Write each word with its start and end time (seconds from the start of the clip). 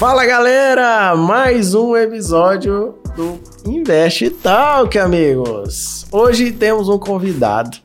Fala 0.00 0.24
galera, 0.24 1.14
mais 1.14 1.74
um 1.74 1.94
episódio 1.94 2.94
do 3.14 3.38
Investe 3.66 4.30
Talk, 4.30 4.98
amigos. 4.98 6.06
Hoje 6.10 6.52
temos 6.52 6.88
um 6.88 6.98
convidado, 6.98 7.76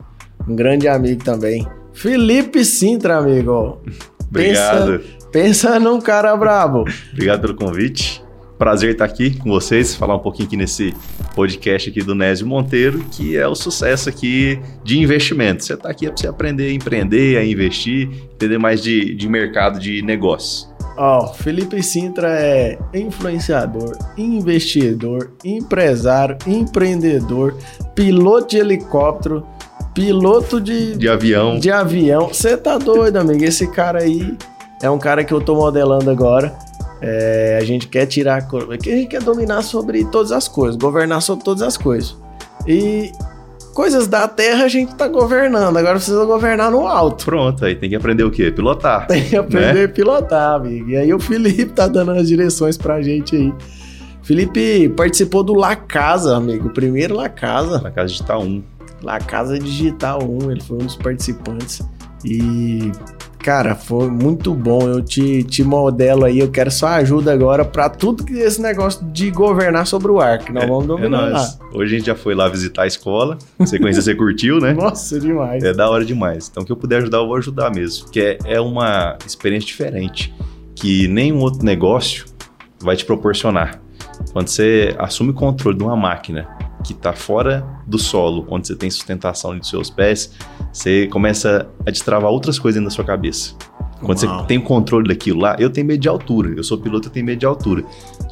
um 0.48 0.56
grande 0.56 0.88
amigo 0.88 1.22
também, 1.26 1.68
Felipe 1.92 2.64
Sintra, 2.64 3.18
amigo. 3.18 3.82
Obrigado. 4.30 5.00
Pensa, 5.00 5.30
pensa 5.30 5.78
num 5.78 6.00
cara 6.00 6.38
brabo. 6.38 6.86
Obrigado 7.12 7.42
pelo 7.42 7.56
convite. 7.56 8.24
Prazer 8.58 8.92
estar 8.92 9.04
aqui 9.04 9.38
com 9.38 9.50
vocês, 9.50 9.94
falar 9.94 10.16
um 10.16 10.20
pouquinho 10.20 10.48
aqui 10.48 10.56
nesse 10.56 10.94
podcast 11.36 11.90
aqui 11.90 12.02
do 12.02 12.16
Nésio 12.16 12.48
Monteiro, 12.48 13.04
que 13.12 13.36
é 13.36 13.46
o 13.46 13.56
sucesso 13.56 14.08
aqui 14.08 14.58
de 14.86 14.98
investimento. 14.98 15.66
Você 15.66 15.74
está 15.74 15.90
aqui 15.90 16.08
para 16.08 16.16
você 16.16 16.28
aprender 16.28 16.70
a 16.70 16.72
empreender, 16.72 17.38
a 17.38 17.46
investir, 17.46 18.08
entender 18.34 18.58
mais 18.58 18.82
de, 18.82 19.14
de 19.14 19.28
mercado 19.28 19.78
de 19.78 20.02
negócios. 20.02 20.74
Ó, 20.98 21.26
oh, 21.26 21.34
Felipe 21.34 21.84
Sintra 21.84 22.30
é 22.40 22.80
influenciador, 22.94 23.98
investidor, 24.18 25.34
empresário, 25.44 26.38
empreendedor, 26.48 27.58
piloto 27.94 28.48
de 28.50 28.58
helicóptero, 28.58 29.46
piloto 29.94 30.62
de, 30.62 30.96
de 30.96 31.10
avião. 31.10 31.60
De 31.60 31.70
avião. 31.70 32.30
Você 32.30 32.56
tá 32.56 32.78
doido, 32.78 33.18
amigo? 33.18 33.44
Esse 33.44 33.68
cara 33.68 34.04
aí 34.04 34.38
é 34.82 34.90
um 34.90 34.98
cara 34.98 35.24
que 35.24 35.34
eu 35.34 35.42
tô 35.42 35.56
modelando 35.56 36.10
agora. 36.10 36.56
É, 37.02 37.60
a 37.62 37.66
gente 37.66 37.88
quer 37.88 38.06
tirar. 38.06 38.48
A 38.48 38.74
gente 38.74 39.08
quer 39.08 39.22
dominar 39.22 39.64
sobre 39.64 40.06
todas 40.06 40.32
as 40.32 40.48
coisas, 40.48 40.78
governar 40.78 41.22
sobre 41.22 41.44
todas 41.44 41.62
as 41.62 41.76
coisas. 41.76 42.16
E 42.66 43.12
coisas 43.76 44.08
da 44.08 44.26
terra 44.26 44.64
a 44.64 44.68
gente 44.70 44.96
tá 44.96 45.06
governando, 45.06 45.76
agora 45.76 45.96
precisa 45.96 46.24
governar 46.24 46.72
no 46.72 46.88
alto. 46.88 47.26
Pronto, 47.26 47.66
aí 47.66 47.76
tem 47.76 47.90
que 47.90 47.96
aprender 47.96 48.24
o 48.24 48.32
quê? 48.32 48.50
Pilotar. 48.50 49.06
Tem 49.06 49.26
que 49.26 49.36
aprender 49.36 49.74
né? 49.74 49.84
a 49.84 49.90
pilotar, 49.90 50.56
amigo. 50.56 50.90
E 50.92 50.96
aí 50.96 51.14
o 51.14 51.20
Felipe 51.20 51.66
tá 51.66 51.86
dando 51.86 52.12
as 52.12 52.28
direções 52.28 52.78
pra 52.78 53.02
gente 53.02 53.36
aí. 53.36 53.54
Felipe 54.24 54.90
participou 54.96 55.44
do 55.44 55.54
La 55.54 55.76
Casa, 55.76 56.38
amigo. 56.38 56.70
Primeiro 56.70 57.16
La 57.16 57.28
Casa. 57.28 57.82
La 57.84 57.92
Casa 57.92 58.08
Digital 58.08 58.42
1. 58.42 58.64
La 59.04 59.20
Casa 59.20 59.60
Digital 59.60 60.20
1, 60.24 60.52
ele 60.52 60.64
foi 60.64 60.78
um 60.78 60.86
dos 60.86 60.96
participantes. 60.96 61.82
E 62.24 62.92
Cara, 63.46 63.76
foi 63.76 64.10
muito 64.10 64.56
bom. 64.56 64.90
Eu 64.90 65.04
te, 65.04 65.44
te 65.44 65.64
modelo 65.64 66.26
aí. 66.26 66.40
Eu 66.40 66.50
quero 66.50 66.72
sua 66.72 66.96
ajuda 66.96 67.32
agora 67.32 67.64
para 67.64 67.88
tudo 67.90 68.26
que 68.26 68.34
esse 68.34 68.60
negócio 68.60 69.06
de 69.06 69.30
governar 69.30 69.86
sobre 69.86 70.12
o 70.12 70.20
ar, 70.20 70.40
que 70.40 70.52
nós 70.52 70.64
é, 70.64 70.68
vamos 70.68 70.88
dominar 70.88 71.28
é 71.28 71.30
lá. 71.34 71.56
Hoje 71.72 71.94
a 71.94 71.98
gente 72.00 72.08
já 72.08 72.16
foi 72.16 72.34
lá 72.34 72.50
visitar 72.50 72.82
a 72.82 72.88
escola. 72.88 73.38
Você 73.60 73.78
conhece, 73.78 74.02
você 74.02 74.16
curtiu, 74.16 74.60
né? 74.60 74.74
Nossa, 74.74 75.20
demais. 75.20 75.64
É 75.64 75.72
da 75.72 75.88
hora 75.88 76.04
demais. 76.04 76.50
Então, 76.50 76.64
o 76.64 76.66
que 76.66 76.72
eu 76.72 76.76
puder 76.76 76.98
ajudar, 76.98 77.20
eu 77.20 77.28
vou 77.28 77.36
ajudar 77.36 77.70
mesmo. 77.70 78.06
Porque 78.06 78.20
é, 78.20 78.40
é 78.46 78.60
uma 78.60 79.16
experiência 79.24 79.68
diferente 79.68 80.34
que 80.74 81.08
nenhum 81.08 81.38
outro 81.38 81.64
negócio 81.64 82.26
vai 82.82 82.96
te 82.96 83.06
proporcionar. 83.06 83.80
Quando 84.34 84.48
você 84.48 84.96
assume 84.98 85.30
o 85.30 85.34
controle 85.36 85.78
de 85.78 85.84
uma 85.84 85.96
máquina 85.96 86.48
que 86.86 86.94
está 86.94 87.14
fora 87.14 87.66
do 87.88 87.98
solo, 87.98 88.46
onde 88.50 88.68
você 88.68 88.76
tem 88.76 88.90
sustentação 88.90 89.58
de 89.58 89.68
seus 89.68 89.90
pés, 89.90 90.32
você 90.72 91.08
começa 91.08 91.68
a 91.86 91.92
destravar 91.92 92.30
outras 92.30 92.60
coisas 92.60 92.84
da 92.84 92.90
sua 92.90 93.04
cabeça. 93.04 93.56
Quando 94.00 94.22
Uau. 94.24 94.42
você 94.42 94.48
tem 94.48 94.58
o 94.58 94.62
controle 94.62 95.08
daquilo 95.08 95.40
lá, 95.42 95.56
eu 95.58 95.70
tenho 95.70 95.88
medo 95.88 96.00
de 96.00 96.08
altura. 96.08 96.54
Eu 96.56 96.64
sou 96.64 96.78
piloto, 96.78 97.08
eu 97.08 97.12
tenho 97.12 97.26
medo 97.26 97.40
de 97.40 97.46
altura. 97.46 97.84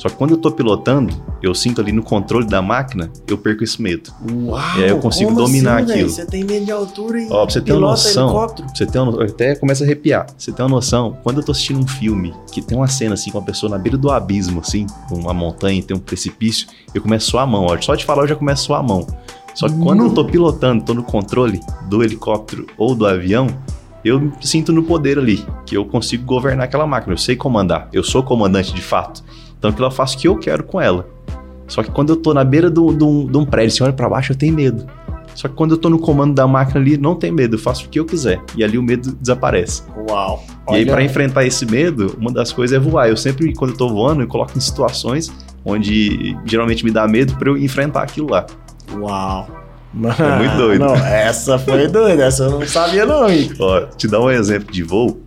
Só 0.03 0.09
que 0.09 0.17
quando 0.17 0.31
eu 0.31 0.37
tô 0.37 0.51
pilotando, 0.51 1.15
eu 1.41 1.55
sinto 1.55 1.79
ali 1.79 1.93
no 1.93 2.03
controle 2.03 2.45
da 2.45 2.61
máquina, 2.61 3.09
eu 3.25 3.37
perco 3.37 3.63
esse 3.63 3.81
medo. 3.81 4.11
Uau! 4.29 4.59
E 4.77 4.83
aí 4.83 4.89
eu 4.89 4.99
consigo 4.99 5.33
dominar 5.33 5.81
assim, 5.81 5.93
aquilo. 5.93 6.09
Você 6.09 6.25
tem 6.25 6.43
medo 6.43 6.65
de 6.65 6.73
altura 6.73 7.21
e 7.21 7.27
Ó, 7.31 7.45
pra 7.45 7.53
você 7.53 7.61
ter 7.61 7.71
uma 7.71 7.91
noção, 7.91 8.27
helicóptero. 8.27 8.67
Você 8.75 8.85
ter 8.85 8.99
uma, 8.99 9.23
até 9.23 9.55
começa 9.55 9.81
a 9.81 9.85
arrepiar. 9.85 10.27
Você 10.37 10.51
tem 10.51 10.61
uma 10.65 10.75
noção, 10.75 11.17
quando 11.23 11.37
eu 11.37 11.45
tô 11.45 11.53
assistindo 11.53 11.79
um 11.79 11.87
filme 11.87 12.33
que 12.51 12.61
tem 12.61 12.77
uma 12.77 12.89
cena 12.89 13.13
assim 13.13 13.31
com 13.31 13.37
uma 13.37 13.45
pessoa 13.45 13.69
na 13.69 13.77
beira 13.77 13.97
do 13.97 14.11
abismo, 14.11 14.59
assim, 14.59 14.85
uma 15.09 15.33
montanha, 15.33 15.81
tem 15.81 15.95
um 15.95 16.01
precipício, 16.01 16.67
eu 16.93 17.01
começo 17.01 17.29
a 17.29 17.31
suar 17.31 17.43
a 17.45 17.47
mão. 17.47 17.67
Ó. 17.67 17.81
Só 17.81 17.95
de 17.95 18.03
falar 18.03 18.23
eu 18.23 18.27
já 18.27 18.35
começo 18.35 18.63
a 18.63 18.65
suar 18.65 18.79
a 18.81 18.83
mão. 18.83 19.07
Só 19.55 19.69
que 19.69 19.77
quando 19.77 19.99
no... 19.99 20.07
eu 20.07 20.13
tô 20.13 20.25
pilotando, 20.25 20.83
tô 20.83 20.93
no 20.93 21.03
controle 21.03 21.61
do 21.87 22.03
helicóptero 22.03 22.67
ou 22.77 22.93
do 22.93 23.05
avião, 23.05 23.47
eu 24.03 24.33
sinto 24.41 24.73
no 24.73 24.83
poder 24.83 25.17
ali, 25.17 25.45
que 25.65 25.77
eu 25.77 25.85
consigo 25.85 26.25
governar 26.25 26.65
aquela 26.65 26.85
máquina, 26.85 27.13
eu 27.13 27.17
sei 27.17 27.37
comandar, 27.37 27.87
eu 27.93 28.03
sou 28.03 28.21
comandante 28.21 28.73
de 28.73 28.81
fato. 28.81 29.23
Então 29.63 29.71
aquilo 29.71 29.87
eu 29.87 29.91
faço 29.91 30.17
o 30.17 30.19
que 30.19 30.27
eu 30.27 30.37
quero 30.37 30.61
com 30.61 30.81
ela. 30.81 31.07
Só 31.69 31.81
que 31.81 31.89
quando 31.89 32.09
eu 32.09 32.17
tô 32.17 32.33
na 32.33 32.43
beira 32.43 32.69
de 32.69 32.81
um 32.81 33.45
prédio, 33.45 33.71
se 33.71 33.81
olha 33.81 33.93
para 33.93 34.09
baixo, 34.09 34.33
eu 34.33 34.35
tenho 34.35 34.53
medo. 34.53 34.85
Só 35.33 35.47
que 35.47 35.55
quando 35.55 35.71
eu 35.71 35.77
tô 35.77 35.89
no 35.89 35.97
comando 35.97 36.33
da 36.33 36.45
máquina 36.45 36.81
ali, 36.81 36.97
não 36.97 37.15
tem 37.15 37.31
medo, 37.31 37.55
eu 37.55 37.59
faço 37.59 37.85
o 37.85 37.89
que 37.89 37.97
eu 37.97 38.03
quiser. 38.03 38.41
E 38.57 38.63
ali 38.63 38.77
o 38.77 38.83
medo 38.83 39.13
desaparece. 39.13 39.83
Uau! 40.09 40.43
Olha. 40.67 40.75
E 40.75 40.79
aí, 40.79 40.85
para 40.85 41.01
enfrentar 41.01 41.45
esse 41.45 41.65
medo, 41.65 42.13
uma 42.19 42.29
das 42.29 42.51
coisas 42.51 42.75
é 42.75 42.79
voar. 42.79 43.07
Eu 43.07 43.15
sempre, 43.15 43.53
quando 43.53 43.71
eu 43.71 43.77
tô 43.77 43.87
voando, 43.87 44.21
eu 44.21 44.27
coloco 44.27 44.51
em 44.57 44.59
situações 44.59 45.31
onde 45.63 46.37
geralmente 46.43 46.83
me 46.83 46.91
dá 46.91 47.07
medo 47.07 47.33
para 47.37 47.49
eu 47.49 47.57
enfrentar 47.57 48.03
aquilo 48.03 48.29
lá. 48.29 48.45
Uau! 48.99 49.47
Mano, 49.93 50.15
é 50.19 50.37
muito 50.39 50.57
doido. 50.57 50.83
Não, 50.83 50.95
essa 50.95 51.57
foi 51.57 51.87
doida, 51.87 52.25
essa 52.25 52.43
eu 52.43 52.59
não 52.59 52.67
sabia 52.67 53.05
não? 53.05 53.27
Ó, 53.59 53.81
te 53.95 54.09
dar 54.09 54.19
um 54.19 54.29
exemplo 54.29 54.73
de 54.73 54.83
voo. 54.83 55.21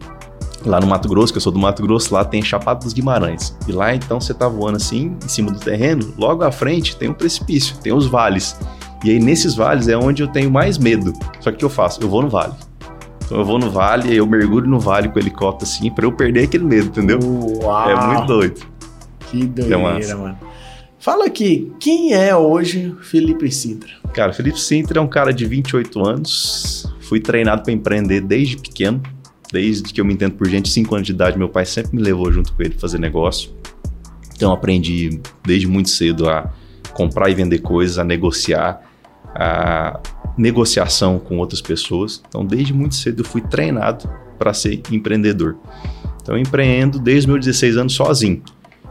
Lá 0.66 0.80
no 0.80 0.86
Mato 0.88 1.08
Grosso, 1.08 1.32
que 1.32 1.36
eu 1.36 1.40
sou 1.40 1.52
do 1.52 1.60
Mato 1.60 1.80
Grosso, 1.80 2.12
lá 2.12 2.24
tem 2.24 2.42
Chapada 2.42 2.80
dos 2.80 2.92
Guimarães. 2.92 3.56
E 3.68 3.72
lá 3.72 3.94
então 3.94 4.20
você 4.20 4.34
tá 4.34 4.48
voando 4.48 4.76
assim, 4.76 5.16
em 5.24 5.28
cima 5.28 5.52
do 5.52 5.60
terreno, 5.60 6.12
logo 6.18 6.42
à 6.42 6.50
frente 6.50 6.96
tem 6.96 7.08
um 7.08 7.14
precipício, 7.14 7.76
tem 7.78 7.92
os 7.92 8.06
vales. 8.06 8.58
E 9.04 9.10
aí 9.10 9.20
nesses 9.20 9.54
vales 9.54 9.86
é 9.86 9.96
onde 9.96 10.24
eu 10.24 10.28
tenho 10.28 10.50
mais 10.50 10.76
medo. 10.76 11.12
Só 11.38 11.50
que 11.50 11.56
o 11.56 11.58
que 11.58 11.64
eu 11.64 11.70
faço? 11.70 12.02
Eu 12.02 12.08
vou 12.08 12.20
no 12.20 12.28
vale. 12.28 12.52
Então 13.24 13.38
eu 13.38 13.44
vou 13.44 13.60
no 13.60 13.70
vale, 13.70 14.14
eu 14.14 14.26
mergulho 14.26 14.68
no 14.68 14.80
vale 14.80 15.08
com 15.08 15.16
o 15.16 15.22
helicóptero 15.22 15.70
assim, 15.70 15.90
pra 15.90 16.04
eu 16.04 16.10
perder 16.10 16.44
aquele 16.44 16.64
medo, 16.64 16.88
entendeu? 16.88 17.20
Uau. 17.62 17.90
É 17.90 18.06
muito 18.06 18.26
doido. 18.26 18.60
Que 19.30 19.46
doideira, 19.46 20.10
é 20.10 20.14
mano. 20.14 20.38
Fala 20.98 21.26
aqui, 21.26 21.72
quem 21.78 22.12
é 22.12 22.34
hoje 22.34 22.92
Felipe 23.02 23.50
Sintra? 23.52 23.92
Cara, 24.12 24.32
Felipe 24.32 24.60
Sintra 24.60 24.98
é 24.98 25.02
um 25.02 25.06
cara 25.06 25.32
de 25.32 25.46
28 25.46 26.04
anos. 26.04 26.92
Fui 27.02 27.20
treinado 27.20 27.62
para 27.62 27.72
empreender 27.72 28.20
desde 28.20 28.56
pequeno. 28.56 29.00
Desde 29.56 29.90
que 29.90 29.98
eu 29.98 30.04
me 30.04 30.12
entendo 30.12 30.34
por 30.34 30.46
gente, 30.46 30.68
5 30.68 30.94
anos 30.94 31.06
de 31.06 31.14
idade, 31.14 31.38
meu 31.38 31.48
pai 31.48 31.64
sempre 31.64 31.96
me 31.96 32.02
levou 32.02 32.30
junto 32.30 32.52
com 32.52 32.62
ele 32.62 32.74
fazer 32.74 32.98
negócio. 32.98 33.50
Então 34.34 34.52
aprendi 34.52 35.18
desde 35.42 35.66
muito 35.66 35.88
cedo 35.88 36.28
a 36.28 36.52
comprar 36.92 37.30
e 37.30 37.34
vender 37.34 37.60
coisas, 37.60 37.98
a 37.98 38.04
negociar, 38.04 38.82
a 39.34 39.98
negociação 40.36 41.18
com 41.18 41.38
outras 41.38 41.62
pessoas. 41.62 42.22
Então 42.28 42.44
desde 42.44 42.74
muito 42.74 42.96
cedo 42.96 43.20
eu 43.20 43.24
fui 43.24 43.40
treinado 43.40 44.06
para 44.38 44.52
ser 44.52 44.82
empreendedor. 44.92 45.56
Então 46.20 46.36
eu 46.36 46.42
empreendo 46.42 46.98
desde 46.98 47.26
meus 47.26 47.42
16 47.42 47.78
anos 47.78 47.94
sozinho. 47.94 48.42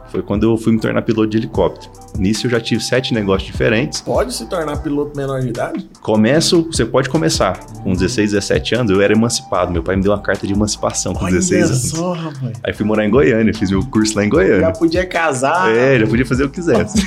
Foi 0.08 0.20
quando 0.20 0.50
eu 0.50 0.56
fui 0.56 0.72
me 0.72 0.80
tornar 0.80 1.02
piloto 1.02 1.28
de 1.28 1.36
helicóptero. 1.36 1.92
Nisso 2.18 2.46
eu 2.46 2.50
já 2.50 2.60
tive 2.60 2.82
sete 2.82 3.12
negócios 3.12 3.50
diferentes. 3.50 4.00
Pode 4.00 4.34
se 4.34 4.46
tornar 4.46 4.78
piloto 4.78 5.16
menor 5.16 5.40
de 5.40 5.48
idade? 5.48 5.88
Começo, 6.00 6.64
você 6.64 6.84
pode 6.84 7.08
começar. 7.08 7.58
Com 7.82 7.92
16, 7.92 8.32
17 8.32 8.74
anos, 8.74 8.90
eu 8.92 9.00
era 9.00 9.12
emancipado. 9.12 9.72
Meu 9.72 9.82
pai 9.82 9.96
me 9.96 10.02
deu 10.02 10.12
uma 10.12 10.20
carta 10.20 10.46
de 10.46 10.52
emancipação 10.52 11.14
com 11.14 11.24
Olha 11.24 11.34
16 11.34 11.64
anos. 11.64 11.82
Só, 11.90 12.12
rapaz. 12.12 12.58
Aí 12.64 12.72
fui 12.72 12.86
morar 12.86 13.04
em 13.04 13.10
Goiânia, 13.10 13.52
fiz 13.54 13.70
meu 13.70 13.84
curso 13.84 14.16
lá 14.16 14.24
em 14.24 14.28
Goiânia. 14.28 14.60
Já 14.60 14.72
podia 14.72 15.06
casar. 15.06 15.70
É, 15.74 15.98
já 15.98 16.06
podia 16.06 16.26
fazer 16.26 16.44
o 16.44 16.48
que 16.48 16.56
quisesse. 16.56 16.98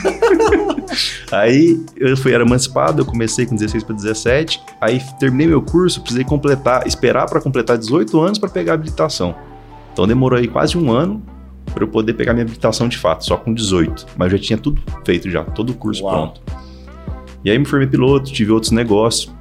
aí 1.31 1.83
eu 1.97 2.15
fui, 2.15 2.33
era 2.33 2.43
emancipado, 2.43 3.01
eu 3.01 3.05
comecei 3.05 3.45
com 3.45 3.55
16 3.55 3.83
para 3.83 3.95
17. 3.95 4.61
Aí 4.79 5.01
terminei 5.19 5.47
meu 5.47 5.61
curso, 5.61 6.01
precisei 6.01 6.23
completar, 6.23 6.87
esperar 6.87 7.25
para 7.25 7.41
completar 7.41 7.77
18 7.77 8.19
anos 8.19 8.39
para 8.39 8.49
pegar 8.49 8.73
a 8.73 8.75
habilitação. 8.75 9.35
Então 9.91 10.07
demorou 10.07 10.37
aí 10.37 10.47
quase 10.47 10.77
um 10.77 10.91
ano 10.91 11.21
para 11.79 11.85
eu 11.85 11.91
poder 11.91 12.13
pegar 12.13 12.33
minha 12.33 12.43
habilitação 12.43 12.89
de 12.89 12.97
fato, 12.97 13.25
só 13.25 13.37
com 13.37 13.53
18. 13.53 14.05
Mas 14.17 14.31
eu 14.31 14.37
já 14.37 14.43
tinha 14.43 14.57
tudo 14.57 14.81
feito 15.05 15.29
já, 15.29 15.43
todo 15.45 15.69
o 15.69 15.73
curso 15.73 16.03
Uau. 16.03 16.33
pronto. 16.33 16.41
E 17.43 17.49
aí 17.49 17.57
me 17.57 17.65
formei 17.65 17.87
piloto, 17.87 18.31
tive 18.31 18.51
outros 18.51 18.71
negócios. 18.73 19.33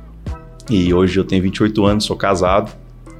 E 0.71 0.95
hoje 0.95 1.19
eu 1.19 1.25
tenho 1.25 1.43
28 1.43 1.85
anos, 1.85 2.05
sou 2.05 2.17
casado, 2.17 2.71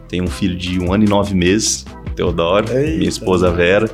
tenho 0.07 0.25
um 0.25 0.29
filho 0.29 0.57
de 0.57 0.79
um 0.81 0.93
ano 0.93 1.05
e 1.05 1.09
nove 1.09 1.35
meses, 1.35 1.85
Teodoro, 2.15 2.71
Eita. 2.71 2.97
minha 2.97 3.09
esposa 3.09 3.51
Vera. 3.51 3.91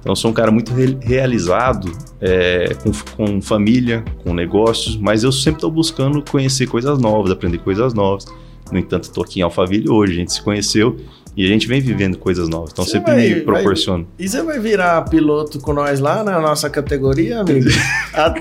Então 0.00 0.14
sou 0.14 0.30
um 0.30 0.34
cara 0.34 0.50
muito 0.52 0.72
re 0.72 0.96
realizado 1.00 1.90
é, 2.20 2.76
com, 2.82 2.92
com 3.16 3.42
família, 3.42 4.04
com 4.22 4.32
negócios, 4.32 4.96
mas 4.96 5.24
eu 5.24 5.32
sempre 5.32 5.58
estou 5.58 5.70
buscando 5.70 6.22
conhecer 6.30 6.68
coisas 6.68 6.98
novas, 7.00 7.32
aprender 7.32 7.58
coisas 7.58 7.92
novas. 7.92 8.26
No 8.70 8.78
entanto, 8.78 9.04
estou 9.04 9.24
aqui 9.24 9.40
em 9.40 9.42
Alphaville 9.42 9.88
hoje, 9.88 10.12
a 10.12 10.16
gente 10.16 10.32
se 10.32 10.42
conheceu 10.42 10.96
e 11.38 11.44
a 11.44 11.48
gente 11.48 11.68
vem 11.68 11.80
vivendo 11.80 12.18
coisas 12.18 12.48
novas, 12.48 12.72
então 12.72 12.84
você 12.84 12.90
sempre 12.90 13.12
vai, 13.12 13.28
me 13.28 13.40
proporciona. 13.42 14.02
Vai, 14.02 14.26
e 14.26 14.28
você 14.28 14.42
vai 14.42 14.58
virar 14.58 15.02
piloto 15.02 15.60
com 15.60 15.72
nós 15.72 16.00
lá 16.00 16.24
na 16.24 16.40
nossa 16.40 16.68
categoria, 16.68 17.38
amigo? 17.38 17.70
a, 18.12 18.34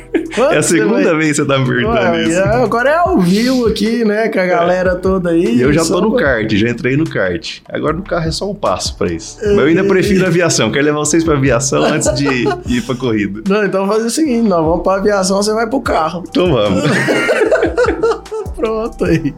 é 0.52 0.58
a 0.58 0.64
segunda 0.64 1.04
vai... 1.04 1.18
vez 1.18 1.30
que 1.30 1.36
você 1.36 1.46
tá 1.46 1.60
me 1.60 1.68
perguntando 1.68 2.20
isso. 2.22 2.40
Agora 2.40 2.90
é 2.90 2.96
ao 2.96 3.20
vivo 3.20 3.68
aqui, 3.68 4.04
né, 4.04 4.30
com 4.30 4.40
a 4.40 4.46
galera 4.48 4.96
toda 4.96 5.30
aí. 5.30 5.58
E 5.58 5.62
eu 5.62 5.72
já 5.72 5.86
tô 5.86 6.02
no 6.02 6.16
pra... 6.16 6.26
kart, 6.26 6.52
já 6.52 6.68
entrei 6.68 6.98
no 6.98 7.08
kart. 7.08 7.60
Agora 7.70 7.94
no 7.94 8.02
carro 8.02 8.28
é 8.28 8.32
só 8.32 8.50
um 8.50 8.56
passo 8.56 8.98
pra 8.98 9.14
isso. 9.14 9.38
Mas 9.44 9.58
eu 9.60 9.66
ainda 9.66 9.84
prefiro 9.84 10.26
a 10.26 10.30
aviação, 10.30 10.72
quero 10.72 10.86
levar 10.86 10.98
vocês 10.98 11.24
pra 11.24 11.36
aviação 11.36 11.84
antes 11.84 12.12
de 12.16 12.26
ir 12.66 12.82
pra 12.82 12.96
corrida. 12.96 13.44
Não, 13.48 13.64
então 13.64 13.82
vamos 13.82 13.98
fazer 13.98 14.08
o 14.08 14.10
seguinte, 14.12 14.50
nós 14.50 14.66
vamos 14.66 14.82
pra 14.82 14.96
aviação, 14.96 15.38
você 15.38 15.54
vai 15.54 15.70
pro 15.70 15.82
carro. 15.82 16.24
Então 16.28 16.52
vamos. 16.52 16.82
Pronto 18.58 19.06
aí. 19.06 19.36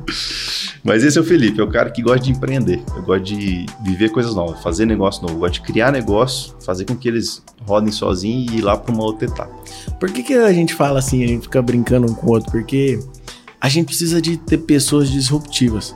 Mas 0.81 1.03
esse 1.03 1.17
é 1.17 1.21
o 1.21 1.25
Felipe, 1.25 1.59
é 1.59 1.63
o 1.63 1.69
cara 1.69 1.91
que 1.91 2.01
gosta 2.01 2.21
de 2.21 2.31
empreender. 2.31 2.81
Eu 2.95 3.03
gosto 3.03 3.25
de 3.25 3.65
viver 3.83 4.09
coisas 4.09 4.33
novas, 4.33 4.63
fazer 4.63 4.85
negócio 4.85 5.21
novo. 5.21 5.33
Eu 5.35 5.39
gosto 5.39 5.55
de 5.55 5.61
criar 5.61 5.91
negócio, 5.91 6.55
fazer 6.61 6.85
com 6.85 6.95
que 6.95 7.09
eles 7.09 7.43
rodem 7.67 7.91
sozinhos 7.91 8.53
e 8.53 8.57
ir 8.59 8.61
lá 8.61 8.77
para 8.77 8.93
uma 8.93 9.03
outra 9.03 9.27
etapa. 9.27 9.53
Por 9.99 10.09
que, 10.09 10.23
que 10.23 10.33
a 10.33 10.53
gente 10.53 10.73
fala 10.73 10.99
assim, 10.99 11.21
a 11.21 11.27
gente 11.27 11.43
fica 11.43 11.61
brincando 11.61 12.09
um 12.09 12.15
com 12.15 12.27
o 12.27 12.29
outro? 12.31 12.49
Porque 12.49 12.97
a 13.59 13.67
gente 13.67 13.87
precisa 13.87 14.21
de 14.21 14.37
ter 14.37 14.59
pessoas 14.59 15.09
disruptivas. 15.09 15.93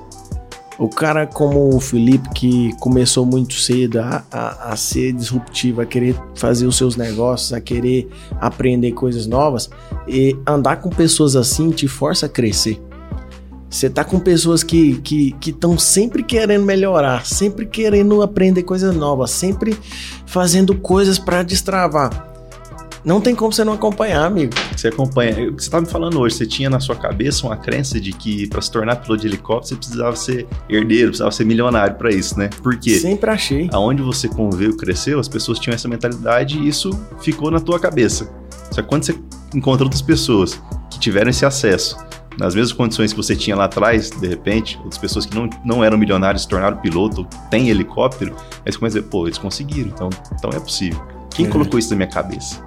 O 0.78 0.90
cara 0.90 1.26
como 1.26 1.74
o 1.74 1.80
Felipe, 1.80 2.28
que 2.36 2.76
começou 2.80 3.26
muito 3.26 3.54
cedo 3.54 4.00
a, 4.02 4.26
a, 4.30 4.74
a, 4.74 4.76
ser 4.76 5.14
disruptivo, 5.14 5.80
a 5.80 5.86
querer 5.86 6.14
fazer 6.36 6.66
os 6.66 6.76
seus 6.76 6.98
negócios, 6.98 7.54
a 7.54 7.62
querer 7.62 8.10
aprender 8.42 8.92
coisas 8.92 9.28
novas, 9.28 9.70
e 10.08 10.36
andar 10.46 10.78
com 10.78 10.90
pessoas 10.90 11.38
assim 11.38 11.70
te 11.70 11.88
força 11.88 12.26
a 12.26 12.30
crescer. 12.30 12.82
Você 13.74 13.90
tá 13.90 14.04
com 14.04 14.20
pessoas 14.20 14.62
que 14.64 15.02
estão 15.44 15.72
que, 15.72 15.82
que 15.82 15.82
sempre 15.82 16.22
querendo 16.22 16.64
melhorar, 16.64 17.26
sempre 17.26 17.66
querendo 17.66 18.22
aprender 18.22 18.62
coisas 18.62 18.96
novas, 18.96 19.32
sempre 19.32 19.76
fazendo 20.28 20.76
coisas 20.76 21.18
para 21.18 21.42
destravar. 21.42 22.32
Não 23.04 23.20
tem 23.20 23.34
como 23.34 23.52
você 23.52 23.64
não 23.64 23.74
acompanhar, 23.74 24.26
amigo. 24.26 24.54
Você 24.78 24.90
acompanha. 24.90 25.32
O 25.50 25.56
que 25.56 25.64
você 25.64 25.68
estava 25.68 25.82
me 25.84 25.90
falando 25.90 26.20
hoje, 26.20 26.36
você 26.36 26.46
tinha 26.46 26.70
na 26.70 26.80
sua 26.80 26.96
cabeça 26.96 27.48
uma 27.48 27.58
crença 27.58 28.00
de 28.00 28.14
que 28.14 28.48
para 28.48 28.62
se 28.62 28.72
tornar 28.72 28.98
piloto 28.98 29.22
de 29.22 29.28
helicóptero 29.28 29.70
você 29.70 29.76
precisava 29.76 30.16
ser 30.16 30.48
herdeiro, 30.70 31.08
precisava 31.08 31.32
ser 31.32 31.44
milionário 31.44 31.96
para 31.96 32.12
isso, 32.12 32.38
né? 32.38 32.52
Por 32.62 32.78
quê? 32.78 33.00
Sempre 33.00 33.32
achei. 33.32 33.70
Aonde 33.74 34.04
você 34.04 34.28
conviveu, 34.30 34.78
cresceu, 34.78 35.20
as 35.20 35.28
pessoas 35.28 35.58
tinham 35.58 35.74
essa 35.74 35.88
mentalidade 35.88 36.60
e 36.60 36.68
isso 36.68 36.92
ficou 37.20 37.50
na 37.50 37.60
tua 37.60 37.80
cabeça. 37.80 38.32
Só 38.70 38.84
que 38.84 38.88
quando 38.88 39.04
você 39.04 39.16
encontra 39.54 39.84
outras 39.84 40.02
pessoas 40.04 40.62
que 40.92 41.00
tiveram 41.00 41.32
esse 41.32 41.44
acesso 41.44 41.98
nas 42.38 42.56
mesmas 42.56 42.74
condições 42.74 43.12
que 43.12 43.18
você 43.18 43.36
tinha 43.36 43.56
lá 43.56 43.66
atrás, 43.66 44.10
de 44.10 44.28
repente, 44.28 44.78
outras 44.78 44.98
pessoas 44.98 45.26
que 45.26 45.36
não, 45.36 45.50
não 45.64 45.84
eram 45.84 45.98
milionários 45.98 46.44
se 46.44 46.48
tornaram 46.48 46.78
piloto, 46.78 47.26
têm 47.50 47.70
helicóptero, 47.70 48.36
aí 48.66 48.72
você 48.72 48.78
começa 48.78 48.98
a 48.98 49.02
ver, 49.02 49.08
pô, 49.08 49.28
eles 49.28 49.38
conseguiram, 49.38 49.90
então, 49.90 50.10
então 50.32 50.50
é 50.50 50.60
possível. 50.60 51.02
Quem 51.34 51.46
é. 51.46 51.50
colocou 51.50 51.80
isso 51.80 51.90
na 51.92 51.98
minha 51.98 52.10
cabeça? 52.10 52.64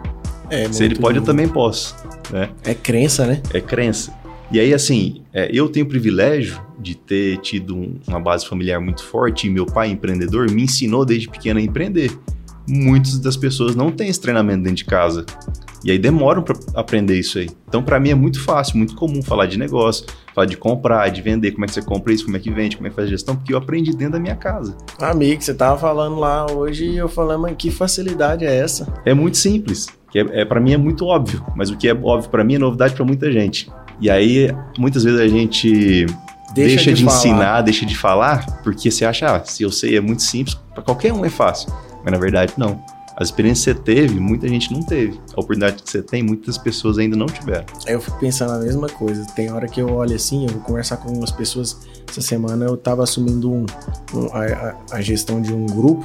É, 0.51 0.71
Se 0.71 0.85
ele 0.85 0.97
pode, 0.97 1.19
eu 1.19 1.25
também 1.25 1.49
posso. 1.49 1.97
Né? 2.31 2.51
É 2.65 2.75
crença, 2.75 3.27
né? 3.27 3.43
É 3.53 3.61
crença. 3.61 4.13
E 4.51 4.61
aí, 4.61 4.73
assim, 4.73 5.23
é, 5.33 5.51
eu 5.53 5.69
tenho 5.69 5.87
o 5.87 5.89
privilégio 5.89 6.61
de 6.79 6.95
ter 6.95 7.39
tido 7.39 7.75
um, 7.75 7.99
uma 8.07 8.21
base 8.21 8.47
familiar 8.47 8.81
muito 8.81 9.03
forte 9.03 9.47
e 9.47 9.51
meu 9.51 9.67
pai, 9.67 9.91
empreendedor, 9.91 10.51
me 10.51 10.63
ensinou 10.63 11.05
desde 11.05 11.29
pequeno 11.29 11.59
a 11.59 11.63
empreender. 11.63 12.17
Muitas 12.69 13.19
das 13.19 13.37
pessoas 13.37 13.75
não 13.75 13.91
têm 13.91 14.09
esse 14.09 14.21
treinamento 14.21 14.63
dentro 14.63 14.77
de 14.77 14.85
casa. 14.85 15.25
E 15.87 15.91
aí 15.93 15.99
demoram 15.99 16.43
para 16.43 16.57
aprender 16.75 17.17
isso 17.17 17.39
aí. 17.39 17.49
Então, 17.69 17.81
para 17.81 18.01
mim 18.01 18.11
é 18.11 18.15
muito 18.15 18.43
fácil, 18.43 18.77
muito 18.77 18.97
comum 18.97 19.23
falar 19.23 19.47
de 19.47 19.57
negócio, 19.57 20.05
falar 20.35 20.47
de 20.47 20.57
comprar, 20.57 21.09
de 21.11 21.23
vender, 21.23 21.53
como 21.53 21.65
é 21.65 21.69
que 21.69 21.75
você 21.75 21.83
compra 21.83 22.13
isso, 22.13 22.25
como 22.25 22.37
é 22.37 22.41
que 22.41 22.51
vende, 22.51 22.77
como 22.77 22.89
é 22.89 22.91
que 22.91 22.97
faz 22.97 23.09
gestão, 23.09 23.37
porque 23.37 23.55
eu 23.55 23.59
aprendi 23.59 23.93
dentro 23.93 24.15
da 24.15 24.19
minha 24.19 24.35
casa. 24.35 24.77
Amigo, 25.01 25.41
você 25.41 25.55
tava 25.55 25.79
falando 25.79 26.19
lá 26.19 26.45
hoje 26.51 26.87
e 26.87 26.97
eu 26.97 27.09
falando, 27.09 27.55
que 27.55 27.71
facilidade 27.71 28.45
é 28.45 28.53
essa? 28.53 28.93
É 29.05 29.15
muito 29.15 29.37
simples 29.37 29.87
que 30.11 30.19
é, 30.19 30.41
é 30.41 30.45
para 30.45 30.61
mim 30.61 30.73
é 30.73 30.77
muito 30.77 31.05
óbvio, 31.07 31.45
mas 31.55 31.71
o 31.71 31.77
que 31.77 31.89
é 31.89 31.93
óbvio 31.93 32.31
para 32.31 32.43
mim 32.43 32.55
é 32.55 32.59
novidade 32.59 32.95
para 32.95 33.05
muita 33.05 33.31
gente. 33.31 33.71
E 34.01 34.11
aí, 34.11 34.51
muitas 34.79 35.05
vezes 35.05 35.21
a 35.21 35.29
gente 35.29 36.07
deixa, 36.55 36.77
deixa 36.77 36.93
de, 36.93 37.01
de 37.01 37.05
ensinar, 37.05 37.61
deixa 37.63 37.87
de 37.87 37.97
falar, 37.97 38.45
porque 38.63 38.91
você 38.91 39.05
acha, 39.05 39.37
ah, 39.37 39.45
se 39.45 39.63
eu 39.63 39.71
sei 39.71 39.97
é 39.97 40.01
muito 40.01 40.23
simples, 40.23 40.55
para 40.75 40.83
qualquer 40.83 41.13
um 41.13 41.25
é 41.25 41.31
fácil. 41.31 41.73
Mas 42.03 42.13
na 42.13 42.19
verdade, 42.19 42.55
não. 42.57 42.81
As 43.17 43.29
experiências 43.29 43.65
que 43.65 43.81
você 43.81 43.83
teve, 43.83 44.21
muita 44.21 44.47
gente 44.47 44.71
não 44.71 44.83
teve. 44.83 45.19
A 45.35 45.41
oportunidade 45.41 45.83
que 45.83 45.91
você 45.91 46.03
tem, 46.03 46.23
muitas 46.23 46.59
pessoas 46.59 46.99
ainda 46.99 47.17
não 47.17 47.25
tiveram. 47.25 47.65
Eu 47.87 47.99
fico 47.99 48.19
pensando 48.19 48.53
a 48.53 48.59
mesma 48.59 48.89
coisa. 48.91 49.25
Tem 49.35 49.51
hora 49.51 49.67
que 49.67 49.81
eu 49.81 49.91
olho 49.91 50.15
assim, 50.15 50.45
eu 50.45 50.53
vou 50.53 50.61
conversar 50.61 50.99
com 50.99 51.09
algumas 51.09 51.31
pessoas. 51.31 51.81
Essa 52.07 52.21
semana 52.21 52.67
eu 52.67 52.75
estava 52.75 53.03
assumindo 53.03 53.51
um, 53.51 53.65
um, 54.13 54.27
a, 54.35 54.77
a, 54.93 55.01
gestão 55.01 55.41
de 55.41 55.53
um 55.53 55.65
grupo 55.65 56.05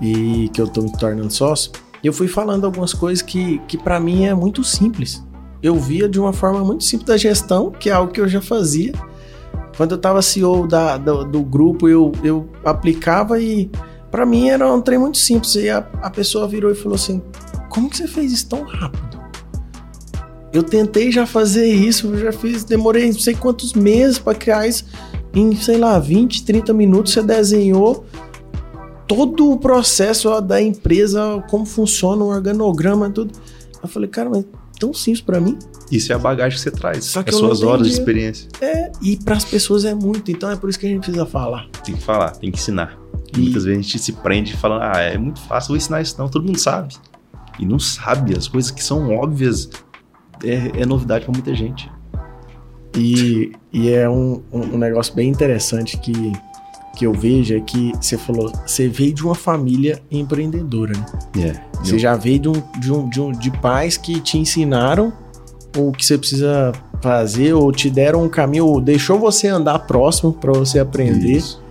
e 0.00 0.48
que 0.52 0.60
eu 0.60 0.64
estou 0.64 0.82
me 0.82 0.92
tornando 0.92 1.30
sócio. 1.32 1.70
E 2.02 2.08
eu 2.08 2.12
fui 2.12 2.26
falando 2.26 2.64
algumas 2.64 2.92
coisas 2.92 3.22
que, 3.22 3.60
que 3.68 3.78
para 3.78 4.00
mim 4.00 4.24
é 4.24 4.34
muito 4.34 4.64
simples. 4.64 5.24
Eu 5.62 5.76
via 5.76 6.08
de 6.08 6.18
uma 6.18 6.32
forma 6.32 6.64
muito 6.64 6.82
simples 6.82 7.06
da 7.06 7.16
gestão, 7.16 7.70
que 7.70 7.88
é 7.88 7.92
algo 7.92 8.12
que 8.12 8.20
eu 8.20 8.26
já 8.26 8.42
fazia. 8.42 8.92
Quando 9.76 9.92
eu 9.92 9.96
estava 9.96 10.20
CEO 10.20 10.66
da, 10.66 10.98
do, 10.98 11.24
do, 11.24 11.42
grupo, 11.42 11.88
eu, 11.88 12.10
eu 12.24 12.48
aplicava 12.64 13.40
e 13.40 13.70
para 14.12 14.26
mim 14.26 14.50
era 14.50 14.70
um 14.70 14.80
trem 14.80 14.98
muito 14.98 15.16
simples. 15.16 15.54
E 15.56 15.70
a, 15.70 15.78
a 16.02 16.10
pessoa 16.10 16.46
virou 16.46 16.70
e 16.70 16.74
falou 16.74 16.94
assim: 16.94 17.20
Como 17.70 17.88
que 17.90 17.96
você 17.96 18.06
fez 18.06 18.30
isso 18.30 18.48
tão 18.48 18.62
rápido? 18.62 19.20
Eu 20.52 20.62
tentei 20.62 21.10
já 21.10 21.26
fazer 21.26 21.66
isso, 21.66 22.14
já 22.18 22.30
fiz, 22.30 22.62
demorei 22.62 23.06
não 23.06 23.18
sei 23.18 23.34
quantos 23.34 23.72
meses 23.72 24.18
para 24.18 24.34
criar 24.34 24.68
isso. 24.68 24.84
Em, 25.34 25.56
sei 25.56 25.78
lá, 25.78 25.98
20, 25.98 26.44
30 26.44 26.74
minutos 26.74 27.14
você 27.14 27.22
desenhou 27.22 28.04
todo 29.08 29.50
o 29.50 29.58
processo 29.58 30.38
da 30.42 30.60
empresa, 30.60 31.42
como 31.48 31.64
funciona 31.64 32.22
o 32.22 32.28
organograma, 32.28 33.08
tudo. 33.08 33.32
Eu 33.82 33.88
falei, 33.88 34.10
cara, 34.10 34.28
mas 34.28 34.44
tão 34.78 34.92
simples 34.92 35.22
para 35.22 35.40
mim. 35.40 35.58
Isso 35.90 36.12
é 36.12 36.14
a 36.14 36.18
bagagem 36.18 36.58
que 36.58 36.62
você 36.62 36.70
traz, 36.70 37.06
Só 37.06 37.22
que 37.22 37.30
as 37.30 37.36
suas 37.36 37.62
horas 37.62 37.86
de 37.86 37.92
experiência. 37.94 38.48
É, 38.60 38.92
e 39.00 39.16
para 39.16 39.36
as 39.36 39.44
pessoas 39.44 39.86
é 39.86 39.94
muito, 39.94 40.30
então 40.30 40.50
é 40.50 40.56
por 40.56 40.68
isso 40.68 40.78
que 40.78 40.86
a 40.86 40.88
gente 40.90 41.00
precisa 41.00 41.24
falar. 41.24 41.66
Tem 41.82 41.94
que 41.94 42.02
falar, 42.02 42.32
tem 42.32 42.50
que 42.50 42.58
ensinar. 42.58 43.01
E... 43.36 43.40
Muitas 43.40 43.64
vezes 43.64 43.78
a 43.78 43.82
gente 43.82 43.98
se 43.98 44.12
prende 44.12 44.56
falando, 44.56 44.82
ah, 44.82 45.00
é 45.00 45.16
muito 45.16 45.40
fácil, 45.40 45.68
vou 45.68 45.76
ensinar 45.76 46.00
isso 46.00 46.16
não, 46.18 46.28
todo 46.28 46.44
mundo 46.44 46.58
sabe. 46.58 46.94
E 47.58 47.66
não 47.66 47.78
sabe, 47.78 48.36
as 48.36 48.48
coisas 48.48 48.70
que 48.70 48.82
são 48.82 49.14
óbvias 49.14 49.70
é, 50.42 50.82
é 50.82 50.86
novidade 50.86 51.24
para 51.24 51.32
muita 51.32 51.54
gente. 51.54 51.90
E, 52.96 53.52
e 53.72 53.90
é 53.90 54.08
um, 54.08 54.42
um 54.52 54.76
negócio 54.76 55.14
bem 55.14 55.28
interessante 55.28 55.96
que 55.96 56.32
que 56.94 57.06
eu 57.06 57.12
vejo 57.12 57.56
é 57.56 57.60
que 57.60 57.92
você 57.98 58.18
falou, 58.18 58.52
você 58.66 58.86
veio 58.86 59.14
de 59.14 59.24
uma 59.24 59.34
família 59.34 60.02
empreendedora, 60.10 60.92
né? 60.92 61.06
Yeah, 61.34 61.58
é, 61.58 61.78
você 61.78 61.98
já 61.98 62.14
veio 62.14 62.38
de, 62.38 62.48
um, 62.48 62.62
de, 62.78 62.92
um, 62.92 63.08
de, 63.08 63.20
um, 63.20 63.32
de 63.32 63.50
pais 63.50 63.96
que 63.96 64.20
te 64.20 64.38
ensinaram 64.38 65.12
o 65.76 65.90
que 65.90 66.04
você 66.04 66.18
precisa 66.18 66.72
fazer, 67.00 67.54
ou 67.54 67.72
te 67.72 67.88
deram 67.88 68.24
um 68.24 68.28
caminho, 68.28 68.66
ou 68.66 68.80
deixou 68.80 69.18
você 69.18 69.48
andar 69.48 69.78
próximo 69.80 70.32
para 70.32 70.52
você 70.52 70.78
aprender. 70.78 71.32
Isso. 71.32 71.61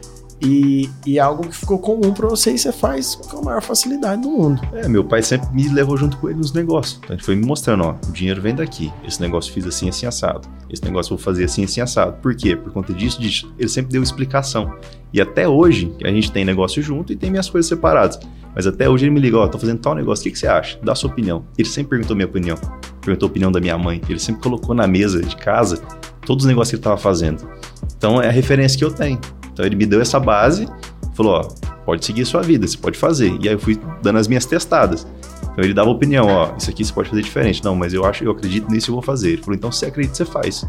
E, 0.44 0.90
e 1.06 1.20
é 1.20 1.22
algo 1.22 1.48
que 1.48 1.56
ficou 1.56 1.78
comum 1.78 2.12
para 2.14 2.28
você 2.28 2.52
e 2.52 2.58
você 2.58 2.72
faz 2.72 3.16
com 3.16 3.40
a 3.40 3.42
maior 3.44 3.62
facilidade 3.62 4.24
do 4.24 4.30
mundo. 4.30 4.62
É, 4.74 4.88
meu 4.88 5.04
pai 5.04 5.22
sempre 5.22 5.48
me 5.54 5.68
levou 5.70 5.96
junto 5.96 6.18
com 6.18 6.30
ele 6.30 6.40
nos 6.40 6.52
negócios. 6.52 7.00
Então 7.04 7.16
ele 7.16 7.24
foi 7.24 7.36
me 7.36 7.46
mostrando, 7.46 7.84
ó, 7.84 7.96
o 8.08 8.12
dinheiro 8.12 8.42
vem 8.42 8.56
daqui. 8.56 8.92
Esse 9.06 9.22
negócio 9.22 9.54
fiz 9.54 9.68
assim, 9.68 9.88
assim, 9.88 10.08
assado. 10.08 10.48
Esse 10.70 10.84
negócio 10.84 11.14
eu 11.14 11.18
vou 11.18 11.24
fazer 11.24 11.44
assim, 11.44 11.64
assim, 11.64 11.80
assado. 11.80 12.14
Por 12.21 12.36
quê? 12.36 12.56
Por 12.56 12.74
conta 12.74 12.92
disso, 12.92 13.21
disso. 13.21 13.54
Ele 13.60 13.69
sempre 13.69 13.92
deu 13.92 14.02
explicação. 14.02 14.74
E 15.14 15.21
até 15.21 15.48
hoje, 15.48 15.94
a 16.04 16.07
gente 16.07 16.31
tem 16.31 16.44
negócio 16.44 16.81
junto 16.81 17.14
e 17.14 17.16
tem 17.16 17.30
minhas 17.30 17.50
coisas 17.50 17.69
separadas. 17.69 18.19
Mas 18.56 18.66
até 18.66 18.90
hoje 18.90 19.06
ele 19.06 19.12
me 19.12 19.19
liga, 19.19 19.38
ó, 19.38 19.48
tô 19.48 19.60
fazendo 19.60 19.80
tal 19.80 19.94
negócio, 19.94 20.21
o 20.21 20.24
que, 20.24 20.31
que 20.31 20.40
você 20.40 20.48
acha? 20.48 20.80
Dá 20.83 20.95
sua 20.95 21.10
opinião. 21.10 21.45
Ele 21.57 21.68
sempre 21.68 21.92
perguntou 21.92 22.16
minha 22.16 22.28
opinião. 22.28 22.57
Perguntou 23.02 23.28
a 23.28 23.30
opinião 23.30 23.52
da 23.52 23.60
minha 23.60 23.78
mãe. 23.78 24.02
Ele 24.10 24.19
sempre 24.19 24.42
colocou 24.42 24.74
na 24.74 24.88
mesa 24.88 25.21
de 25.21 25.36
casa 25.36 25.78
todos 26.26 26.45
os 26.45 26.50
negócios 26.50 26.71
que 26.71 26.76
ele 26.76 26.83
tava 26.83 26.98
fazendo. 26.98 27.48
Então 27.95 28.21
é 28.21 28.28
a 28.28 28.31
referência 28.31 28.78
que 28.78 28.83
eu 28.83 28.92
tenho. 28.92 29.19
Então 29.61 29.68
ele 29.68 29.75
me 29.75 29.85
deu 29.85 30.01
essa 30.01 30.19
base, 30.19 30.68
falou, 31.13 31.33
ó, 31.33 31.41
pode 31.85 32.03
seguir 32.03 32.23
a 32.23 32.25
sua 32.25 32.41
vida, 32.41 32.65
você 32.68 32.75
pode 32.75 32.97
fazer. 32.97 33.37
E 33.39 33.47
aí 33.47 33.53
eu 33.53 33.59
fui 33.59 33.80
dando 34.01 34.18
as 34.18 34.27
minhas 34.27 34.44
testadas. 34.44 35.06
Então 35.44 35.63
ele 35.63 35.71
dava 35.71 35.91
opinião, 35.91 36.25
ó, 36.25 36.56
isso 36.57 36.71
aqui 36.71 36.83
você 36.83 36.91
pode 36.91 37.09
fazer 37.09 37.21
diferente. 37.21 37.63
Não, 37.63 37.75
mas 37.75 37.94
eu 37.94 38.03
acho, 38.03 38.23
eu 38.23 38.31
acredito 38.31 38.71
nisso 38.71 38.89
e 38.89 38.91
vou 38.91 39.03
fazer. 39.03 39.33
Ele 39.33 39.41
falou, 39.44 39.56
então 39.56 39.71
se 39.71 39.85
acredita, 39.85 40.15
você 40.15 40.25
faz. 40.25 40.65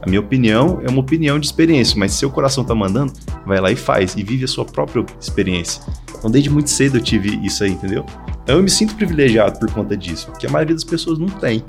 A 0.00 0.08
minha 0.08 0.20
opinião 0.20 0.80
é 0.86 0.88
uma 0.88 1.00
opinião 1.00 1.40
de 1.40 1.46
experiência, 1.46 1.98
mas 1.98 2.12
se 2.12 2.18
seu 2.18 2.30
coração 2.30 2.62
tá 2.62 2.72
mandando, 2.72 3.12
vai 3.44 3.60
lá 3.60 3.72
e 3.72 3.74
faz 3.74 4.14
e 4.16 4.22
vive 4.22 4.44
a 4.44 4.48
sua 4.48 4.64
própria 4.64 5.04
experiência. 5.20 5.82
Então 6.16 6.30
desde 6.30 6.48
muito 6.48 6.70
cedo 6.70 6.98
eu 6.98 7.02
tive 7.02 7.44
isso 7.44 7.64
aí, 7.64 7.72
entendeu? 7.72 8.06
Então 8.44 8.58
eu 8.58 8.62
me 8.62 8.70
sinto 8.70 8.94
privilegiado 8.94 9.58
por 9.58 9.68
conta 9.72 9.96
disso, 9.96 10.28
porque 10.28 10.46
a 10.46 10.50
maioria 10.50 10.76
das 10.76 10.84
pessoas 10.84 11.18
não 11.18 11.26
tem. 11.26 11.64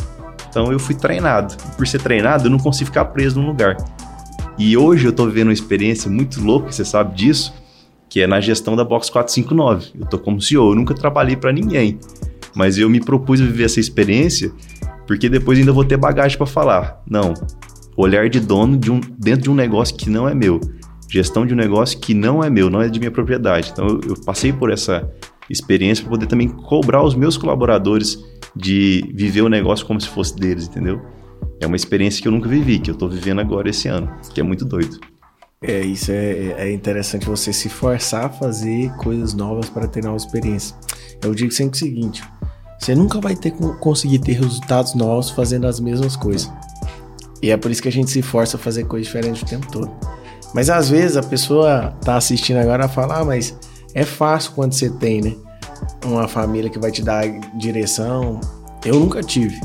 Então 0.47 0.71
eu 0.71 0.77
fui 0.77 0.93
treinado. 0.93 1.55
E 1.73 1.75
por 1.75 1.87
ser 1.87 2.03
treinado, 2.03 2.45
eu 2.45 2.51
não 2.51 2.59
consigo 2.59 2.85
ficar 2.85 3.05
preso 3.05 3.41
num 3.41 3.47
lugar. 3.47 3.75
E 4.57 4.75
hoje 4.75 5.05
eu 5.05 5.11
estou 5.11 5.27
vivendo 5.27 5.47
uma 5.47 5.53
experiência 5.53 6.09
muito 6.09 6.41
louca, 6.43 6.71
você 6.71 6.83
sabe 6.83 7.15
disso, 7.15 7.53
que 8.09 8.21
é 8.21 8.27
na 8.27 8.39
gestão 8.39 8.75
da 8.75 8.83
Box 8.83 9.11
459. 9.11 9.91
Eu 9.95 10.03
estou 10.05 10.19
como 10.19 10.41
CEO, 10.41 10.71
eu 10.71 10.75
nunca 10.75 10.95
trabalhei 10.95 11.35
para 11.35 11.51
ninguém, 11.51 11.99
mas 12.55 12.77
eu 12.77 12.89
me 12.89 12.99
propus 12.99 13.39
a 13.39 13.45
viver 13.45 13.65
essa 13.65 13.79
experiência 13.79 14.51
porque 15.07 15.29
depois 15.29 15.57
ainda 15.57 15.71
vou 15.71 15.85
ter 15.85 15.95
bagagem 15.95 16.37
para 16.37 16.45
falar. 16.45 17.01
Não, 17.09 17.33
olhar 17.95 18.29
de 18.29 18.39
dono 18.39 18.77
de 18.77 18.91
um, 18.91 18.99
dentro 19.17 19.43
de 19.43 19.49
um 19.49 19.55
negócio 19.55 19.95
que 19.95 20.09
não 20.09 20.27
é 20.27 20.35
meu, 20.35 20.59
gestão 21.09 21.45
de 21.45 21.53
um 21.53 21.57
negócio 21.57 21.97
que 21.99 22.13
não 22.13 22.43
é 22.43 22.49
meu, 22.49 22.69
não 22.69 22.81
é 22.81 22.89
de 22.89 22.99
minha 22.99 23.11
propriedade. 23.11 23.71
Então 23.71 23.87
eu, 23.87 24.01
eu 24.09 24.21
passei 24.25 24.51
por 24.51 24.69
essa 24.69 25.09
experiência 25.49 26.03
para 26.03 26.11
poder 26.11 26.27
também 26.27 26.49
cobrar 26.49 27.01
os 27.01 27.15
meus 27.15 27.37
colaboradores 27.37 28.21
de 28.55 29.09
viver 29.15 29.41
o 29.41 29.49
negócio 29.49 29.85
como 29.85 29.99
se 30.01 30.09
fosse 30.09 30.35
deles, 30.35 30.67
entendeu? 30.67 31.01
É 31.59 31.67
uma 31.67 31.75
experiência 31.75 32.21
que 32.21 32.27
eu 32.27 32.31
nunca 32.31 32.47
vivi, 32.47 32.79
que 32.79 32.91
eu 32.91 32.95
tô 32.95 33.07
vivendo 33.07 33.39
agora 33.39 33.69
esse 33.69 33.87
ano, 33.87 34.11
que 34.33 34.39
é 34.39 34.43
muito 34.43 34.65
doido. 34.65 34.99
É, 35.61 35.79
isso 35.81 36.11
é, 36.11 36.53
é 36.57 36.71
interessante 36.71 37.25
você 37.25 37.51
se 37.51 37.67
forçar 37.67 38.25
a 38.25 38.29
fazer 38.29 38.93
coisas 38.97 39.33
novas 39.33 39.69
para 39.69 39.87
ter 39.87 40.03
nova 40.03 40.17
experiência. 40.17 40.75
Eu 41.23 41.33
digo 41.33 41.51
sempre 41.51 41.75
o 41.75 41.79
seguinte: 41.79 42.23
você 42.79 42.93
nunca 42.93 43.19
vai 43.19 43.35
ter 43.35 43.51
conseguir 43.79 44.19
ter 44.19 44.33
resultados 44.33 44.93
novos 44.93 45.31
fazendo 45.31 45.65
as 45.65 45.79
mesmas 45.79 46.15
coisas. 46.15 46.51
E 47.41 47.49
é 47.49 47.57
por 47.57 47.71
isso 47.71 47.81
que 47.81 47.87
a 47.87 47.91
gente 47.91 48.09
se 48.11 48.21
força 48.21 48.57
a 48.57 48.59
fazer 48.59 48.85
coisas 48.85 49.07
diferentes 49.07 49.41
o 49.41 49.45
tempo 49.45 49.71
todo. 49.71 49.91
Mas 50.53 50.69
às 50.69 50.89
vezes 50.89 51.17
a 51.17 51.23
pessoa 51.23 51.95
tá 52.03 52.15
assistindo 52.15 52.57
agora 52.57 52.85
e 52.85 52.89
fala, 52.89 53.19
ah, 53.19 53.25
mas 53.25 53.55
é 53.93 54.03
fácil 54.03 54.51
quando 54.53 54.73
você 54.73 54.89
tem, 54.89 55.21
né? 55.21 55.35
Uma 56.05 56.27
família 56.27 56.69
que 56.69 56.79
vai 56.79 56.91
te 56.91 57.01
dar 57.01 57.27
direção. 57.57 58.39
Eu 58.85 58.99
nunca 58.99 59.21
tive. 59.21 59.59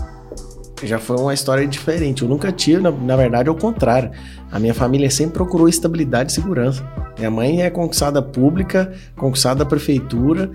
Já 0.83 0.99
foi 0.99 1.17
uma 1.17 1.33
história 1.33 1.67
diferente. 1.67 2.23
Eu 2.23 2.29
nunca 2.29 2.51
tive, 2.51 2.83
na, 2.83 2.91
na 2.91 3.17
verdade, 3.17 3.49
ao 3.49 3.55
contrário. 3.55 4.11
A 4.51 4.59
minha 4.59 4.75
família 4.75 5.11
sempre 5.11 5.35
procurou 5.35 5.69
estabilidade 5.69 6.33
e 6.33 6.35
segurança. 6.35 6.85
Minha 7.17 7.31
mãe 7.31 7.62
é 7.62 7.71
conquistada 7.71 8.21
pública, 8.21 8.93
conquistada 9.17 9.65
prefeitura, 9.65 10.51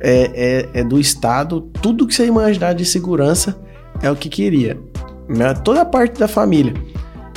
é, 0.00 0.68
é, 0.74 0.80
é 0.80 0.84
do 0.84 0.98
Estado. 0.98 1.62
Tudo 1.82 2.06
que 2.06 2.14
você 2.14 2.26
imaginar 2.26 2.74
de 2.74 2.84
segurança 2.84 3.58
é 4.02 4.10
o 4.10 4.16
que 4.16 4.28
queria. 4.28 4.78
Toda 5.64 5.82
a 5.82 5.84
parte 5.84 6.18
da 6.18 6.28
família. 6.28 6.74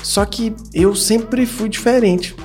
Só 0.02 0.26
que 0.26 0.54
eu 0.74 0.96
sempre 0.96 1.46
fui 1.46 1.70
diferente. 1.70 2.36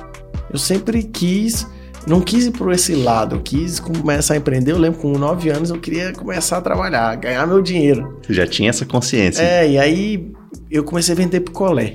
Eu 0.51 0.57
sempre 0.57 1.03
quis, 1.03 1.67
não 2.09 2.21
quis 2.21 2.47
ir 2.47 2.51
por 2.51 2.71
esse 2.73 2.95
lado, 2.95 3.35
eu 3.35 3.41
quis 3.41 3.79
começar 3.79 4.33
a 4.33 4.37
empreender. 4.37 4.71
Eu 4.71 4.79
lembro 4.79 4.99
com 4.99 5.11
9 5.11 5.49
anos 5.49 5.69
eu 5.69 5.79
queria 5.79 6.11
começar 6.11 6.57
a 6.57 6.61
trabalhar, 6.61 7.15
ganhar 7.15 7.45
meu 7.45 7.61
dinheiro. 7.61 8.17
Você 8.25 8.33
já 8.33 8.47
tinha 8.47 8.71
essa 8.71 8.83
consciência? 8.83 9.43
É, 9.43 9.69
e 9.69 9.77
aí 9.77 10.31
eu 10.71 10.83
comecei 10.83 11.13
a 11.13 11.17
vender 11.17 11.41
picolé. 11.41 11.93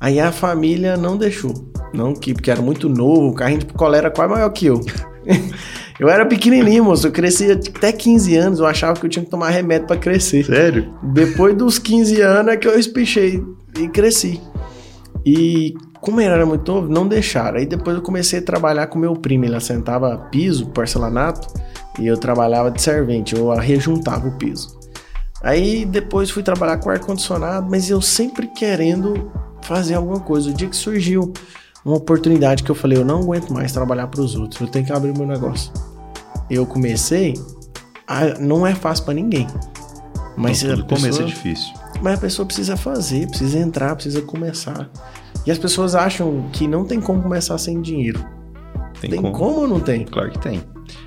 Aí 0.00 0.20
a 0.20 0.30
família 0.30 0.96
não 0.96 1.16
deixou. 1.16 1.52
Não 1.92 2.14
que, 2.14 2.32
porque 2.32 2.48
era 2.48 2.62
muito 2.62 2.88
novo, 2.88 3.30
o 3.30 3.34
carrinho 3.34 3.58
de 3.58 3.66
picolé 3.66 3.98
era 3.98 4.10
quase 4.10 4.32
maior 4.32 4.48
que 4.50 4.66
eu. 4.66 4.80
eu 5.98 6.08
era 6.08 6.24
pequenininho, 6.24 6.84
moço. 6.84 7.08
Eu 7.08 7.12
cresci 7.12 7.50
até 7.50 7.90
15 7.90 8.36
anos. 8.36 8.60
Eu 8.60 8.66
achava 8.66 8.98
que 8.98 9.04
eu 9.04 9.10
tinha 9.10 9.24
que 9.24 9.30
tomar 9.30 9.50
remédio 9.50 9.88
para 9.88 9.96
crescer. 9.96 10.44
Sério? 10.44 10.94
Depois 11.02 11.56
dos 11.56 11.76
15 11.76 12.20
anos 12.20 12.52
é 12.52 12.56
que 12.56 12.68
eu 12.68 12.78
espichei 12.78 13.42
e 13.76 13.88
cresci. 13.88 14.40
E 15.26 15.74
como 16.00 16.20
ele 16.20 16.30
era 16.30 16.46
muito 16.46 16.70
novo, 16.72 16.88
não 16.88 17.06
deixaram. 17.06 17.58
Aí 17.58 17.66
depois 17.66 17.96
eu 17.96 18.02
comecei 18.02 18.38
a 18.38 18.42
trabalhar 18.42 18.86
com 18.86 18.98
meu 18.98 19.14
primo. 19.14 19.44
Ele 19.44 19.56
assentava 19.56 20.16
piso, 20.30 20.66
porcelanato, 20.68 21.48
e 21.98 22.06
eu 22.06 22.16
trabalhava 22.16 22.70
de 22.70 22.80
servente. 22.80 23.36
Eu 23.36 23.50
rejuntava 23.50 24.26
o 24.28 24.32
piso. 24.32 24.78
Aí 25.42 25.84
depois 25.84 26.30
fui 26.30 26.42
trabalhar 26.42 26.78
com 26.78 26.90
ar-condicionado, 26.90 27.68
mas 27.70 27.88
eu 27.88 28.00
sempre 28.00 28.46
querendo 28.46 29.30
fazer 29.62 29.94
alguma 29.94 30.20
coisa. 30.20 30.50
O 30.50 30.54
dia 30.54 30.68
que 30.68 30.76
surgiu 30.76 31.32
uma 31.84 31.96
oportunidade 31.96 32.62
que 32.62 32.70
eu 32.70 32.74
falei, 32.74 32.98
eu 32.98 33.04
não 33.04 33.20
aguento 33.20 33.52
mais 33.52 33.72
trabalhar 33.72 34.06
para 34.06 34.20
os 34.20 34.34
outros, 34.34 34.60
eu 34.60 34.66
tenho 34.68 34.84
que 34.84 34.92
abrir 34.92 35.16
meu 35.16 35.26
negócio. 35.26 35.72
Eu 36.48 36.66
comecei, 36.66 37.34
a, 38.06 38.38
não 38.38 38.66
é 38.66 38.74
fácil 38.74 39.04
para 39.04 39.14
ninguém. 39.14 39.46
Mas 40.36 40.62
no 40.62 40.84
começo 40.84 41.22
é 41.22 41.24
difícil. 41.24 41.72
Mas 42.02 42.18
a 42.18 42.20
pessoa 42.20 42.46
precisa 42.46 42.76
fazer, 42.76 43.26
precisa 43.28 43.58
entrar, 43.58 43.94
precisa 43.94 44.22
começar. 44.22 44.90
E 45.46 45.50
as 45.50 45.58
pessoas 45.58 45.94
acham 45.94 46.48
que 46.52 46.66
não 46.66 46.84
tem 46.84 47.00
como 47.00 47.22
começar 47.22 47.56
sem 47.58 47.80
dinheiro. 47.80 48.24
Tem, 49.00 49.10
tem 49.10 49.22
como? 49.22 49.34
como 49.34 49.60
ou 49.60 49.68
não 49.68 49.80
tem? 49.80 50.04
Claro 50.04 50.30
que 50.30 50.38
tem. 50.38 50.60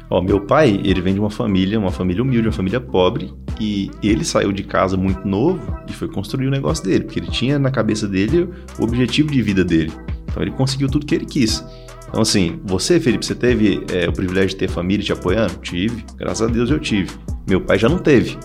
Ó, 0.10 0.22
meu 0.22 0.42
pai, 0.42 0.82
ele 0.84 1.02
vem 1.02 1.14
de 1.14 1.20
uma 1.20 1.30
família, 1.30 1.78
uma 1.78 1.92
família 1.92 2.24
humilde, 2.24 2.48
uma 2.48 2.54
família 2.54 2.80
pobre, 2.80 3.34
e 3.60 3.92
ele 4.02 4.24
saiu 4.24 4.52
de 4.52 4.64
casa 4.64 4.98
muito 4.98 5.28
novo 5.28 5.62
e 5.88 5.94
foi 5.94 6.08
construir 6.08 6.48
o 6.48 6.52
negócio 6.52 6.84
dele, 6.84 7.04
porque 7.04 7.20
ele 7.20 7.30
tinha 7.30 7.60
na 7.60 7.70
cabeça 7.70 8.08
dele 8.08 8.50
o 8.80 8.84
objetivo 8.84 9.32
de 9.32 9.42
vida 9.42 9.64
dele. 9.64 9.92
Então 10.30 10.42
ele 10.42 10.52
conseguiu 10.52 10.90
tudo 10.90 11.06
que 11.06 11.16
ele 11.16 11.26
quis. 11.26 11.64
Então, 12.10 12.22
assim, 12.22 12.60
você, 12.64 13.00
Felipe, 13.00 13.26
você 13.26 13.34
teve 13.34 13.84
é, 13.92 14.08
o 14.08 14.14
privilégio 14.14 14.50
de 14.50 14.56
ter 14.58 14.70
família 14.70 15.04
te 15.04 15.12
apoiando? 15.12 15.56
Tive, 15.62 16.06
graças 16.18 16.48
a 16.48 16.52
Deus 16.52 16.70
eu 16.70 16.80
tive. 16.80 17.12
Meu 17.48 17.62
pai 17.62 17.78
já 17.78 17.90
não 17.90 17.98
teve. 17.98 18.38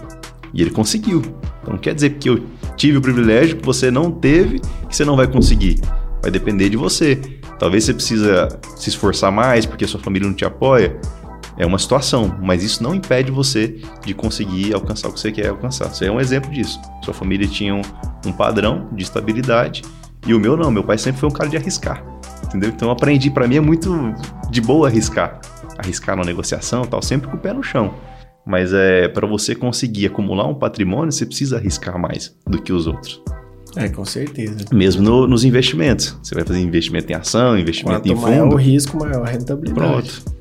E 0.52 0.62
ele 0.62 0.70
conseguiu. 0.70 1.22
Então 1.62 1.76
quer 1.76 1.94
dizer 1.94 2.10
que 2.10 2.28
eu 2.28 2.44
tive 2.76 2.98
o 2.98 3.00
privilégio 3.00 3.56
que 3.56 3.64
você 3.64 3.90
não 3.90 4.10
teve 4.10 4.60
que 4.88 4.96
você 4.96 5.04
não 5.04 5.16
vai 5.16 5.26
conseguir. 5.26 5.80
Vai 6.22 6.30
depender 6.30 6.68
de 6.68 6.76
você. 6.76 7.16
Talvez 7.58 7.84
você 7.84 7.94
precisa 7.94 8.48
se 8.76 8.88
esforçar 8.88 9.32
mais 9.32 9.66
porque 9.66 9.86
sua 9.86 10.00
família 10.00 10.26
não 10.26 10.34
te 10.34 10.44
apoia. 10.44 10.98
É 11.56 11.66
uma 11.66 11.78
situação, 11.78 12.38
mas 12.40 12.62
isso 12.62 12.80
não 12.84 12.94
impede 12.94 13.32
você 13.32 13.80
de 14.06 14.14
conseguir 14.14 14.72
alcançar 14.72 15.08
o 15.08 15.12
que 15.12 15.18
você 15.18 15.32
quer 15.32 15.48
alcançar. 15.48 15.88
Você 15.88 16.06
é 16.06 16.12
um 16.12 16.20
exemplo 16.20 16.48
disso. 16.52 16.80
Sua 17.04 17.12
família 17.12 17.48
tinha 17.48 17.74
um, 17.74 17.82
um 18.24 18.32
padrão 18.32 18.88
de 18.92 19.02
estabilidade 19.02 19.82
e 20.24 20.34
o 20.34 20.38
meu 20.38 20.56
não. 20.56 20.70
Meu 20.70 20.84
pai 20.84 20.98
sempre 20.98 21.20
foi 21.20 21.28
um 21.28 21.32
cara 21.32 21.50
de 21.50 21.56
arriscar. 21.56 22.04
Entendeu? 22.44 22.70
Então 22.70 22.88
eu 22.88 22.92
aprendi, 22.92 23.28
para 23.28 23.48
mim 23.48 23.56
é 23.56 23.60
muito 23.60 24.14
de 24.48 24.60
boa 24.60 24.86
arriscar. 24.86 25.40
Arriscar 25.76 26.16
na 26.16 26.22
negociação 26.22 26.84
tal, 26.84 27.02
sempre 27.02 27.28
com 27.28 27.36
o 27.36 27.40
pé 27.40 27.52
no 27.52 27.62
chão. 27.62 27.92
Mas 28.48 28.72
é 28.72 29.06
para 29.08 29.26
você 29.26 29.54
conseguir 29.54 30.06
acumular 30.06 30.48
um 30.48 30.54
patrimônio, 30.54 31.12
você 31.12 31.26
precisa 31.26 31.58
arriscar 31.58 31.98
mais 31.98 32.34
do 32.46 32.62
que 32.62 32.72
os 32.72 32.86
outros. 32.86 33.22
É, 33.76 33.90
com 33.90 34.06
certeza. 34.06 34.64
Mesmo 34.72 35.02
no, 35.02 35.26
nos 35.26 35.44
investimentos. 35.44 36.16
Você 36.22 36.34
vai 36.34 36.42
fazer 36.42 36.58
investimento 36.58 37.12
em 37.12 37.14
ação, 37.14 37.58
investimento 37.58 38.00
Quanto 38.00 38.10
em 38.10 38.16
fundo. 38.16 38.26
maior 38.26 38.48
o 38.48 38.56
risco, 38.56 38.96
maior 38.98 39.22
a 39.22 39.30
rentabilidade. 39.30 40.22
Pronto. 40.22 40.38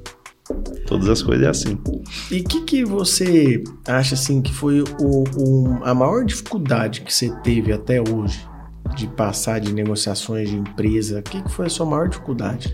Todas 0.87 1.09
as 1.09 1.21
coisas 1.21 1.45
é 1.45 1.49
assim. 1.49 1.77
E 2.31 2.39
o 2.39 2.43
que, 2.45 2.61
que 2.61 2.85
você 2.85 3.61
acha 3.85 4.15
assim 4.15 4.41
que 4.41 4.53
foi 4.53 4.81
o, 4.81 5.23
o, 5.35 5.79
a 5.83 5.93
maior 5.93 6.23
dificuldade 6.23 7.01
que 7.01 7.13
você 7.13 7.29
teve 7.43 7.73
até 7.73 7.99
hoje 7.99 8.47
de 8.95 9.05
passar 9.07 9.59
de 9.59 9.73
negociações 9.73 10.49
de 10.49 10.55
empresa? 10.55 11.19
O 11.19 11.23
que, 11.23 11.41
que 11.41 11.51
foi 11.51 11.65
a 11.65 11.69
sua 11.69 11.85
maior 11.85 12.07
dificuldade? 12.07 12.73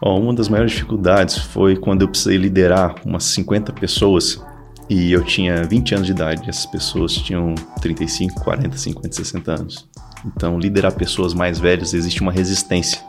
Ó, 0.00 0.16
uma 0.16 0.32
das 0.32 0.48
maiores 0.48 0.70
dificuldades 0.70 1.36
foi 1.36 1.74
quando 1.74 2.02
eu 2.02 2.08
precisei 2.08 2.36
liderar 2.36 2.94
umas 3.04 3.24
50 3.24 3.72
pessoas 3.72 4.40
e 4.88 5.12
eu 5.12 5.22
tinha 5.22 5.64
20 5.64 5.94
anos 5.94 6.06
de 6.06 6.12
idade, 6.12 6.48
essas 6.48 6.64
pessoas 6.64 7.12
tinham 7.12 7.54
35, 7.80 8.42
40, 8.42 8.76
50, 8.76 9.16
60 9.16 9.52
anos. 9.52 9.88
Então, 10.24 10.58
liderar 10.58 10.92
pessoas 10.92 11.34
mais 11.34 11.58
velhas 11.58 11.92
existe 11.92 12.22
uma 12.22 12.32
resistência. 12.32 13.00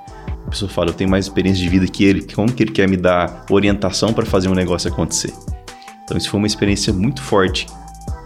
A 0.46 0.50
pessoa 0.50 0.70
fala, 0.70 0.90
eu 0.90 0.94
tenho 0.94 1.10
mais 1.10 1.26
experiência 1.26 1.64
de 1.64 1.70
vida 1.70 1.88
que 1.88 2.04
ele, 2.04 2.22
como 2.34 2.52
que 2.52 2.64
ele 2.64 2.72
quer 2.72 2.88
me 2.88 2.98
dar 2.98 3.46
orientação 3.50 4.12
para 4.12 4.26
fazer 4.26 4.50
um 4.50 4.54
negócio 4.54 4.92
acontecer? 4.92 5.34
Então, 6.04 6.18
isso 6.18 6.30
foi 6.30 6.38
uma 6.38 6.48
experiência 6.48 6.92
muito 6.92 7.22
forte. 7.22 7.66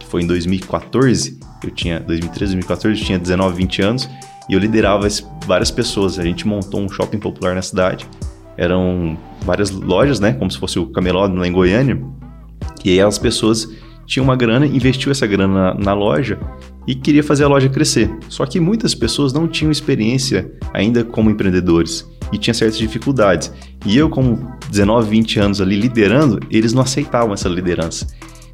Foi 0.08 0.24
em 0.24 0.28
2014, 0.28 1.40
eu 1.64 1.70
tinha 1.70 2.00
2013, 2.00 2.54
2014, 2.54 3.00
eu 3.00 3.06
tinha 3.06 3.20
19, 3.20 3.56
20 3.56 3.82
anos 3.84 4.10
e 4.50 4.54
eu 4.54 4.60
liderava 4.60 5.08
várias 5.46 5.70
pessoas. 5.70 6.18
A 6.18 6.24
gente 6.24 6.48
montou 6.48 6.82
um 6.82 6.90
shopping 6.90 7.20
popular 7.20 7.54
na 7.54 7.62
cidade. 7.62 8.08
Eram 8.58 9.18
várias 9.42 9.70
lojas, 9.70 10.20
né, 10.20 10.34
como 10.34 10.50
se 10.50 10.58
fosse 10.58 10.80
o 10.80 10.88
Camelot 10.88 11.34
lá 11.36 11.48
em 11.48 11.52
Goiânia 11.52 12.02
e 12.84 12.92
aí 12.92 13.02
as 13.02 13.18
pessoas 13.18 13.70
tinham 14.06 14.24
uma 14.24 14.36
grana, 14.36 14.66
investiu 14.66 15.12
essa 15.12 15.26
grana 15.26 15.74
na, 15.74 15.74
na 15.74 15.94
loja 15.94 16.40
e 16.86 16.94
queria 16.94 17.24
fazer 17.24 17.46
a 17.46 17.48
loja 17.48 17.70
crescer. 17.70 18.12
Só 18.28 18.46
que 18.46 18.60
muitas 18.60 18.94
pessoas 18.94 19.32
não 19.32 19.48
tinham 19.48 19.72
experiência 19.72 20.52
ainda 20.74 21.04
como 21.04 21.30
empreendedores 21.30 22.08
e 22.32 22.38
tinha 22.38 22.54
certas 22.54 22.78
dificuldades. 22.78 23.52
E 23.86 23.98
eu, 23.98 24.10
como 24.10 24.52
19, 24.70 25.10
20 25.10 25.40
anos 25.40 25.62
ali 25.62 25.76
liderando, 25.76 26.40
eles 26.50 26.74
não 26.74 26.82
aceitavam 26.82 27.34
essa 27.34 27.48
liderança. 27.48 28.08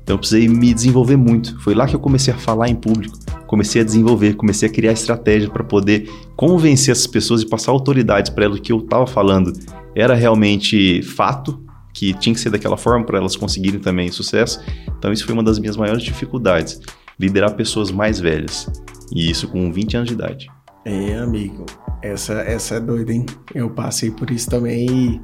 Então 0.03 0.15
eu 0.15 0.19
precisei 0.19 0.47
me 0.47 0.73
desenvolver 0.73 1.15
muito. 1.15 1.59
Foi 1.61 1.73
lá 1.73 1.87
que 1.87 1.95
eu 1.95 1.99
comecei 1.99 2.33
a 2.33 2.37
falar 2.37 2.67
em 2.69 2.75
público, 2.75 3.17
comecei 3.47 3.81
a 3.81 3.85
desenvolver, 3.85 4.33
comecei 4.35 4.67
a 4.67 4.71
criar 4.71 4.91
estratégia 4.91 5.49
para 5.49 5.63
poder 5.63 6.09
convencer 6.35 6.91
essas 6.91 7.07
pessoas 7.07 7.41
e 7.41 7.47
passar 7.47 7.71
autoridades 7.71 8.31
para 8.31 8.45
elas 8.45 8.59
que 8.59 8.71
eu 8.71 8.79
estava 8.79 9.05
falando 9.05 9.53
era 9.95 10.13
realmente 10.13 11.01
fato 11.01 11.59
que 11.93 12.13
tinha 12.13 12.33
que 12.33 12.39
ser 12.39 12.49
daquela 12.49 12.77
forma 12.77 13.05
para 13.05 13.17
elas 13.17 13.35
conseguirem 13.35 13.79
também 13.79 14.11
sucesso. 14.11 14.61
Então 14.97 15.11
isso 15.11 15.25
foi 15.25 15.33
uma 15.33 15.43
das 15.43 15.59
minhas 15.59 15.77
maiores 15.77 16.03
dificuldades, 16.03 16.79
liderar 17.19 17.53
pessoas 17.55 17.91
mais 17.91 18.19
velhas. 18.19 18.67
E 19.13 19.29
isso 19.29 19.47
com 19.47 19.71
20 19.71 19.97
anos 19.97 20.09
de 20.09 20.13
idade. 20.13 20.47
É, 20.85 21.17
amigo, 21.17 21.65
essa, 22.01 22.33
essa 22.41 22.75
é 22.75 22.79
doida, 22.79 23.11
hein? 23.11 23.25
Eu 23.53 23.69
passei 23.69 24.11
por 24.11 24.29
isso 24.31 24.49
também 24.49 25.21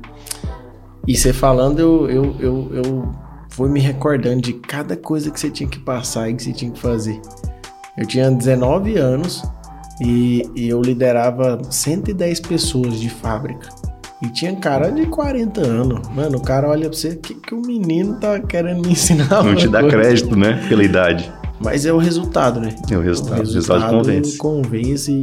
e, 1.07 1.15
você 1.15 1.31
falando, 1.31 1.79
eu, 1.79 2.09
eu, 2.09 2.35
eu, 2.39 2.69
eu 2.73 3.11
fui 3.49 3.69
me 3.69 3.79
recordando 3.79 4.41
de 4.41 4.53
cada 4.53 4.97
coisa 4.97 5.31
que 5.31 5.39
você 5.39 5.49
tinha 5.49 5.69
que 5.69 5.79
passar 5.79 6.29
e 6.29 6.35
que 6.35 6.43
você 6.43 6.51
tinha 6.53 6.71
que 6.71 6.79
fazer. 6.79 7.21
Eu 7.97 8.05
tinha 8.05 8.29
19 8.29 8.97
anos 8.97 9.43
e, 10.01 10.43
e 10.55 10.67
eu 10.67 10.81
liderava 10.81 11.61
110 11.69 12.41
pessoas 12.41 12.99
de 12.99 13.09
fábrica. 13.09 13.69
E 14.25 14.29
tinha 14.29 14.55
cara 14.55 14.89
de 14.89 15.05
40 15.05 15.61
anos. 15.61 16.07
Mano, 16.09 16.39
o 16.39 16.41
cara 16.41 16.67
olha 16.67 16.89
pra 16.89 16.97
você, 16.97 17.09
o 17.09 17.17
que, 17.17 17.35
que 17.35 17.53
o 17.53 17.61
menino 17.61 18.15
tá 18.19 18.39
querendo 18.39 18.83
me 18.83 18.93
ensinar? 18.93 19.43
Não 19.43 19.55
te 19.55 19.67
dá 19.67 19.81
coisa? 19.81 19.97
crédito, 19.97 20.35
né? 20.35 20.65
Pela 20.67 20.83
idade. 20.83 21.31
Mas 21.59 21.85
é 21.85 21.93
o 21.93 21.97
resultado, 21.99 22.59
né? 22.59 22.75
É 22.89 22.97
o 22.97 23.01
resultado. 23.01 23.37
O 23.37 23.41
resultado, 23.41 23.81
resultado 23.81 24.03
convence. 24.03 24.37
Convence 24.37 25.21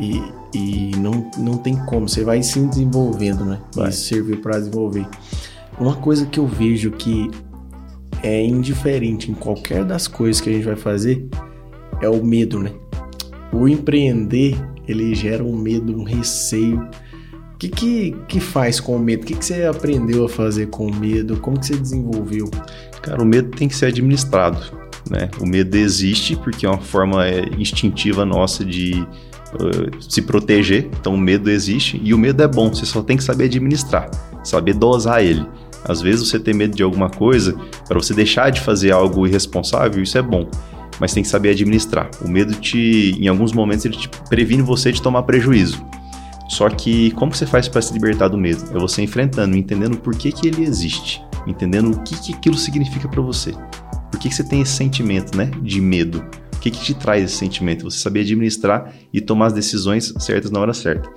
e, 0.00 0.22
e, 0.52 0.90
e, 0.92 0.96
não, 0.96 1.30
não 1.38 1.56
tem 1.58 1.76
como. 1.86 2.08
Você 2.08 2.24
vai 2.24 2.42
se 2.42 2.58
desenvolvendo, 2.58 3.44
né? 3.44 3.60
Vai. 3.72 3.90
Isso 3.90 4.08
serviu 4.08 4.38
para 4.38 4.58
desenvolver. 4.58 5.06
Uma 5.78 5.94
coisa 5.94 6.26
que 6.26 6.40
eu 6.40 6.46
vejo 6.46 6.90
que 6.90 7.30
é 8.20 8.44
indiferente 8.44 9.30
em 9.30 9.34
qualquer 9.34 9.84
das 9.84 10.08
coisas 10.08 10.40
que 10.40 10.50
a 10.50 10.52
gente 10.52 10.64
vai 10.64 10.76
fazer 10.76 11.28
é 12.02 12.08
o 12.08 12.24
medo, 12.24 12.58
né? 12.58 12.72
O 13.52 13.68
empreender, 13.68 14.56
ele 14.88 15.14
gera 15.14 15.44
um 15.44 15.56
medo, 15.56 15.96
um 15.96 16.02
receio 16.02 16.88
o 17.54 17.56
que, 17.56 17.68
que, 17.68 18.16
que 18.28 18.40
faz 18.40 18.80
com 18.80 18.96
o 18.96 18.98
medo? 18.98 19.22
O 19.22 19.26
que, 19.26 19.34
que 19.34 19.44
você 19.44 19.64
aprendeu 19.64 20.24
a 20.24 20.28
fazer 20.28 20.66
com 20.66 20.86
o 20.86 20.94
medo? 20.94 21.36
Como 21.36 21.58
que 21.58 21.66
você 21.66 21.76
desenvolveu? 21.76 22.50
Cara, 23.00 23.22
o 23.22 23.24
medo 23.24 23.50
tem 23.56 23.68
que 23.68 23.76
ser 23.76 23.86
administrado. 23.86 24.58
Né? 25.08 25.30
O 25.40 25.46
medo 25.46 25.76
existe 25.76 26.34
porque 26.34 26.66
é 26.66 26.68
uma 26.68 26.80
forma 26.80 27.26
é, 27.26 27.44
instintiva 27.56 28.24
nossa 28.24 28.64
de 28.64 29.06
uh, 29.52 30.02
se 30.02 30.22
proteger, 30.22 30.88
então 30.98 31.14
o 31.14 31.18
medo 31.18 31.50
existe 31.50 32.00
e 32.02 32.12
o 32.12 32.18
medo 32.18 32.42
é 32.42 32.48
bom, 32.48 32.70
você 32.70 32.86
só 32.86 33.02
tem 33.02 33.16
que 33.16 33.22
saber 33.22 33.44
administrar, 33.44 34.10
saber 34.42 34.74
dosar 34.74 35.22
ele. 35.22 35.46
Às 35.84 36.00
vezes 36.00 36.26
você 36.26 36.38
tem 36.38 36.54
medo 36.54 36.74
de 36.74 36.82
alguma 36.82 37.10
coisa, 37.10 37.54
para 37.86 37.98
você 38.00 38.14
deixar 38.14 38.50
de 38.50 38.62
fazer 38.62 38.90
algo 38.92 39.26
irresponsável, 39.26 40.02
isso 40.02 40.16
é 40.16 40.22
bom, 40.22 40.48
mas 40.98 41.12
tem 41.12 41.22
que 41.22 41.28
saber 41.28 41.50
administrar. 41.50 42.10
O 42.24 42.28
medo 42.28 42.54
te, 42.54 43.14
em 43.20 43.28
alguns 43.28 43.52
momentos, 43.52 43.84
ele 43.84 43.96
te 43.96 44.08
previne 44.30 44.62
você 44.62 44.90
de 44.90 45.02
tomar 45.02 45.24
prejuízo. 45.24 45.84
Só 46.48 46.68
que 46.68 47.10
como 47.12 47.34
você 47.34 47.46
faz 47.46 47.68
para 47.68 47.80
se 47.80 47.92
libertar 47.92 48.28
do 48.28 48.38
medo? 48.38 48.64
É 48.74 48.78
você 48.78 49.02
enfrentando, 49.02 49.56
entendendo 49.56 49.96
por 49.96 50.14
que, 50.14 50.30
que 50.30 50.46
ele 50.46 50.62
existe, 50.62 51.22
entendendo 51.46 51.92
o 51.92 52.02
que, 52.02 52.16
que 52.20 52.34
aquilo 52.34 52.56
significa 52.56 53.08
para 53.08 53.22
você. 53.22 53.52
Por 54.10 54.20
que, 54.20 54.28
que 54.28 54.34
você 54.34 54.44
tem 54.44 54.60
esse 54.60 54.72
sentimento, 54.72 55.36
né, 55.36 55.50
de 55.62 55.80
medo? 55.80 56.24
O 56.54 56.58
que, 56.60 56.70
que 56.70 56.80
te 56.80 56.94
traz 56.94 57.24
esse 57.24 57.36
sentimento? 57.36 57.84
Você 57.84 57.98
saber 57.98 58.20
administrar 58.20 58.94
e 59.12 59.20
tomar 59.20 59.46
as 59.46 59.52
decisões 59.52 60.12
certas 60.18 60.50
na 60.50 60.60
hora 60.60 60.72
certa. 60.72 61.10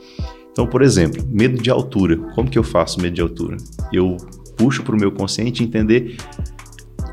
Então, 0.52 0.66
por 0.66 0.82
exemplo, 0.82 1.24
medo 1.30 1.62
de 1.62 1.70
altura. 1.70 2.18
Como 2.34 2.50
que 2.50 2.58
eu 2.58 2.64
faço 2.64 3.00
medo 3.00 3.14
de 3.14 3.22
altura? 3.22 3.58
Eu 3.94 4.18
puxo 4.58 4.82
para 4.82 4.96
o 4.96 5.00
meu 5.00 5.12
consciente 5.12 5.64
entender 5.64 6.18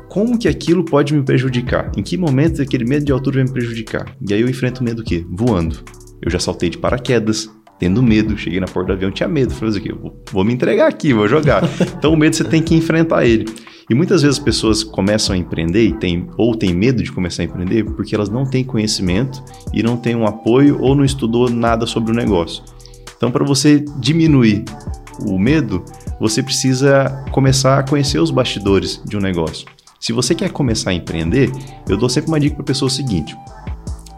como 0.09 0.39
que 0.39 0.47
aquilo 0.47 0.83
pode 0.83 1.13
me 1.13 1.21
prejudicar. 1.23 1.91
Em 1.95 2.01
que 2.01 2.17
momento 2.17 2.61
aquele 2.61 2.85
medo 2.85 3.05
de 3.05 3.11
altura 3.11 3.35
vai 3.35 3.43
me 3.43 3.51
prejudicar? 3.51 4.17
E 4.27 4.33
aí 4.33 4.41
eu 4.41 4.49
enfrento 4.49 4.81
o 4.81 4.83
medo 4.83 5.01
o 5.01 5.05
quê? 5.05 5.25
Voando. 5.29 5.83
Eu 6.21 6.31
já 6.31 6.39
saltei 6.39 6.69
de 6.69 6.77
paraquedas, 6.77 7.49
tendo 7.79 8.01
medo, 8.01 8.37
cheguei 8.37 8.59
na 8.59 8.67
porta 8.67 8.87
do 8.87 8.93
avião, 8.93 9.11
tinha 9.11 9.27
medo, 9.27 9.53
falei 9.53 9.77
assim, 9.77 9.89
vou, 9.93 10.23
vou 10.31 10.43
me 10.43 10.53
entregar 10.53 10.87
aqui, 10.87 11.13
vou 11.13 11.27
jogar. 11.27 11.63
então 11.97 12.13
o 12.13 12.17
medo 12.17 12.35
você 12.35 12.43
tem 12.43 12.61
que 12.61 12.75
enfrentar 12.75 13.25
ele. 13.25 13.45
E 13.89 13.93
muitas 13.93 14.23
vezes 14.23 14.39
as 14.39 14.43
pessoas 14.43 14.83
começam 14.83 15.35
a 15.35 15.37
empreender 15.37 15.85
e 15.85 15.93
tem, 15.93 16.27
ou 16.37 16.55
têm 16.55 16.73
medo 16.73 17.03
de 17.03 17.11
começar 17.11 17.43
a 17.43 17.45
empreender 17.45 17.83
porque 17.83 18.15
elas 18.15 18.29
não 18.29 18.43
têm 18.43 18.63
conhecimento 18.63 19.43
e 19.73 19.83
não 19.83 19.95
têm 19.95 20.15
um 20.15 20.25
apoio 20.25 20.81
ou 20.81 20.95
não 20.95 21.05
estudou 21.05 21.49
nada 21.49 21.85
sobre 21.85 22.11
o 22.11 22.15
negócio. 22.15 22.63
Então, 23.15 23.31
para 23.31 23.45
você 23.45 23.85
diminuir 23.99 24.65
o 25.27 25.37
medo, 25.37 25.83
você 26.19 26.41
precisa 26.41 27.23
começar 27.31 27.79
a 27.79 27.83
conhecer 27.83 28.19
os 28.19 28.31
bastidores 28.31 29.01
de 29.05 29.15
um 29.15 29.21
negócio. 29.21 29.67
Se 29.99 30.11
você 30.11 30.35
quer 30.35 30.51
começar 30.51 30.89
a 30.89 30.93
empreender, 30.93 31.51
eu 31.87 31.97
dou 31.97 32.09
sempre 32.09 32.29
uma 32.29 32.39
dica 32.39 32.55
para 32.55 32.63
a 32.63 32.67
pessoa 32.67 32.89
seguinte: 32.89 33.35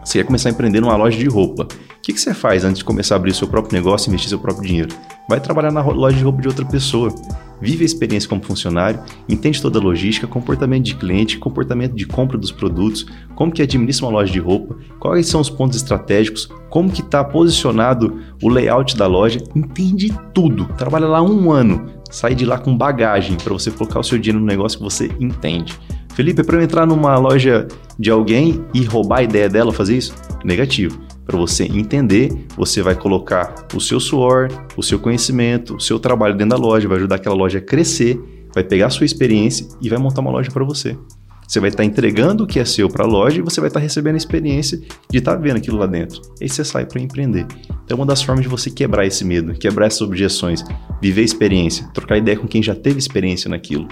você 0.08 0.20
quer 0.20 0.24
começar 0.24 0.48
a 0.48 0.52
empreender 0.52 0.80
numa 0.80 0.96
loja 0.96 1.18
de 1.18 1.28
roupa. 1.28 1.64
O 1.64 2.00
que, 2.00 2.14
que 2.14 2.20
você 2.20 2.32
faz 2.32 2.64
antes 2.64 2.78
de 2.78 2.84
começar 2.84 3.14
a 3.14 3.16
abrir 3.16 3.34
seu 3.34 3.46
próprio 3.46 3.74
negócio 3.74 4.08
e 4.08 4.08
investir 4.08 4.30
seu 4.30 4.38
próprio 4.38 4.66
dinheiro? 4.66 4.88
Vai 5.28 5.38
trabalhar 5.38 5.70
na 5.70 5.82
loja 5.82 6.16
de 6.16 6.24
roupa 6.24 6.40
de 6.40 6.48
outra 6.48 6.64
pessoa. 6.64 7.14
Vive 7.60 7.82
a 7.82 7.84
experiência 7.84 8.26
como 8.26 8.42
funcionário, 8.42 9.02
entende 9.28 9.60
toda 9.60 9.78
a 9.78 9.82
logística, 9.82 10.26
comportamento 10.26 10.84
de 10.84 10.94
cliente, 10.94 11.36
comportamento 11.36 11.92
de 11.92 12.06
compra 12.06 12.38
dos 12.38 12.50
produtos, 12.50 13.04
como 13.34 13.52
que 13.52 13.60
administra 13.60 14.06
uma 14.06 14.12
loja 14.12 14.32
de 14.32 14.38
roupa, 14.38 14.78
quais 14.98 15.26
são 15.26 15.40
os 15.42 15.50
pontos 15.50 15.76
estratégicos, 15.76 16.48
como 16.70 16.90
que 16.90 17.02
está 17.02 17.22
posicionado 17.22 18.18
o 18.42 18.48
layout 18.48 18.96
da 18.96 19.06
loja, 19.06 19.42
entende 19.54 20.16
tudo. 20.32 20.66
Trabalha 20.78 21.06
lá 21.06 21.20
um 21.20 21.50
ano, 21.50 21.84
sai 22.10 22.34
de 22.34 22.46
lá 22.46 22.58
com 22.58 22.74
bagagem 22.74 23.36
para 23.36 23.52
você 23.52 23.70
colocar 23.70 24.00
o 24.00 24.04
seu 24.04 24.18
dinheiro 24.18 24.40
no 24.40 24.46
negócio 24.46 24.78
que 24.78 24.84
você 24.84 25.10
entende. 25.20 25.78
Felipe, 26.18 26.40
é 26.40 26.44
para 26.44 26.56
eu 26.56 26.62
entrar 26.62 26.84
numa 26.84 27.16
loja 27.16 27.68
de 27.96 28.10
alguém 28.10 28.64
e 28.74 28.82
roubar 28.82 29.18
a 29.18 29.22
ideia 29.22 29.48
dela 29.48 29.72
fazer 29.72 29.96
isso? 29.96 30.12
Negativo. 30.44 31.00
Para 31.24 31.38
você 31.38 31.62
entender, 31.62 32.32
você 32.56 32.82
vai 32.82 32.96
colocar 32.96 33.54
o 33.72 33.80
seu 33.80 34.00
suor, 34.00 34.48
o 34.76 34.82
seu 34.82 34.98
conhecimento, 34.98 35.76
o 35.76 35.80
seu 35.80 35.96
trabalho 36.00 36.36
dentro 36.36 36.56
da 36.58 36.60
loja, 36.60 36.88
vai 36.88 36.96
ajudar 36.96 37.14
aquela 37.14 37.36
loja 37.36 37.58
a 37.58 37.60
crescer, 37.60 38.20
vai 38.52 38.64
pegar 38.64 38.88
a 38.88 38.90
sua 38.90 39.06
experiência 39.06 39.68
e 39.80 39.88
vai 39.88 39.96
montar 39.96 40.20
uma 40.20 40.32
loja 40.32 40.50
para 40.50 40.64
você. 40.64 40.98
Você 41.46 41.60
vai 41.60 41.68
estar 41.68 41.84
tá 41.84 41.86
entregando 41.86 42.42
o 42.42 42.46
que 42.48 42.58
é 42.58 42.64
seu 42.64 42.88
para 42.88 43.04
a 43.04 43.08
loja 43.08 43.38
e 43.38 43.40
você 43.40 43.60
vai 43.60 43.68
estar 43.68 43.78
tá 43.78 43.84
recebendo 43.84 44.14
a 44.14 44.18
experiência 44.18 44.80
de 45.08 45.18
estar 45.18 45.36
tá 45.36 45.40
vendo 45.40 45.58
aquilo 45.58 45.78
lá 45.78 45.86
dentro. 45.86 46.20
E 46.40 46.42
aí 46.42 46.48
você 46.48 46.64
sai 46.64 46.84
para 46.84 47.00
empreender. 47.00 47.46
Então, 47.84 47.96
uma 47.96 48.04
das 48.04 48.24
formas 48.24 48.42
de 48.42 48.48
você 48.48 48.72
quebrar 48.72 49.06
esse 49.06 49.24
medo, 49.24 49.54
quebrar 49.54 49.86
essas 49.86 50.00
objeções, 50.00 50.64
viver 51.00 51.20
a 51.20 51.24
experiência, 51.24 51.86
trocar 51.94 52.18
ideia 52.18 52.36
com 52.36 52.48
quem 52.48 52.60
já 52.60 52.74
teve 52.74 52.98
experiência 52.98 53.48
naquilo. 53.48 53.86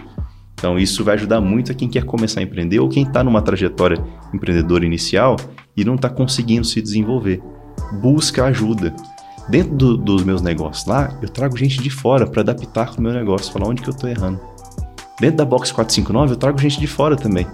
Então, 0.58 0.78
isso 0.78 1.04
vai 1.04 1.14
ajudar 1.14 1.40
muito 1.40 1.70
a 1.70 1.74
quem 1.74 1.86
quer 1.86 2.04
começar 2.04 2.40
a 2.40 2.42
empreender 2.42 2.80
ou 2.80 2.88
quem 2.88 3.02
está 3.02 3.22
numa 3.22 3.42
trajetória 3.42 4.02
empreendedora 4.32 4.86
inicial 4.86 5.36
e 5.76 5.84
não 5.84 5.96
está 5.96 6.08
conseguindo 6.08 6.66
se 6.66 6.80
desenvolver. 6.80 7.42
Busca 8.00 8.44
ajuda. 8.46 8.96
Dentro 9.50 9.76
do, 9.76 9.96
dos 9.96 10.24
meus 10.24 10.40
negócios 10.40 10.86
lá, 10.86 11.16
eu 11.22 11.28
trago 11.28 11.56
gente 11.56 11.80
de 11.80 11.90
fora 11.90 12.26
para 12.26 12.40
adaptar 12.40 12.90
com 12.90 12.98
o 12.98 13.02
meu 13.02 13.12
negócio, 13.12 13.52
falar 13.52 13.68
onde 13.68 13.82
que 13.82 13.88
eu 13.88 13.94
estou 13.94 14.08
errando. 14.08 14.40
Dentro 15.20 15.36
da 15.36 15.44
Box 15.44 15.72
459, 15.72 16.32
eu 16.32 16.36
trago 16.36 16.58
gente 16.58 16.80
de 16.80 16.86
fora 16.86 17.16
também. 17.16 17.46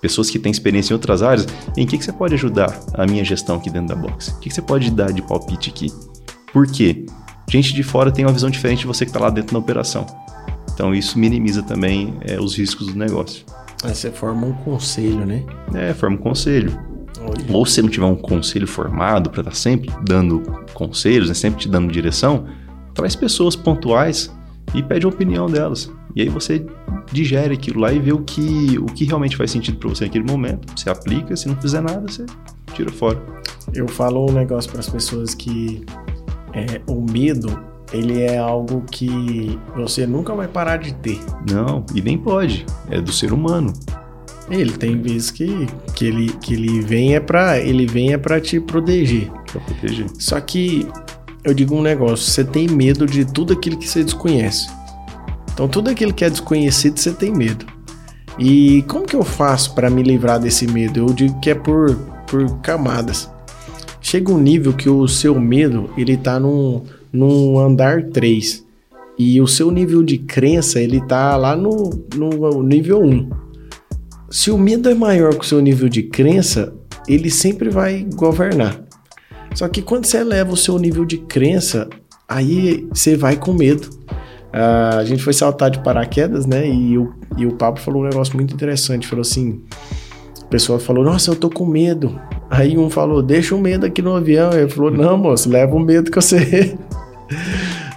Pessoas 0.00 0.28
que 0.28 0.38
têm 0.38 0.52
experiência 0.52 0.92
em 0.92 0.94
outras 0.94 1.22
áreas. 1.22 1.46
Em 1.76 1.86
que, 1.86 1.96
que 1.96 2.04
você 2.04 2.12
pode 2.12 2.34
ajudar 2.34 2.78
a 2.94 3.06
minha 3.06 3.24
gestão 3.24 3.56
aqui 3.56 3.70
dentro 3.70 3.88
da 3.88 3.96
Box? 3.96 4.28
O 4.28 4.40
que, 4.40 4.48
que 4.48 4.54
você 4.54 4.62
pode 4.62 4.90
dar 4.90 5.12
de 5.12 5.22
palpite 5.22 5.70
aqui? 5.70 5.92
Por 6.52 6.66
quê? 6.66 7.06
Gente 7.48 7.72
de 7.72 7.82
fora 7.82 8.10
tem 8.10 8.24
uma 8.24 8.32
visão 8.32 8.50
diferente 8.50 8.80
de 8.80 8.86
você 8.86 9.04
que 9.04 9.10
está 9.10 9.20
lá 9.20 9.30
dentro 9.30 9.52
da 9.52 9.58
operação. 9.58 10.06
Então 10.76 10.94
isso 10.94 11.18
minimiza 11.18 11.62
também 11.62 12.18
é, 12.20 12.38
os 12.38 12.54
riscos 12.54 12.88
do 12.88 12.98
negócio. 12.98 13.46
Aí 13.82 13.94
você 13.94 14.10
forma 14.10 14.46
um 14.46 14.52
conselho, 14.52 15.24
né? 15.24 15.42
É, 15.74 15.94
forma 15.94 16.16
um 16.16 16.18
conselho. 16.18 16.78
Olha. 17.18 17.56
Ou 17.56 17.64
se 17.64 17.80
não 17.80 17.88
tiver 17.88 18.04
um 18.04 18.14
conselho 18.14 18.66
formado 18.66 19.30
para 19.30 19.40
estar 19.40 19.52
tá 19.52 19.56
sempre 19.56 19.90
dando 20.04 20.42
conselhos, 20.74 21.28
né, 21.28 21.34
sempre 21.34 21.60
te 21.60 21.68
dando 21.68 21.90
direção, 21.90 22.44
traz 22.92 23.16
pessoas 23.16 23.56
pontuais 23.56 24.30
e 24.74 24.82
pede 24.82 25.06
a 25.06 25.08
opinião 25.08 25.46
delas. 25.46 25.90
E 26.14 26.20
aí 26.20 26.28
você 26.28 26.64
digere 27.10 27.54
aquilo 27.54 27.80
lá 27.80 27.90
e 27.90 27.98
vê 27.98 28.12
o 28.12 28.18
que, 28.18 28.78
o 28.78 28.84
que 28.84 29.06
realmente 29.06 29.34
faz 29.34 29.50
sentido 29.50 29.78
para 29.78 29.88
você 29.88 30.04
naquele 30.04 30.30
momento. 30.30 30.78
Você 30.78 30.90
aplica, 30.90 31.34
se 31.36 31.48
não 31.48 31.56
fizer 31.56 31.80
nada, 31.80 32.06
você 32.06 32.26
tira 32.74 32.92
fora. 32.92 33.18
Eu 33.72 33.88
falo 33.88 34.30
um 34.30 34.32
negócio 34.34 34.70
para 34.70 34.80
as 34.80 34.90
pessoas 34.90 35.34
que 35.34 35.86
é, 36.52 36.82
o 36.86 37.00
medo 37.10 37.58
ele 37.92 38.22
é 38.22 38.38
algo 38.38 38.82
que 38.90 39.58
você 39.74 40.06
nunca 40.06 40.34
vai 40.34 40.48
parar 40.48 40.78
de 40.78 40.92
ter. 40.94 41.20
Não, 41.50 41.84
e 41.94 42.00
nem 42.00 42.18
pode. 42.18 42.66
É 42.90 43.00
do 43.00 43.12
ser 43.12 43.32
humano. 43.32 43.72
Ele 44.50 44.72
tem 44.72 45.00
vezes 45.00 45.30
que, 45.30 45.66
que 45.94 46.04
ele 46.04 46.28
que 46.40 46.54
ele 46.54 46.80
vem 46.80 47.14
é 47.14 47.20
para 47.20 47.58
ele 47.58 47.86
vem 47.86 48.12
é 48.12 48.18
para 48.18 48.40
te 48.40 48.60
proteger. 48.60 49.30
Pra 49.50 49.60
proteger. 49.60 50.06
Só 50.18 50.40
que 50.40 50.86
eu 51.42 51.52
digo 51.52 51.74
um 51.74 51.82
negócio, 51.82 52.30
você 52.30 52.44
tem 52.44 52.68
medo 52.68 53.06
de 53.06 53.24
tudo 53.24 53.52
aquilo 53.52 53.76
que 53.76 53.88
você 53.88 54.04
desconhece. 54.04 54.68
Então 55.52 55.68
tudo 55.68 55.90
aquilo 55.90 56.12
que 56.12 56.24
é 56.24 56.30
desconhecido 56.30 56.98
você 56.98 57.12
tem 57.12 57.32
medo. 57.32 57.66
E 58.38 58.82
como 58.88 59.06
que 59.06 59.16
eu 59.16 59.24
faço 59.24 59.74
para 59.74 59.88
me 59.90 60.02
livrar 60.02 60.38
desse 60.38 60.66
medo? 60.66 61.00
Eu 61.00 61.06
digo 61.06 61.40
que 61.40 61.50
é 61.50 61.54
por 61.54 61.96
por 62.26 62.58
camadas. 62.58 63.30
Chega 64.00 64.32
um 64.32 64.38
nível 64.38 64.72
que 64.72 64.88
o 64.88 65.08
seu 65.08 65.38
medo 65.40 65.90
ele 65.96 66.16
tá 66.16 66.38
num 66.38 66.84
no 67.16 67.58
andar 67.58 68.02
3. 68.10 68.64
E 69.18 69.40
o 69.40 69.46
seu 69.46 69.70
nível 69.70 70.02
de 70.02 70.18
crença, 70.18 70.80
ele 70.80 71.00
tá 71.00 71.36
lá 71.36 71.56
no, 71.56 71.90
no 72.14 72.62
nível 72.62 73.02
1. 73.02 73.30
Se 74.30 74.50
o 74.50 74.58
medo 74.58 74.90
é 74.90 74.94
maior 74.94 75.34
que 75.34 75.44
o 75.44 75.48
seu 75.48 75.60
nível 75.60 75.88
de 75.88 76.02
crença, 76.02 76.74
ele 77.08 77.30
sempre 77.30 77.70
vai 77.70 78.06
governar. 78.14 78.80
Só 79.54 79.68
que 79.68 79.80
quando 79.80 80.04
você 80.04 80.18
eleva 80.18 80.52
o 80.52 80.56
seu 80.56 80.78
nível 80.78 81.04
de 81.04 81.16
crença, 81.18 81.88
aí 82.28 82.86
você 82.90 83.16
vai 83.16 83.36
com 83.36 83.54
medo. 83.54 83.88
Uh, 84.48 84.98
a 84.98 85.04
gente 85.04 85.22
foi 85.22 85.32
saltar 85.32 85.70
de 85.70 85.82
paraquedas, 85.82 86.44
né? 86.44 86.68
E 86.68 86.98
o, 86.98 87.14
e 87.36 87.46
o 87.46 87.52
Pablo 87.52 87.80
falou 87.80 88.02
um 88.02 88.08
negócio 88.08 88.36
muito 88.36 88.52
interessante. 88.52 89.06
Falou 89.06 89.22
assim: 89.22 89.62
a 90.42 90.48
pessoa 90.48 90.78
falou, 90.78 91.04
nossa, 91.04 91.30
eu 91.30 91.36
tô 91.36 91.50
com 91.50 91.66
medo. 91.66 92.20
Aí 92.48 92.78
um 92.78 92.88
falou, 92.88 93.20
deixa 93.20 93.54
o 93.54 93.60
medo 93.60 93.84
aqui 93.84 94.00
no 94.00 94.14
avião. 94.14 94.52
Ele 94.52 94.68
falou, 94.68 94.90
não, 94.90 95.16
moço, 95.16 95.48
leva 95.48 95.74
o 95.74 95.80
medo 95.80 96.10
que 96.10 96.20
você. 96.20 96.76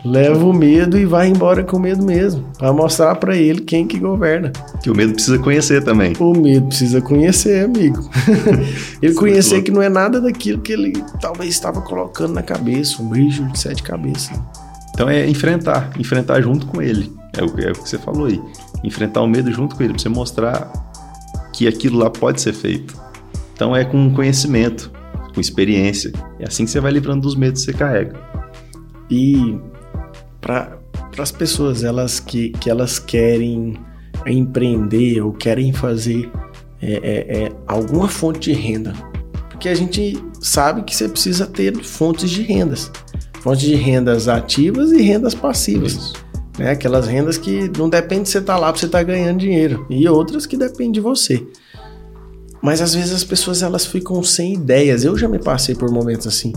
Leva 0.03 0.45
o 0.45 0.53
medo 0.53 0.97
e 0.97 1.05
vai 1.05 1.27
embora 1.27 1.63
com 1.63 1.77
o 1.77 1.79
medo 1.79 2.03
mesmo. 2.03 2.43
Pra 2.57 2.73
mostrar 2.73 3.15
para 3.15 3.35
ele 3.35 3.61
quem 3.61 3.87
que 3.87 3.99
governa. 3.99 4.51
Que 4.81 4.89
o 4.89 4.95
medo 4.95 5.13
precisa 5.13 5.37
conhecer 5.39 5.83
também. 5.83 6.13
O 6.19 6.33
medo 6.33 6.67
precisa 6.67 7.01
conhecer, 7.01 7.65
amigo. 7.65 8.09
ele 9.01 9.13
conhecer 9.13 9.61
que 9.61 9.71
não 9.71 9.81
é 9.81 9.89
nada 9.89 10.19
daquilo 10.19 10.61
que 10.61 10.73
ele 10.73 10.93
talvez 11.21 11.49
estava 11.51 11.81
colocando 11.81 12.33
na 12.33 12.41
cabeça, 12.41 13.01
um 13.01 13.09
bicho 13.09 13.43
de 13.45 13.59
sete 13.59 13.83
cabeças. 13.83 14.39
Então 14.93 15.09
é 15.09 15.27
enfrentar, 15.27 15.91
enfrentar 15.97 16.41
junto 16.41 16.65
com 16.65 16.81
ele. 16.81 17.11
É 17.37 17.43
o, 17.43 17.67
é 17.67 17.71
o 17.71 17.73
que 17.73 17.87
você 17.87 17.97
falou 17.97 18.25
aí. 18.25 18.41
Enfrentar 18.83 19.21
o 19.21 19.27
medo 19.27 19.51
junto 19.51 19.75
com 19.75 19.83
ele, 19.83 19.93
pra 19.93 20.01
você 20.01 20.09
mostrar 20.09 20.71
que 21.53 21.67
aquilo 21.67 21.97
lá 21.97 22.09
pode 22.09 22.41
ser 22.41 22.53
feito. 22.53 22.97
Então 23.53 23.75
é 23.75 23.83
com 23.83 24.13
conhecimento, 24.13 24.91
com 25.33 25.39
experiência. 25.39 26.11
É 26.39 26.47
assim 26.47 26.65
que 26.65 26.71
você 26.71 26.79
vai 26.79 26.91
livrando 26.91 27.21
dos 27.21 27.35
medos 27.35 27.65
que 27.65 27.71
você 27.71 27.77
carrega. 27.77 28.28
E 29.09 29.57
para 30.41 30.77
as 31.17 31.31
pessoas 31.31 31.83
elas 31.83 32.19
que, 32.19 32.49
que 32.51 32.69
elas 32.69 32.99
querem 32.99 33.75
empreender 34.25 35.21
ou 35.21 35.33
querem 35.33 35.73
fazer 35.73 36.29
é, 36.81 36.93
é, 36.93 37.43
é, 37.43 37.51
alguma 37.67 38.07
fonte 38.07 38.51
de 38.51 38.53
renda, 38.53 38.93
porque 39.49 39.67
a 39.67 39.75
gente 39.75 40.17
sabe 40.39 40.83
que 40.83 40.95
você 40.95 41.09
precisa 41.09 41.45
ter 41.45 41.75
fontes 41.83 42.29
de 42.29 42.41
rendas, 42.41 42.91
fontes 43.41 43.61
de 43.61 43.75
rendas 43.75 44.27
ativas 44.27 44.91
e 44.91 45.01
rendas 45.01 45.35
passivas. 45.35 46.13
Né? 46.57 46.71
Aquelas 46.71 47.07
rendas 47.07 47.37
que 47.37 47.71
não 47.77 47.89
depende 47.89 48.23
de 48.23 48.29
você 48.29 48.37
estar 48.39 48.53
tá 48.53 48.59
lá 48.59 48.71
para 48.71 48.79
você 48.79 48.85
estar 48.85 48.99
tá 48.99 49.03
ganhando 49.03 49.39
dinheiro. 49.39 49.85
E 49.89 50.07
outras 50.07 50.45
que 50.45 50.57
dependem 50.57 50.91
de 50.91 50.99
você. 50.99 51.45
Mas 52.61 52.81
às 52.81 52.93
vezes 52.93 53.13
as 53.13 53.23
pessoas 53.23 53.63
elas 53.63 53.85
ficam 53.85 54.21
sem 54.21 54.53
ideias. 54.53 55.03
Eu 55.03 55.17
já 55.17 55.27
me 55.27 55.39
passei 55.39 55.73
por 55.73 55.89
momentos 55.89 56.27
assim. 56.27 56.51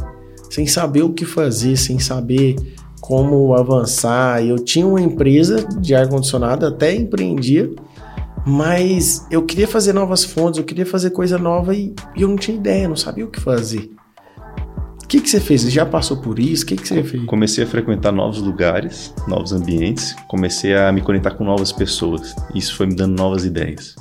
Sem 0.52 0.66
saber 0.66 1.00
o 1.02 1.14
que 1.14 1.24
fazer, 1.24 1.78
sem 1.78 1.98
saber 1.98 2.56
como 3.00 3.54
avançar. 3.54 4.44
Eu 4.44 4.56
tinha 4.56 4.86
uma 4.86 5.00
empresa 5.00 5.66
de 5.80 5.94
ar-condicionado, 5.94 6.66
até 6.66 6.94
empreendia, 6.94 7.70
mas 8.46 9.26
eu 9.30 9.46
queria 9.46 9.66
fazer 9.66 9.94
novas 9.94 10.24
fontes, 10.24 10.58
eu 10.58 10.64
queria 10.64 10.84
fazer 10.84 11.08
coisa 11.08 11.38
nova 11.38 11.74
e, 11.74 11.94
e 12.14 12.20
eu 12.20 12.28
não 12.28 12.36
tinha 12.36 12.54
ideia, 12.54 12.86
não 12.86 12.96
sabia 12.96 13.24
o 13.24 13.30
que 13.30 13.40
fazer. 13.40 13.90
O 15.02 15.08
que, 15.08 15.22
que 15.22 15.30
você 15.30 15.40
fez? 15.40 15.62
Você 15.62 15.70
já 15.70 15.86
passou 15.86 16.18
por 16.18 16.38
isso? 16.38 16.64
O 16.64 16.66
que, 16.66 16.76
que 16.76 16.86
você 16.86 17.02
fez? 17.02 17.24
Comecei 17.24 17.64
a 17.64 17.66
frequentar 17.66 18.12
novos 18.12 18.42
lugares, 18.42 19.14
novos 19.26 19.54
ambientes, 19.54 20.14
comecei 20.28 20.76
a 20.76 20.92
me 20.92 21.00
conectar 21.00 21.30
com 21.30 21.44
novas 21.44 21.72
pessoas. 21.72 22.34
Isso 22.54 22.76
foi 22.76 22.86
me 22.86 22.94
dando 22.94 23.16
novas 23.16 23.46
ideias. 23.46 23.96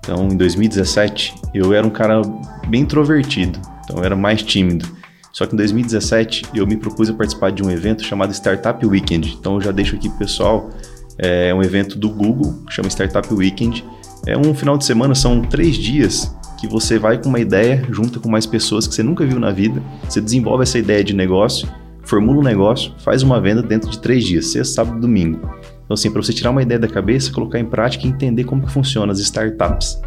Então, 0.00 0.26
em 0.26 0.36
2017, 0.36 1.36
eu 1.54 1.72
era 1.72 1.86
um 1.86 1.90
cara 1.90 2.20
bem 2.66 2.80
introvertido, 2.80 3.60
então 3.84 3.98
eu 3.98 4.04
era 4.04 4.16
mais 4.16 4.42
tímido. 4.42 4.97
Só 5.38 5.46
que 5.46 5.54
em 5.54 5.56
2017 5.56 6.46
eu 6.52 6.66
me 6.66 6.76
propus 6.76 7.08
a 7.08 7.14
participar 7.14 7.52
de 7.52 7.62
um 7.62 7.70
evento 7.70 8.02
chamado 8.02 8.34
Startup 8.34 8.84
Weekend. 8.84 9.36
Então 9.38 9.54
eu 9.54 9.60
já 9.60 9.70
deixo 9.70 9.94
aqui 9.94 10.08
pro 10.08 10.18
pessoal, 10.18 10.68
é 11.16 11.54
um 11.54 11.62
evento 11.62 11.96
do 11.96 12.08
Google, 12.10 12.64
chama 12.68 12.88
Startup 12.88 13.32
Weekend. 13.32 13.84
É 14.26 14.36
um 14.36 14.52
final 14.52 14.76
de 14.76 14.84
semana, 14.84 15.14
são 15.14 15.40
três 15.42 15.76
dias 15.76 16.34
que 16.58 16.66
você 16.66 16.98
vai 16.98 17.22
com 17.22 17.28
uma 17.28 17.38
ideia, 17.38 17.86
junta 17.88 18.18
com 18.18 18.28
mais 18.28 18.46
pessoas 18.46 18.88
que 18.88 18.94
você 18.96 19.02
nunca 19.04 19.24
viu 19.24 19.38
na 19.38 19.52
vida, 19.52 19.80
você 20.08 20.20
desenvolve 20.20 20.64
essa 20.64 20.76
ideia 20.76 21.04
de 21.04 21.14
negócio, 21.14 21.68
formula 22.02 22.40
um 22.40 22.42
negócio, 22.42 22.92
faz 22.98 23.22
uma 23.22 23.40
venda 23.40 23.62
dentro 23.62 23.88
de 23.88 24.00
três 24.00 24.24
dias, 24.24 24.46
sexta, 24.46 24.74
sábado 24.74 24.98
e 24.98 25.00
domingo. 25.00 25.38
Então 25.84 25.94
assim, 25.94 26.10
para 26.10 26.20
você 26.20 26.32
tirar 26.32 26.50
uma 26.50 26.62
ideia 26.62 26.80
da 26.80 26.88
cabeça, 26.88 27.30
colocar 27.30 27.60
em 27.60 27.64
prática 27.64 28.08
e 28.08 28.10
entender 28.10 28.42
como 28.42 28.66
que 28.66 28.72
funciona 28.72 29.12
as 29.12 29.20
startups. 29.20 30.00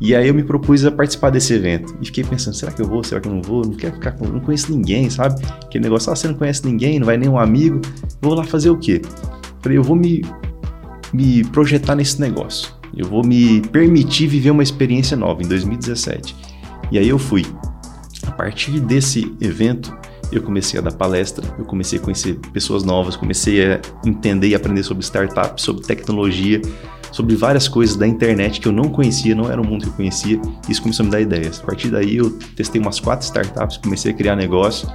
E 0.00 0.14
aí 0.14 0.28
eu 0.28 0.34
me 0.34 0.44
propus 0.44 0.84
a 0.84 0.90
participar 0.90 1.30
desse 1.30 1.52
evento. 1.52 1.96
E 2.00 2.06
fiquei 2.06 2.22
pensando, 2.22 2.54
será 2.54 2.70
que 2.70 2.80
eu 2.80 2.86
vou? 2.86 3.02
Será 3.02 3.20
que 3.20 3.28
eu 3.28 3.32
não 3.32 3.42
vou? 3.42 3.64
Não 3.64 3.72
quero 3.72 3.94
ficar 3.94 4.12
com... 4.12 4.26
Não 4.26 4.40
conheço 4.40 4.70
ninguém, 4.70 5.10
sabe? 5.10 5.44
Aquele 5.64 5.84
negócio, 5.84 6.12
ah, 6.12 6.16
você 6.16 6.28
não 6.28 6.34
conhece 6.34 6.64
ninguém, 6.64 6.98
não 6.98 7.06
vai 7.06 7.16
nem 7.16 7.28
um 7.28 7.38
amigo. 7.38 7.80
Vou 8.20 8.34
lá 8.34 8.44
fazer 8.44 8.70
o 8.70 8.76
quê? 8.76 9.02
Falei, 9.60 9.76
eu 9.76 9.82
vou 9.82 9.96
me, 9.96 10.24
me 11.12 11.42
projetar 11.44 11.96
nesse 11.96 12.20
negócio. 12.20 12.72
Eu 12.96 13.06
vou 13.06 13.24
me 13.24 13.60
permitir 13.68 14.28
viver 14.28 14.50
uma 14.50 14.62
experiência 14.62 15.16
nova 15.16 15.42
em 15.42 15.48
2017. 15.48 16.34
E 16.92 16.98
aí 16.98 17.08
eu 17.08 17.18
fui. 17.18 17.44
A 18.26 18.30
partir 18.30 18.80
desse 18.80 19.34
evento, 19.40 19.96
eu 20.30 20.42
comecei 20.42 20.78
a 20.78 20.82
dar 20.82 20.92
palestra, 20.92 21.44
eu 21.58 21.64
comecei 21.64 21.98
a 21.98 22.02
conhecer 22.02 22.38
pessoas 22.52 22.84
novas, 22.84 23.16
comecei 23.16 23.64
a 23.64 23.80
entender 24.04 24.48
e 24.48 24.54
aprender 24.54 24.82
sobre 24.82 25.02
startups, 25.02 25.64
sobre 25.64 25.82
tecnologia, 25.86 26.60
sobre 27.12 27.34
várias 27.36 27.68
coisas 27.68 27.96
da 27.96 28.06
internet 28.06 28.60
que 28.60 28.68
eu 28.68 28.72
não 28.72 28.88
conhecia, 28.88 29.34
não 29.34 29.50
era 29.50 29.60
um 29.60 29.64
mundo 29.64 29.82
que 29.82 29.88
eu 29.88 29.94
conhecia, 29.94 30.40
e 30.68 30.72
isso 30.72 30.82
começou 30.82 31.04
a 31.04 31.06
me 31.06 31.10
dar 31.10 31.20
ideias. 31.20 31.60
A 31.60 31.66
partir 31.66 31.90
daí 31.90 32.16
eu 32.16 32.30
testei 32.54 32.80
umas 32.80 33.00
quatro 33.00 33.24
startups, 33.24 33.76
comecei 33.78 34.12
a 34.12 34.14
criar 34.14 34.36
negócio. 34.36 34.88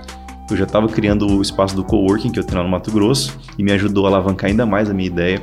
Eu 0.50 0.58
já 0.58 0.66
estava 0.66 0.88
criando 0.88 1.26
o 1.28 1.42
espaço 1.42 1.76
do 1.76 1.84
coworking 1.84 2.32
que 2.32 2.40
eu 2.40 2.44
tenho 2.44 2.60
lá 2.60 2.64
no 2.64 2.70
Mato 2.70 2.92
Grosso 2.92 3.38
e 3.58 3.64
me 3.64 3.72
ajudou 3.72 4.06
a 4.06 4.10
alavancar 4.10 4.50
ainda 4.50 4.66
mais 4.66 4.90
a 4.90 4.94
minha 4.94 5.08
ideia. 5.08 5.42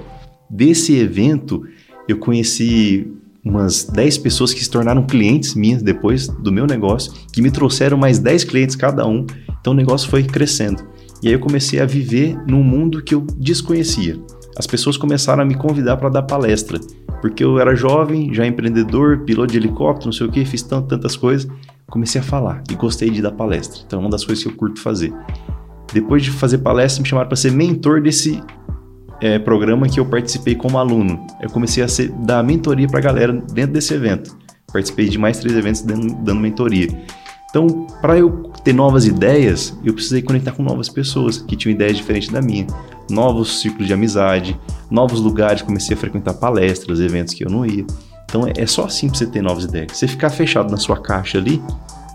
Desse 0.49 0.95
evento, 0.97 1.63
eu 2.07 2.19
conheci 2.19 3.11
umas 3.43 3.85
10 3.85 4.19
pessoas 4.19 4.53
que 4.53 4.63
se 4.63 4.71
tornaram 4.71 5.07
clientes 5.07 5.55
minhas 5.55 5.83
depois 5.83 6.29
do 6.29 6.53
meu 6.53 6.67
negócio, 6.67 7.13
que 7.33 7.41
me 7.41 7.51
trouxeram 7.51 7.97
mais 7.97 8.19
10 8.19 8.45
clientes 8.45 8.77
cada 8.77 9.07
um. 9.07 9.27
Então 9.61 9.73
o 9.73 9.77
negócio 9.77 10.09
foi 10.09 10.23
crescendo. 10.23 10.87
E 11.23 11.29
aí 11.29 11.35
eu 11.35 11.41
comecei 11.41 11.81
a 11.81 11.87
viver 11.87 12.37
num 12.47 12.63
mundo 12.63 13.03
que 13.03 13.15
eu 13.15 13.27
desconhecia 13.37 14.21
as 14.61 14.67
pessoas 14.67 14.99
começaram 14.99 15.43
a 15.43 15.47
me 15.47 15.55
convidar 15.55 15.97
para 15.97 16.11
dar 16.11 16.23
palestra, 16.23 16.79
porque 17.23 17.43
eu 17.43 17.59
era 17.59 17.75
jovem, 17.75 18.33
já 18.35 18.47
empreendedor, 18.47 19.21
piloto 19.21 19.53
de 19.53 19.57
helicóptero, 19.57 20.09
não 20.09 20.13
sei 20.13 20.27
o 20.27 20.31
que, 20.31 20.45
fiz 20.45 20.63
tantas 20.63 21.17
coisas. 21.17 21.51
Comecei 21.89 22.21
a 22.21 22.25
falar 22.25 22.63
e 22.71 22.75
gostei 22.75 23.09
de 23.09 23.23
dar 23.23 23.33
palestra. 23.33 23.81
Então 23.87 24.01
é 24.01 24.03
uma 24.03 24.11
das 24.11 24.23
coisas 24.23 24.45
que 24.45 24.51
eu 24.51 24.55
curto 24.55 24.79
fazer. 24.79 25.15
Depois 25.95 26.23
de 26.23 26.31
fazer 26.31 26.59
palestra, 26.59 27.03
me 27.03 27.09
chamaram 27.09 27.27
para 27.27 27.37
ser 27.37 27.53
mentor 27.53 28.03
desse 28.03 28.43
é, 29.23 29.39
programa 29.39 29.89
que 29.89 29.99
eu 29.99 30.05
participei 30.05 30.55
como 30.55 30.77
aluno. 30.77 31.27
Eu 31.41 31.49
comecei 31.49 31.83
a 31.83 31.89
ser, 31.89 32.11
dar 32.11 32.45
mentoria 32.45 32.87
para 32.87 32.99
a 32.99 33.03
galera 33.03 33.33
dentro 33.33 33.73
desse 33.73 33.95
evento. 33.95 34.37
Participei 34.71 35.09
de 35.09 35.17
mais 35.17 35.39
três 35.39 35.57
eventos 35.57 35.81
dando, 35.81 36.15
dando 36.17 36.39
mentoria. 36.39 36.89
Então, 37.49 37.87
para 38.03 38.19
eu 38.19 38.43
ter 38.63 38.75
novas 38.75 39.07
ideias, 39.07 39.75
eu 39.83 39.95
precisei 39.95 40.21
conectar 40.21 40.53
com 40.53 40.63
novas 40.63 40.91
pessoas 40.91 41.39
que 41.39 41.57
tinham 41.57 41.75
ideias 41.75 41.97
diferentes 41.97 42.29
da 42.29 42.43
minha 42.43 42.67
novos 43.11 43.61
ciclos 43.61 43.87
de 43.87 43.93
amizade, 43.93 44.59
novos 44.91 45.21
lugares, 45.21 45.63
comecei 45.63 45.97
a 45.97 45.99
frequentar 45.99 46.35
palestras, 46.35 47.01
eventos 47.01 47.35
que 47.35 47.45
eu 47.45 47.51
não 47.51 47.67
ia. 47.67 47.85
Então 48.25 48.43
é 48.57 48.67
só 48.67 48.85
assim 48.85 49.09
para 49.09 49.19
você 49.19 49.27
ter 49.27 49.43
novas 49.43 49.65
ideias. 49.65 49.93
Se 49.93 49.99
você 49.99 50.09
ficar 50.09 50.31
fechado 50.31 50.71
na 50.71 50.77
sua 50.77 50.97
caixa 50.97 51.39
ali, 51.39 51.61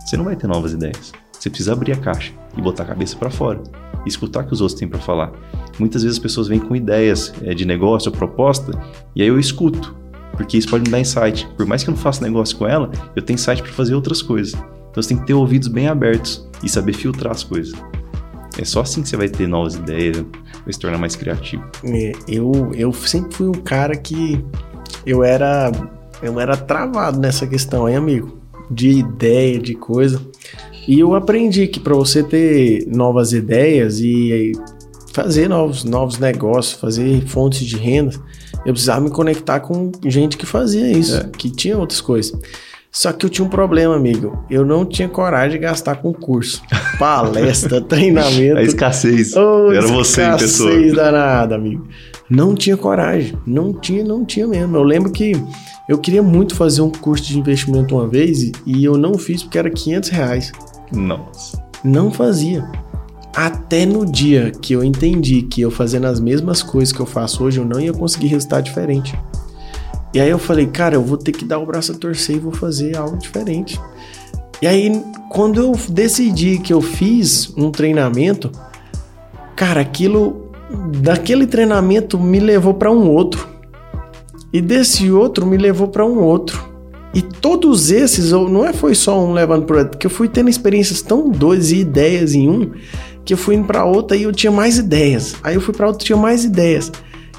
você 0.05 0.15
não 0.15 0.25
vai 0.25 0.35
ter 0.35 0.47
novas 0.47 0.73
ideias. 0.73 1.11
Você 1.31 1.49
precisa 1.49 1.73
abrir 1.73 1.91
a 1.91 1.97
caixa 1.97 2.31
e 2.57 2.61
botar 2.61 2.83
a 2.83 2.85
cabeça 2.87 3.15
para 3.15 3.29
fora, 3.29 3.61
e 4.05 4.09
escutar 4.09 4.43
o 4.43 4.47
que 4.47 4.53
os 4.53 4.61
outros 4.61 4.79
têm 4.79 4.87
para 4.87 4.99
falar. 4.99 5.31
Muitas 5.77 6.03
vezes 6.03 6.17
as 6.17 6.21
pessoas 6.21 6.47
vêm 6.47 6.59
com 6.59 6.75
ideias 6.75 7.33
é, 7.43 7.53
de 7.53 7.65
negócio 7.65 8.09
ou 8.09 8.17
proposta, 8.17 8.71
e 9.15 9.21
aí 9.21 9.27
eu 9.27 9.37
escuto, 9.37 9.95
porque 10.31 10.57
isso 10.57 10.69
pode 10.69 10.85
me 10.85 10.89
dar 10.89 10.99
insight. 10.99 11.47
Por 11.57 11.65
mais 11.65 11.83
que 11.83 11.89
eu 11.89 11.93
não 11.93 12.01
faça 12.01 12.23
negócio 12.23 12.57
com 12.57 12.65
ela, 12.65 12.89
eu 13.15 13.21
tenho 13.21 13.35
insight 13.35 13.61
para 13.61 13.71
fazer 13.73 13.93
outras 13.93 14.21
coisas. 14.21 14.53
Então 14.89 15.03
você 15.03 15.09
tem 15.09 15.17
que 15.17 15.25
ter 15.25 15.33
ouvidos 15.33 15.67
bem 15.67 15.87
abertos 15.87 16.47
e 16.63 16.69
saber 16.69 16.93
filtrar 16.93 17.33
as 17.33 17.43
coisas. 17.43 17.77
É 18.57 18.63
só 18.63 18.81
assim 18.81 19.01
que 19.01 19.09
você 19.09 19.17
vai 19.17 19.27
ter 19.27 19.47
novas 19.47 19.75
ideias, 19.75 20.23
vai 20.65 20.73
se 20.73 20.79
tornar 20.79 20.97
mais 20.97 21.15
criativo. 21.15 21.63
É, 21.85 22.11
eu, 22.27 22.71
eu 22.73 22.91
sempre 22.91 23.35
fui 23.35 23.47
um 23.47 23.53
cara 23.53 23.95
que 23.95 24.43
eu 25.05 25.23
era 25.23 25.71
eu 26.21 26.39
era 26.39 26.57
travado 26.57 27.19
nessa 27.19 27.45
questão, 27.45 27.87
hein, 27.87 27.95
amigo? 27.95 28.37
De 28.69 28.89
ideia, 28.89 29.59
de 29.59 29.75
coisa. 29.75 30.19
E 30.87 30.99
eu 30.99 31.13
aprendi 31.13 31.67
que 31.67 31.79
para 31.79 31.93
você 31.93 32.23
ter 32.23 32.87
novas 32.87 33.33
ideias 33.33 33.99
e 33.99 34.51
fazer 35.13 35.47
novos, 35.47 35.83
novos 35.83 36.19
negócios, 36.19 36.79
fazer 36.79 37.25
fontes 37.27 37.65
de 37.65 37.77
renda, 37.77 38.15
eu 38.65 38.73
precisava 38.73 39.01
me 39.01 39.09
conectar 39.09 39.59
com 39.59 39.91
gente 40.05 40.37
que 40.37 40.45
fazia 40.45 40.91
isso, 40.91 41.17
é. 41.17 41.29
que 41.37 41.49
tinha 41.49 41.77
outras 41.77 42.01
coisas. 42.01 42.37
Só 42.95 43.11
que 43.11 43.25
eu 43.25 43.29
tinha 43.29 43.45
um 43.45 43.49
problema, 43.49 43.93
amigo. 43.93 44.41
Eu 44.49 44.63
não 44.63 44.85
tinha 44.85 45.09
coragem 45.09 45.59
de 45.59 45.65
gastar 45.65 45.97
com 45.97 46.13
curso. 46.13 46.61
Palestra, 46.97 47.81
treinamento. 47.83 48.57
A 48.57 48.63
escassez. 48.63 49.35
Oh, 49.35 49.69
Era 49.69 49.85
você 49.85 50.23
em 50.23 50.37
pessoa. 50.37 50.69
Escassez 50.71 50.95
danada, 50.95 51.55
amigo. 51.55 51.85
Não 52.29 52.55
tinha 52.55 52.77
coragem. 52.77 53.37
Não 53.45 53.73
tinha, 53.73 54.01
não 54.01 54.23
tinha 54.23 54.47
mesmo. 54.47 54.77
Eu 54.77 54.83
lembro 54.83 55.11
que 55.11 55.33
eu 55.89 55.97
queria 55.97 56.23
muito 56.23 56.55
fazer 56.55 56.81
um 56.83 56.89
curso 56.89 57.25
de 57.25 57.37
investimento 57.37 57.97
uma 57.97 58.07
vez 58.07 58.49
e 58.65 58.85
eu 58.85 58.97
não 58.97 59.15
fiz 59.15 59.43
porque 59.43 59.57
era 59.57 59.69
500 59.69 60.09
reais. 60.09 60.51
Nossa. 60.93 61.61
Não 61.83 62.09
fazia. 62.09 62.65
Até 63.35 63.85
no 63.85 64.05
dia 64.05 64.53
que 64.61 64.71
eu 64.71 64.81
entendi 64.81 65.41
que 65.41 65.59
eu 65.59 65.69
fazendo 65.69 66.07
as 66.07 66.21
mesmas 66.21 66.63
coisas 66.63 66.93
que 66.93 67.01
eu 67.01 67.05
faço 67.05 67.43
hoje, 67.43 67.59
eu 67.59 67.65
não 67.65 67.77
ia 67.77 67.91
conseguir 67.91 68.27
resultado 68.27 68.63
diferente. 68.63 69.13
E 70.15 70.19
aí 70.21 70.29
eu 70.29 70.39
falei, 70.39 70.65
cara, 70.65 70.95
eu 70.95 71.03
vou 71.03 71.17
ter 71.17 71.33
que 71.33 71.43
dar 71.43 71.59
o 71.59 71.65
braço 71.65 71.91
a 71.91 71.95
torcer 71.95 72.37
e 72.37 72.39
vou 72.39 72.53
fazer 72.53 72.95
algo 72.95 73.17
diferente. 73.17 73.77
E 74.61 74.65
aí, 74.65 75.03
quando 75.29 75.59
eu 75.59 75.73
decidi 75.89 76.57
que 76.57 76.71
eu 76.71 76.79
fiz 76.79 77.53
um 77.57 77.69
treinamento, 77.69 78.49
cara, 79.57 79.81
aquilo 79.81 80.51
daquele 81.01 81.45
treinamento 81.45 82.17
me 82.17 82.39
levou 82.39 82.73
para 82.73 82.89
um 82.89 83.09
outro. 83.09 83.45
E 84.53 84.61
desse 84.61 85.11
outro 85.11 85.45
me 85.45 85.57
levou 85.57 85.89
para 85.89 86.05
um 86.05 86.19
outro. 86.19 86.63
E 87.13 87.21
todos 87.21 87.91
esses, 87.91 88.31
não 88.31 88.65
é 88.65 88.71
foi 88.71 88.95
só 88.95 89.21
um 89.21 89.33
levando 89.33 89.65
para 89.65 89.79
outro, 89.79 89.91
porque 89.91 90.07
eu 90.07 90.11
fui 90.11 90.29
tendo 90.29 90.49
experiências 90.49 91.01
tão 91.01 91.29
doidas 91.29 91.71
e 91.71 91.79
ideias 91.79 92.33
em 92.33 92.49
um, 92.49 92.71
que 93.25 93.33
eu 93.33 93.37
fui 93.37 93.55
indo 93.55 93.67
para 93.67 93.83
outra 93.83 94.15
e 94.15 94.23
eu 94.23 94.31
tinha 94.31 94.51
mais 94.51 94.77
ideias. 94.77 95.35
Aí 95.43 95.55
eu 95.55 95.61
fui 95.61 95.73
para 95.73 95.87
outra 95.87 96.01
e 96.01 96.05
tinha 96.05 96.17
mais 96.17 96.45
ideias. 96.45 96.89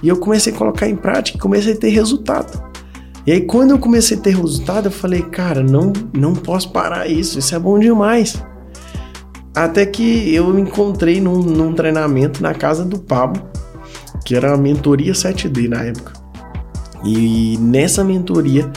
E 0.03 0.09
eu 0.09 0.19
comecei 0.19 0.53
a 0.53 0.57
colocar 0.57 0.87
em 0.87 0.95
prática 0.95 1.39
e 1.39 1.41
comecei 1.41 1.73
a 1.73 1.77
ter 1.77 1.89
resultado. 1.89 2.66
E 3.27 3.33
aí 3.33 3.41
quando 3.41 3.73
eu 3.73 3.79
comecei 3.79 4.17
a 4.17 4.21
ter 4.21 4.37
resultado, 4.37 4.87
eu 4.87 4.93
falei, 4.93 5.23
cara, 5.23 5.63
não, 5.63 5.93
não 6.13 6.33
posso 6.35 6.71
parar 6.71 7.09
isso, 7.09 7.39
isso 7.39 7.55
é 7.55 7.59
bom 7.59 7.79
demais. 7.79 8.43
Até 9.55 9.85
que 9.85 10.35
eu 10.35 10.57
encontrei 10.59 11.21
num, 11.21 11.39
num 11.39 11.73
treinamento 11.73 12.43
na 12.43 12.55
casa 12.55 12.85
do 12.85 12.99
Pablo, 12.99 13.43
que 14.25 14.37
era 14.37 14.53
a 14.53 14.57
mentoria 14.57 15.13
7D 15.13 15.69
na 15.69 15.83
época. 15.83 16.13
E 17.05 17.59
nessa 17.59 18.05
mentoria 18.05 18.71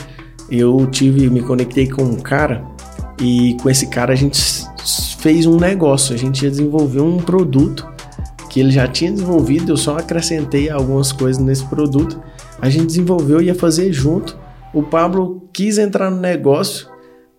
eu 0.50 0.86
tive, 0.90 1.30
me 1.30 1.42
conectei 1.42 1.88
com 1.88 2.02
um 2.02 2.16
cara 2.16 2.64
e 3.20 3.56
com 3.62 3.70
esse 3.70 3.86
cara 3.86 4.12
a 4.12 4.16
gente 4.16 4.40
fez 5.18 5.46
um 5.46 5.58
negócio, 5.58 6.14
a 6.14 6.18
gente 6.18 6.42
ia 6.44 6.50
desenvolver 6.50 7.00
um 7.00 7.18
produto 7.18 7.86
que 8.50 8.58
ele 8.58 8.72
já 8.72 8.88
tinha 8.88 9.12
desenvolvido, 9.12 9.70
eu 9.70 9.76
só 9.76 9.96
acrescentei 9.96 10.68
algumas 10.68 11.12
coisas 11.12 11.40
nesse 11.40 11.64
produto. 11.66 12.20
A 12.60 12.68
gente 12.68 12.86
desenvolveu 12.86 13.40
e 13.40 13.44
ia 13.44 13.54
fazer 13.54 13.92
junto. 13.92 14.36
O 14.72 14.82
Pablo 14.82 15.48
quis 15.52 15.78
entrar 15.78 16.10
no 16.10 16.20
negócio. 16.20 16.88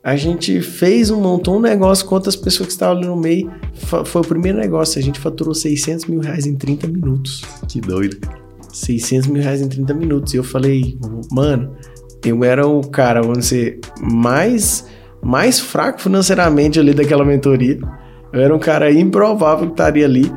A 0.03 0.15
gente 0.15 0.61
fez 0.61 1.11
um 1.11 1.21
montou 1.21 1.57
um 1.57 1.61
negócio 1.61 2.05
com 2.05 2.15
outras 2.15 2.35
pessoas 2.35 2.67
que 2.67 2.73
estavam 2.73 2.97
ali 2.97 3.07
no 3.07 3.15
meio. 3.15 3.51
Foi 4.05 4.21
o 4.21 4.25
primeiro 4.25 4.57
negócio. 4.57 4.99
A 4.99 5.01
gente 5.01 5.19
faturou 5.19 5.53
600 5.53 6.05
mil 6.05 6.19
reais 6.19 6.45
em 6.45 6.55
30 6.55 6.87
minutos. 6.87 7.41
Que 7.67 7.79
doido. 7.79 8.17
600 8.73 9.27
mil 9.27 9.41
reais 9.41 9.61
em 9.61 9.69
30 9.69 9.93
minutos. 9.93 10.33
E 10.33 10.37
eu 10.37 10.43
falei, 10.43 10.97
mano, 11.31 11.75
eu 12.25 12.43
era 12.43 12.67
o 12.67 12.81
cara, 12.81 13.21
vamos 13.21 13.39
dizer, 13.39 13.79
mais, 13.99 14.87
mais 15.21 15.59
fraco 15.59 16.01
financeiramente 16.01 16.79
ali 16.79 16.93
daquela 16.93 17.23
mentoria. 17.23 17.79
Eu 18.33 18.41
era 18.41 18.55
um 18.55 18.59
cara 18.59 18.91
improvável 18.91 19.67
que 19.67 19.73
estaria 19.73 20.05
ali 20.05 20.31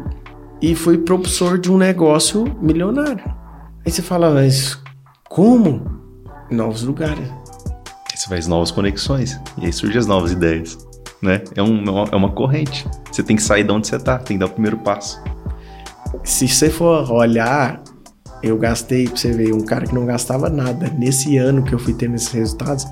e 0.61 0.75
fui 0.75 0.99
propulsor 0.99 1.59
de 1.59 1.71
um 1.71 1.79
negócio 1.79 2.45
milionário. 2.61 3.25
Aí 3.85 3.91
você 3.91 4.03
fala, 4.03 4.31
mas 4.31 4.79
como? 5.29 6.04
Novos 6.51 6.83
lugares. 6.83 7.29
Aí 7.29 8.17
você 8.17 8.29
faz 8.29 8.47
novas 8.47 8.71
conexões 8.71 9.41
e 9.59 9.67
aí 9.67 9.73
surgem 9.73 9.99
as 9.99 10.07
novas 10.07 10.33
ideias, 10.33 10.79
né? 11.21 11.43
É, 11.57 11.63
um, 11.63 11.83
é 12.11 12.17
uma 12.17 12.31
corrente. 12.31 12.87
Você 13.11 13.23
tem 13.23 13.37
que 13.37 13.43
sair 13.43 13.65
de 13.65 13.73
onde 13.73 13.87
você 13.87 13.99
tá, 13.99 14.19
tem 14.19 14.37
que 14.37 14.41
dar 14.41 14.47
o 14.47 14.51
primeiro 14.51 14.79
passo. 14.79 15.23
Se 16.23 16.47
você 16.47 16.71
for 16.71 17.11
olhar, 17.11 17.83
eu 18.43 18.59
gastei, 18.59 19.09
pra 19.09 19.17
você 19.17 19.33
ver, 19.33 19.55
um 19.55 19.65
cara 19.65 19.87
que 19.87 19.95
não 19.95 20.05
gastava 20.05 20.51
nada. 20.51 20.93
Nesse 20.99 21.37
ano 21.39 21.63
que 21.63 21.75
eu 21.75 21.79
fui 21.79 21.95
tendo 21.95 22.15
esses 22.15 22.31
resultados, 22.31 22.87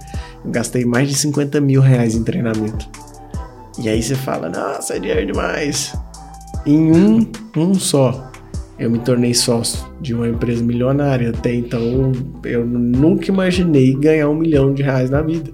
eu 0.44 0.50
gastei 0.50 0.84
mais 0.84 1.08
de 1.08 1.14
50 1.14 1.60
mil 1.60 1.80
reais 1.80 2.14
em 2.14 2.24
treinamento. 2.24 2.88
E 3.78 3.88
aí 3.88 4.02
você 4.02 4.14
fala, 4.14 4.48
nossa, 4.48 4.96
é 4.96 4.98
dinheiro 4.98 5.26
demais. 5.26 5.94
Em 6.64 6.90
um, 6.90 7.30
um 7.56 7.74
só, 7.74 8.31
eu 8.82 8.90
me 8.90 8.98
tornei 8.98 9.32
sócio 9.32 9.78
de 10.00 10.12
uma 10.12 10.28
empresa 10.28 10.62
milionária. 10.62 11.30
Até 11.30 11.54
então, 11.54 12.12
eu 12.44 12.66
nunca 12.66 13.30
imaginei 13.30 13.94
ganhar 13.94 14.28
um 14.28 14.34
milhão 14.34 14.74
de 14.74 14.82
reais 14.82 15.08
na 15.08 15.22
vida. 15.22 15.50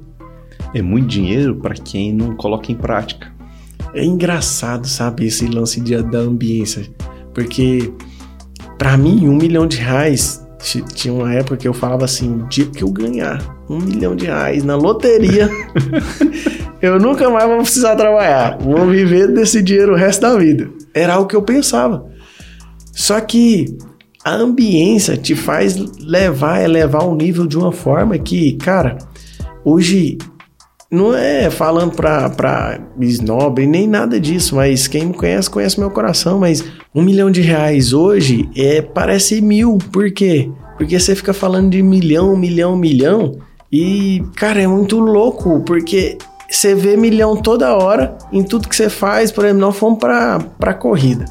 É 0.74 0.80
muito 0.80 1.08
dinheiro 1.08 1.56
para 1.56 1.74
quem 1.74 2.12
não 2.12 2.34
coloca 2.36 2.72
em 2.72 2.74
prática. 2.74 3.30
É 3.94 4.02
engraçado, 4.02 4.86
sabe, 4.86 5.26
esse 5.26 5.46
lance 5.46 5.80
de, 5.80 6.00
da 6.02 6.18
ambiência. 6.18 6.86
Porque, 7.34 7.92
para 8.78 8.96
mim, 8.96 9.28
um 9.28 9.36
milhão 9.36 9.66
de 9.66 9.76
reais. 9.76 10.46
Tinha 10.94 11.14
uma 11.14 11.32
época 11.32 11.56
que 11.56 11.68
eu 11.68 11.74
falava 11.74 12.04
assim: 12.04 12.34
o 12.34 12.46
dia 12.48 12.66
que 12.66 12.82
eu 12.82 12.90
ganhar 12.90 13.38
um 13.68 13.78
milhão 13.78 14.16
de 14.16 14.26
reais 14.26 14.64
na 14.64 14.74
loteria, 14.74 15.48
eu 16.82 16.98
nunca 16.98 17.30
mais 17.30 17.46
vou 17.46 17.58
precisar 17.58 17.94
trabalhar. 17.94 18.58
Vou 18.58 18.86
viver 18.86 19.28
desse 19.28 19.62
dinheiro 19.62 19.92
o 19.92 19.96
resto 19.96 20.22
da 20.22 20.36
vida. 20.36 20.68
Era 20.92 21.18
o 21.18 21.26
que 21.26 21.36
eu 21.36 21.42
pensava. 21.42 22.17
Só 22.98 23.20
que 23.20 23.78
a 24.24 24.34
ambiência 24.34 25.16
te 25.16 25.36
faz 25.36 25.76
levar, 26.00 26.64
elevar 26.64 27.06
o 27.06 27.14
nível 27.14 27.46
de 27.46 27.56
uma 27.56 27.70
forma 27.70 28.18
que, 28.18 28.54
cara, 28.54 28.98
hoje 29.64 30.18
não 30.90 31.14
é 31.14 31.48
falando 31.48 31.94
pra, 31.94 32.28
pra 32.28 32.80
snob 32.98 33.64
nem 33.64 33.86
nada 33.86 34.18
disso, 34.18 34.56
mas 34.56 34.88
quem 34.88 35.06
me 35.06 35.14
conhece, 35.14 35.48
conhece 35.48 35.78
meu 35.78 35.92
coração. 35.92 36.40
Mas 36.40 36.64
um 36.92 37.00
milhão 37.00 37.30
de 37.30 37.40
reais 37.40 37.92
hoje 37.92 38.50
é 38.56 38.82
parece 38.82 39.40
mil. 39.40 39.78
Por 39.92 40.10
quê? 40.10 40.50
Porque 40.76 40.98
você 40.98 41.14
fica 41.14 41.32
falando 41.32 41.70
de 41.70 41.80
milhão, 41.80 42.36
milhão, 42.36 42.76
milhão. 42.76 43.38
E, 43.70 44.24
cara, 44.34 44.60
é 44.60 44.66
muito 44.66 44.98
louco, 44.98 45.60
porque 45.60 46.18
você 46.50 46.74
vê 46.74 46.96
milhão 46.96 47.36
toda 47.36 47.76
hora 47.76 48.18
em 48.32 48.42
tudo 48.42 48.68
que 48.68 48.74
você 48.74 48.90
faz. 48.90 49.30
Por 49.30 49.44
exemplo, 49.44 49.60
nós 49.60 49.76
fomos 49.76 50.00
pra, 50.00 50.40
pra 50.58 50.74
corrida. 50.74 51.26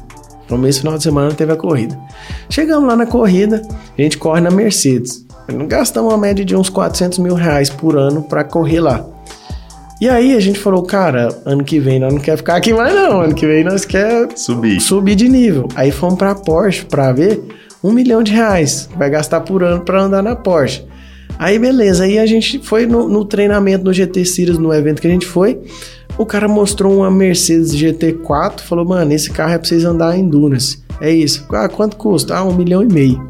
No 0.50 0.56
mês 0.58 0.78
final 0.78 0.96
de 0.96 1.02
semana 1.02 1.34
teve 1.34 1.52
a 1.52 1.56
corrida. 1.56 1.98
Chegamos 2.48 2.88
lá 2.88 2.96
na 2.96 3.06
corrida, 3.06 3.62
a 3.96 4.02
gente 4.02 4.18
corre 4.18 4.40
na 4.40 4.50
Mercedes. 4.50 5.26
Gastamos 5.66 6.12
uma 6.12 6.18
média 6.18 6.44
de 6.44 6.54
uns 6.56 6.68
400 6.68 7.18
mil 7.18 7.34
reais 7.34 7.70
por 7.70 7.96
ano 7.96 8.22
para 8.22 8.44
correr 8.44 8.80
lá. 8.80 9.04
E 10.00 10.08
aí 10.08 10.34
a 10.34 10.40
gente 10.40 10.60
falou, 10.60 10.82
cara, 10.82 11.28
ano 11.44 11.64
que 11.64 11.80
vem 11.80 11.98
nós 11.98 12.12
não 12.12 12.20
quer 12.20 12.36
ficar 12.36 12.56
aqui 12.56 12.72
mais 12.72 12.94
não, 12.94 13.20
ano 13.20 13.34
que 13.34 13.46
vem 13.46 13.64
nós 13.64 13.84
quer 13.84 14.28
subir, 14.36 14.80
subir 14.80 15.16
de 15.16 15.28
nível. 15.28 15.68
Aí 15.74 15.90
fomos 15.90 16.16
para 16.16 16.34
Porsche 16.36 16.84
para 16.84 17.12
ver 17.12 17.42
um 17.82 17.92
milhão 17.92 18.22
de 18.22 18.32
reais 18.32 18.88
vai 18.96 19.10
gastar 19.10 19.40
por 19.40 19.62
ano 19.62 19.80
para 19.80 20.02
andar 20.02 20.22
na 20.22 20.36
Porsche. 20.36 20.84
Aí 21.38 21.58
beleza, 21.58 22.04
aí 22.04 22.18
a 22.18 22.26
gente 22.26 22.58
foi 22.60 22.86
no, 22.86 23.08
no, 23.08 23.24
treinamento 23.24 23.84
no 23.84 23.92
GT 23.92 24.24
Series, 24.24 24.58
no 24.58 24.72
evento 24.72 25.00
que 25.00 25.06
a 25.06 25.10
gente 25.10 25.26
foi, 25.26 25.60
o 26.18 26.26
cara 26.26 26.48
mostrou 26.48 26.96
uma 26.98 27.10
Mercedes 27.10 27.74
GT4, 27.74 28.60
falou, 28.60 28.84
mano, 28.84 29.12
esse 29.12 29.30
carro 29.30 29.52
é 29.52 29.58
pra 29.58 29.68
vocês 29.68 29.84
andar 29.84 30.18
em 30.18 30.28
dunas. 30.28 30.82
É 31.00 31.10
isso. 31.10 31.46
Ah, 31.52 31.68
quanto 31.68 31.96
custa? 31.96 32.36
Ah, 32.36 32.44
um 32.44 32.52
milhão 32.52 32.82
e 32.82 32.92
meio. 32.92 33.26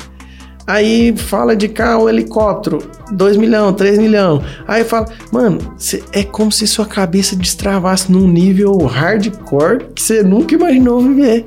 Aí 0.67 1.15
fala 1.17 1.57
de 1.57 1.69
carro, 1.69 2.09
helicóptero, 2.09 2.79
2 3.13 3.37
milhão, 3.37 3.73
3 3.73 3.99
milhão. 3.99 4.43
Aí 4.67 4.85
fala, 4.85 5.07
mano, 5.33 5.59
cê, 5.79 6.03
é 6.13 6.23
como 6.23 6.53
se 6.53 6.67
sua 6.67 6.85
cabeça 6.85 7.37
destravasse 7.37 8.11
num 8.13 8.29
nível 8.29 8.77
hardcore 8.85 9.87
que 9.95 10.03
você 10.03 10.23
nunca 10.23 10.55
imaginou 10.55 11.01
viver. 11.01 11.47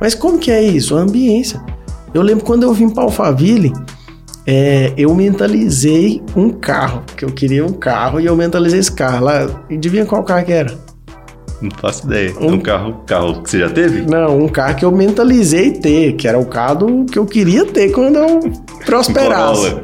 Mas 0.00 0.14
como 0.14 0.38
que 0.38 0.50
é 0.50 0.62
isso? 0.62 0.96
A 0.96 1.00
ambiência. 1.00 1.62
Eu 2.14 2.22
lembro 2.22 2.44
quando 2.44 2.62
eu 2.62 2.72
vim 2.72 2.88
para 2.88 3.02
Alphaville, 3.02 3.72
é, 4.46 4.92
eu 4.96 5.12
mentalizei 5.12 6.22
um 6.36 6.50
carro, 6.50 7.02
que 7.16 7.24
eu 7.24 7.30
queria 7.30 7.66
um 7.66 7.72
carro 7.72 8.20
e 8.20 8.26
eu 8.26 8.36
mentalizei 8.36 8.78
esse 8.78 8.92
carro 8.92 9.24
lá. 9.24 9.64
E 9.68 9.74
adivinha 9.74 10.06
qual 10.06 10.22
carro 10.22 10.44
que 10.44 10.52
era? 10.52 10.72
Não 11.60 11.70
faço 11.80 12.06
ideia. 12.06 12.32
Um, 12.40 12.52
um 12.52 12.60
carro, 12.60 13.02
carro 13.06 13.42
que 13.42 13.50
você 13.50 13.58
já 13.58 13.70
teve? 13.70 14.02
Não, 14.02 14.38
um 14.38 14.48
carro 14.48 14.76
que 14.76 14.84
eu 14.84 14.92
mentalizei 14.92 15.72
ter, 15.72 16.12
que 16.12 16.28
era 16.28 16.38
o 16.38 16.46
carro 16.46 17.06
que 17.06 17.18
eu 17.18 17.26
queria 17.26 17.64
ter 17.64 17.90
quando 17.90 18.16
eu 18.16 18.40
prosperasse. 18.84 19.76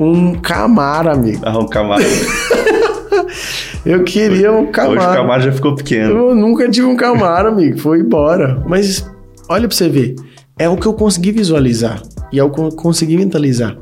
Um, 0.00 0.28
um 0.28 0.34
Camaro, 0.36 1.10
amigo. 1.10 1.42
Ah, 1.44 1.58
um 1.58 1.66
Camaro. 1.66 2.02
eu 3.84 4.04
queria 4.04 4.52
um 4.52 4.70
Camaro. 4.70 5.00
Hoje 5.00 5.08
o 5.08 5.12
Camaro 5.12 5.42
já 5.42 5.52
ficou 5.52 5.74
pequeno. 5.74 6.28
Eu 6.28 6.34
nunca 6.34 6.70
tive 6.70 6.86
um 6.86 6.96
Camaro, 6.96 7.48
amigo. 7.48 7.78
Foi 7.78 7.98
embora. 7.98 8.62
Mas 8.66 9.06
olha 9.50 9.68
pra 9.68 9.76
você 9.76 9.88
ver. 9.88 10.14
É 10.58 10.68
o 10.68 10.76
que 10.76 10.86
eu 10.86 10.94
consegui 10.94 11.32
visualizar. 11.32 12.00
E 12.32 12.38
é 12.38 12.44
o 12.44 12.50
que 12.50 12.60
eu 12.60 12.68
consegui 12.70 13.16
mentalizar. 13.16 13.76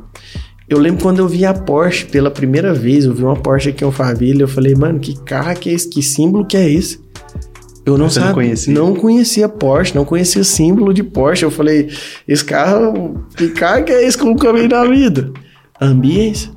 Eu 0.70 0.78
lembro 0.78 1.02
quando 1.02 1.18
eu 1.18 1.26
vi 1.26 1.44
a 1.44 1.52
Porsche 1.52 2.06
pela 2.06 2.30
primeira 2.30 2.72
vez, 2.72 3.04
eu 3.04 3.12
vi 3.12 3.24
uma 3.24 3.35
Porsche 3.35 3.70
aqui 3.70 3.83
em 3.83 3.87
Alphaville, 3.87 4.40
eu 4.40 4.46
falei, 4.46 4.72
mano, 4.76 5.00
que 5.00 5.18
carro 5.24 5.52
que 5.56 5.68
é 5.68 5.72
esse? 5.72 5.90
Que 5.90 6.00
símbolo 6.00 6.46
que 6.46 6.56
é 6.56 6.70
esse? 6.70 7.00
Eu 7.85 7.98
não 7.98 8.09
sabia, 8.09 8.28
não 8.28 8.35
conhecia? 8.35 8.72
não 8.72 8.94
conhecia 8.94 9.48
Porsche, 9.48 9.96
não 9.96 10.04
conhecia 10.04 10.44
símbolo 10.44 10.94
de 10.94 11.02
Porsche. 11.02 11.44
Eu 11.44 11.50
falei, 11.50 11.88
esse 12.28 12.44
carro, 12.44 13.20
que 13.37 13.48
carro 13.48 13.83
que 13.83 13.90
é 13.90 14.06
esse 14.06 14.16
que 14.16 14.24
eu 14.24 14.37
caminho 14.37 14.68
na 14.68 14.85
vida? 14.85 15.33
A 15.80 15.87
ambiência. 15.87 16.52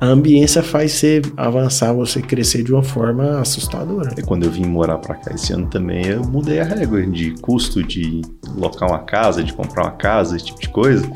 A 0.00 0.06
ambiência 0.06 0.62
faz 0.62 0.92
você 0.92 1.20
avançar, 1.36 1.92
você 1.92 2.22
crescer 2.22 2.62
de 2.62 2.72
uma 2.72 2.84
forma 2.84 3.40
assustadora. 3.40 4.14
E 4.16 4.22
quando 4.22 4.44
eu 4.44 4.52
vim 4.52 4.66
morar 4.66 4.98
para 4.98 5.16
cá 5.16 5.34
esse 5.34 5.52
ano 5.52 5.66
também, 5.66 6.06
eu 6.06 6.22
mudei 6.22 6.60
a 6.60 6.64
régua 6.64 7.04
de 7.04 7.32
custo 7.40 7.82
de 7.82 8.22
locar 8.56 8.88
uma 8.88 9.00
casa, 9.00 9.42
de 9.42 9.52
comprar 9.52 9.82
uma 9.82 9.96
casa, 9.96 10.36
esse 10.36 10.44
tipo 10.44 10.60
de 10.60 10.68
coisa. 10.68 11.10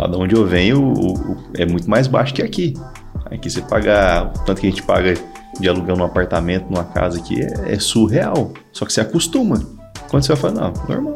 Lá 0.00 0.06
de 0.06 0.16
onde 0.16 0.34
eu 0.34 0.46
venho, 0.46 0.82
o, 0.82 1.12
o, 1.12 1.36
é 1.58 1.66
muito 1.66 1.88
mais 1.88 2.06
baixo 2.06 2.32
que 2.32 2.42
aqui. 2.42 2.72
Aqui 3.26 3.50
você 3.50 3.60
paga, 3.60 4.32
tanto 4.46 4.58
que 4.58 4.66
a 4.66 4.70
gente 4.70 4.82
paga 4.82 5.12
de 5.60 5.68
aluguel 5.68 5.94
num 5.94 6.04
apartamento, 6.04 6.70
numa 6.70 6.84
casa 6.84 7.18
aqui, 7.18 7.42
é, 7.42 7.74
é 7.74 7.78
surreal. 7.78 8.54
Só 8.72 8.86
que 8.86 8.94
você 8.94 9.02
acostuma. 9.02 9.60
Quando 10.08 10.22
você 10.22 10.32
vai 10.32 10.40
falar, 10.40 10.54
não, 10.54 10.72
normal. 10.88 11.12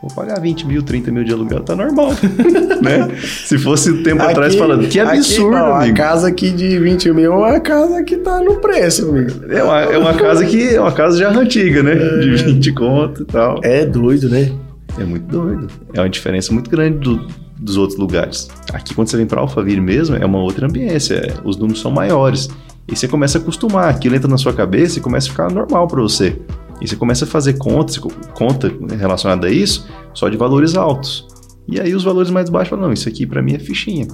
Vou 0.00 0.14
pagar 0.14 0.38
20 0.38 0.66
mil, 0.66 0.82
30 0.82 1.10
mil 1.10 1.24
de 1.24 1.32
aluguel, 1.32 1.60
tá 1.64 1.74
normal. 1.74 2.10
né? 2.80 3.16
Se 3.20 3.58
fosse 3.58 3.90
um 3.90 4.04
tempo 4.04 4.22
aqui, 4.22 4.30
atrás 4.30 4.54
falando, 4.54 4.86
que 4.86 5.00
absurdo, 5.00 5.56
aqui, 5.56 5.66
não, 5.66 5.74
amigo. 5.74 5.92
A 5.92 5.96
casa 5.96 6.28
aqui 6.28 6.50
de 6.50 6.78
20 6.78 7.12
mil 7.12 7.32
é 7.32 7.36
uma 7.36 7.60
casa 7.60 8.04
que 8.04 8.18
tá 8.18 8.40
no 8.40 8.60
preço, 8.60 9.08
amigo. 9.08 9.44
É 9.50 9.62
uma, 9.62 9.80
é 9.80 9.98
uma 9.98 10.14
casa 10.14 10.44
que 10.44 10.74
é 10.74 10.80
uma 10.80 10.92
casa 10.92 11.18
já 11.18 11.30
antiga, 11.30 11.82
né? 11.82 11.94
É. 11.94 12.18
De 12.20 12.44
20 12.44 12.72
conto 12.74 13.22
e 13.22 13.24
tal. 13.24 13.58
É 13.64 13.84
doido, 13.84 14.28
né? 14.28 14.52
É 15.00 15.02
muito 15.02 15.26
doido. 15.26 15.66
É 15.92 16.00
uma 16.00 16.08
diferença 16.08 16.52
muito 16.52 16.70
grande 16.70 16.98
do, 16.98 17.26
dos 17.64 17.78
outros 17.78 17.98
lugares. 17.98 18.48
Aqui, 18.72 18.94
quando 18.94 19.08
você 19.08 19.16
vem 19.16 19.26
para 19.26 19.40
Alphaville 19.40 19.80
mesmo, 19.80 20.14
é 20.14 20.24
uma 20.24 20.38
outra 20.38 20.66
ambiência. 20.66 21.14
É, 21.14 21.34
os 21.44 21.56
números 21.56 21.80
são 21.80 21.90
maiores. 21.90 22.48
E 22.86 22.94
você 22.94 23.08
começa 23.08 23.38
a 23.38 23.40
acostumar, 23.40 23.88
aquilo 23.88 24.14
entra 24.14 24.28
na 24.28 24.36
sua 24.36 24.52
cabeça 24.52 24.98
e 24.98 25.02
começa 25.02 25.28
a 25.28 25.30
ficar 25.30 25.50
normal 25.50 25.88
para 25.88 26.02
você. 26.02 26.38
E 26.80 26.86
você 26.86 26.94
começa 26.94 27.24
a 27.24 27.28
fazer 27.28 27.54
contas, 27.54 27.96
conta 28.34 28.70
relacionada 28.98 29.46
a 29.46 29.50
isso, 29.50 29.88
só 30.12 30.28
de 30.28 30.36
valores 30.36 30.76
altos. 30.76 31.26
E 31.66 31.80
aí 31.80 31.94
os 31.94 32.04
valores 32.04 32.30
mais 32.30 32.50
baixos 32.50 32.68
falam, 32.68 32.86
não, 32.86 32.92
isso 32.92 33.08
aqui 33.08 33.24
para 33.26 33.40
mim 33.40 33.54
é 33.54 33.58
fichinha. 33.58 34.06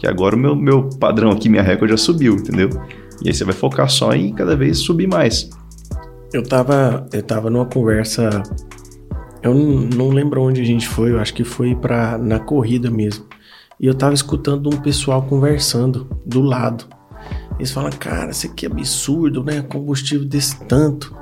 Que 0.00 0.08
agora 0.08 0.34
o 0.34 0.38
meu, 0.38 0.56
meu 0.56 0.88
padrão 0.98 1.30
aqui, 1.30 1.48
minha 1.48 1.62
recorde 1.62 1.92
já 1.92 1.96
subiu, 1.96 2.34
entendeu? 2.34 2.68
E 3.22 3.28
aí 3.28 3.34
você 3.34 3.44
vai 3.44 3.54
focar 3.54 3.88
só 3.88 4.12
em 4.12 4.34
cada 4.34 4.56
vez 4.56 4.78
subir 4.78 5.06
mais. 5.06 5.48
Eu 6.32 6.42
tava, 6.42 7.06
eu 7.12 7.22
tava 7.22 7.48
numa 7.48 7.66
conversa, 7.66 8.42
eu 9.46 9.54
não, 9.54 10.08
lembro 10.08 10.42
onde 10.42 10.60
a 10.60 10.64
gente 10.64 10.88
foi, 10.88 11.12
eu 11.12 11.20
acho 11.20 11.32
que 11.34 11.44
foi 11.44 11.74
pra, 11.74 12.18
na 12.18 12.38
corrida 12.38 12.90
mesmo. 12.90 13.24
E 13.78 13.86
eu 13.86 13.94
tava 13.94 14.14
escutando 14.14 14.68
um 14.68 14.80
pessoal 14.80 15.22
conversando 15.22 16.08
do 16.24 16.40
lado. 16.40 16.86
Eles 17.58 17.70
falam, 17.70 17.90
cara, 17.90 18.30
isso 18.30 18.46
aqui 18.46 18.66
é 18.66 18.70
absurdo, 18.70 19.42
né? 19.44 19.62
Combustível 19.62 20.26
desse 20.26 20.58
tanto 20.64 21.14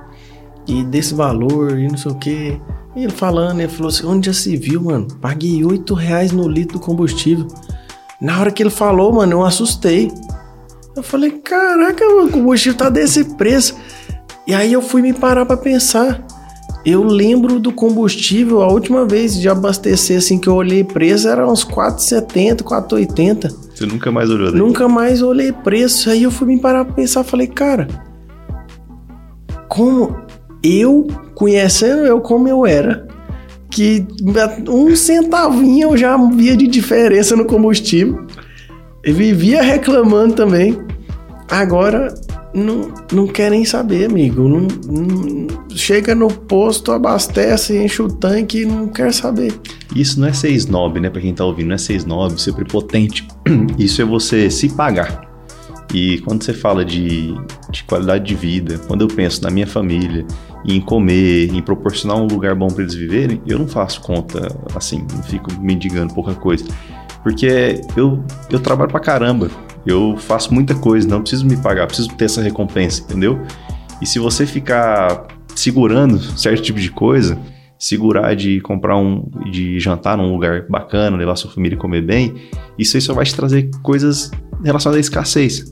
e 0.67 0.85
desse 0.85 1.15
valor 1.15 1.79
e 1.79 1.89
não 1.89 1.97
sei 1.97 2.13
o 2.13 2.15
que. 2.15 2.61
Ele 2.97 3.11
falando, 3.11 3.61
ele 3.61 3.69
falou 3.69 3.89
assim: 3.89 4.07
onde 4.07 4.27
já 4.27 4.33
se 4.33 4.57
viu, 4.57 4.83
mano? 4.83 5.07
Paguei 5.21 5.65
8 5.65 5.95
reais 5.95 6.33
no 6.33 6.49
litro 6.49 6.79
do 6.79 6.85
combustível. 6.85 7.47
Na 8.21 8.41
hora 8.41 8.51
que 8.51 8.63
ele 8.63 8.71
falou, 8.71 9.13
mano, 9.13 9.33
eu 9.33 9.45
assustei. 9.45 10.11
Eu 10.97 11.03
falei: 11.03 11.31
caraca, 11.33 12.05
mano, 12.07 12.29
o 12.29 12.33
combustível 12.33 12.79
tá 12.79 12.89
desse 12.89 13.25
preço. 13.37 13.77
E 14.47 14.55
aí 14.55 14.73
eu 14.73 14.83
fui 14.83 15.03
me 15.03 15.13
parar 15.13 15.45
para 15.45 15.57
pensar. 15.57 16.25
Eu 16.85 17.03
lembro 17.03 17.59
do 17.59 17.73
combustível, 17.73 18.61
a 18.61 18.71
última 18.71 19.07
vez 19.07 19.41
de 19.41 19.49
abastecer 19.49 20.19
assim 20.19 20.39
que 20.39 20.47
eu 20.47 20.55
olhei 20.55 20.85
preço 20.85 21.27
era 21.27 21.51
uns 21.51 21.65
4,70, 21.65 22.63
4,80. 22.63 23.51
Você 23.75 23.87
nunca 23.87 24.13
mais 24.13 24.29
olhou 24.29 24.47
daqui? 24.47 24.59
Nunca 24.59 24.87
mais 24.87 25.23
olhei 25.23 25.51
preço. 25.51 26.11
Aí 26.11 26.25
eu 26.25 26.31
fui 26.31 26.47
me 26.47 26.61
parar 26.61 26.85
pra 26.85 26.95
pensar, 26.95 27.25
falei, 27.25 27.47
cara, 27.47 27.89
como 29.67 30.15
eu, 30.63 31.07
conhecendo 31.35 32.07
eu 32.07 32.21
como 32.21 32.49
eu 32.49 32.67
era, 32.67 33.09
que 33.71 34.07
um 34.69 34.95
centavinho 34.95 35.91
eu 35.91 35.97
já 35.97 36.17
via 36.17 36.55
de 36.55 36.67
diferença 36.67 37.35
no 37.35 37.47
combustível. 37.47 38.27
E 39.03 39.11
vivia 39.11 39.63
reclamando 39.63 40.35
também. 40.35 40.79
Agora 41.51 42.15
não, 42.55 42.95
não 43.13 43.65
saber, 43.65 44.09
amigo. 44.09 44.49
Não, 44.49 44.69
não, 44.87 45.47
chega 45.71 46.15
no 46.15 46.29
posto, 46.29 46.93
abastece, 46.93 47.77
enche 47.77 48.01
o 48.01 48.09
tanque 48.09 48.63
e 48.63 48.65
não 48.65 48.89
quer 48.89 49.13
saber. 49.13 49.53
Isso 49.95 50.21
não 50.21 50.29
é 50.29 50.33
ser 50.33 50.51
snob, 50.51 51.01
né? 51.01 51.11
Pra 51.11 51.21
quem 51.21 51.35
tá 51.35 51.45
ouvindo, 51.45 51.69
não 51.69 51.75
é 51.75 51.79
ser 51.79 51.95
snob, 51.95 52.41
ser 52.41 52.53
prepotente. 52.53 53.27
Isso 53.79 54.01
é 54.01 54.05
você 54.05 54.49
se 54.49 54.69
pagar. 54.69 55.25
E 55.93 56.19
quando 56.21 56.43
você 56.43 56.53
fala 56.53 56.85
de, 56.85 57.35
de 57.71 57.85
qualidade 57.85 58.25
de 58.25 58.35
vida, 58.35 58.79
quando 58.87 59.03
eu 59.03 59.09
penso 59.09 59.43
na 59.43 59.51
minha 59.51 59.67
família, 59.67 60.27
em 60.65 60.81
comer, 60.81 61.53
em 61.53 61.61
proporcionar 61.61 62.17
um 62.17 62.27
lugar 62.27 62.55
bom 62.55 62.69
para 62.69 62.83
eles 62.83 62.95
viverem, 62.95 63.41
eu 63.47 63.59
não 63.59 63.69
faço 63.69 64.01
conta 64.01 64.49
assim, 64.75 65.07
não 65.13 65.23
fico 65.23 65.51
mendigando 65.61 66.15
pouca 66.15 66.35
coisa. 66.35 66.65
Porque 67.23 67.81
eu, 67.97 68.23
eu 68.51 68.61
trabalho 68.61 68.91
pra 68.91 69.01
caramba, 69.01 69.51
eu 69.87 70.17
faço 70.17 70.53
muita 70.53 70.75
coisa, 70.75 71.07
não 71.09 71.21
preciso 71.21 71.47
me 71.47 71.57
pagar, 71.57 71.87
preciso 71.87 72.09
ter 72.11 72.25
essa 72.25 72.43
recompensa, 72.43 73.03
entendeu? 73.03 73.41
E 74.01 74.07
se 74.07 74.19
você 74.19 74.47
ficar 74.47 75.27
segurando 75.55 76.19
certo 76.19 76.63
tipo 76.63 76.81
de 76.81 76.91
coisa, 76.91 77.39
segurar 77.79 78.35
de 78.35 78.61
comprar 78.61 78.97
um, 78.97 79.29
de 79.51 79.79
jantar 79.79 80.17
num 80.17 80.33
lugar 80.33 80.67
bacana, 80.69 81.17
levar 81.17 81.37
sua 81.37 81.51
família 81.51 81.77
a 81.77 81.81
comer 81.81 82.03
bem, 82.03 82.35
isso 82.79 82.97
aí 82.97 83.01
só 83.01 83.13
vai 83.13 83.25
te 83.25 83.35
trazer 83.35 83.71
coisas 83.83 84.31
relacionadas 84.65 84.97
à 84.97 85.01
escassez. 85.01 85.71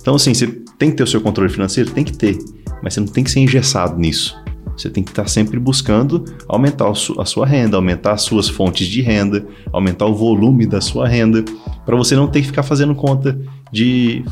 Então, 0.00 0.14
assim, 0.14 0.32
você 0.32 0.46
tem 0.78 0.90
que 0.90 0.96
ter 0.96 1.02
o 1.02 1.06
seu 1.06 1.20
controle 1.20 1.50
financeiro? 1.50 1.90
Tem 1.90 2.04
que 2.04 2.16
ter, 2.16 2.38
mas 2.82 2.94
você 2.94 3.00
não 3.00 3.08
tem 3.08 3.24
que 3.24 3.30
ser 3.30 3.40
engessado 3.40 3.98
nisso. 3.98 4.36
Você 4.78 4.88
tem 4.88 5.02
que 5.02 5.10
estar 5.10 5.26
sempre 5.28 5.58
buscando 5.58 6.24
aumentar 6.46 6.88
a 6.88 7.24
sua 7.24 7.44
renda, 7.44 7.76
aumentar 7.76 8.12
as 8.12 8.22
suas 8.22 8.48
fontes 8.48 8.86
de 8.86 9.02
renda, 9.02 9.44
aumentar 9.72 10.06
o 10.06 10.14
volume 10.14 10.66
da 10.66 10.80
sua 10.80 11.08
renda, 11.08 11.44
para 11.84 11.96
você 11.96 12.14
não 12.14 12.28
ter 12.28 12.42
que 12.42 12.46
ficar 12.46 12.62
fazendo 12.62 12.94
conta 12.94 13.36
de 13.72 14.24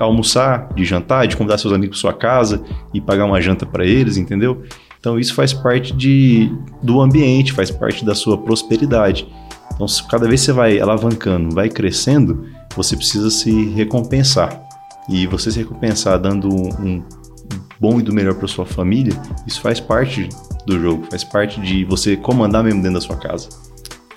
almoçar, 0.00 0.68
de 0.74 0.84
jantar, 0.84 1.28
de 1.28 1.36
convidar 1.36 1.56
seus 1.56 1.72
amigos 1.72 2.00
para 2.00 2.10
sua 2.10 2.18
casa 2.18 2.62
e 2.92 3.00
pagar 3.00 3.24
uma 3.26 3.40
janta 3.40 3.64
para 3.64 3.86
eles, 3.86 4.16
entendeu? 4.16 4.62
Então 4.98 5.18
isso 5.18 5.34
faz 5.34 5.52
parte 5.52 5.92
de, 5.92 6.50
do 6.82 7.00
ambiente, 7.00 7.52
faz 7.52 7.70
parte 7.70 8.04
da 8.04 8.14
sua 8.14 8.36
prosperidade. 8.36 9.26
Então, 9.74 9.86
cada 10.10 10.28
vez 10.28 10.40
que 10.40 10.46
você 10.46 10.52
vai 10.52 10.80
alavancando, 10.80 11.54
vai 11.54 11.68
crescendo, 11.68 12.44
você 12.76 12.96
precisa 12.96 13.30
se 13.30 13.70
recompensar. 13.70 14.62
E 15.08 15.26
você 15.26 15.50
se 15.50 15.58
recompensar 15.58 16.18
dando 16.18 16.48
um 16.48 17.02
bom 17.82 17.98
e 17.98 18.02
do 18.02 18.12
melhor 18.12 18.34
para 18.36 18.46
sua 18.46 18.64
família, 18.64 19.12
isso 19.44 19.60
faz 19.60 19.80
parte 19.80 20.28
do 20.64 20.78
jogo, 20.78 21.04
faz 21.10 21.24
parte 21.24 21.60
de 21.60 21.84
você 21.84 22.16
comandar 22.16 22.62
mesmo 22.62 22.80
dentro 22.80 23.00
da 23.00 23.04
sua 23.04 23.16
casa. 23.16 23.48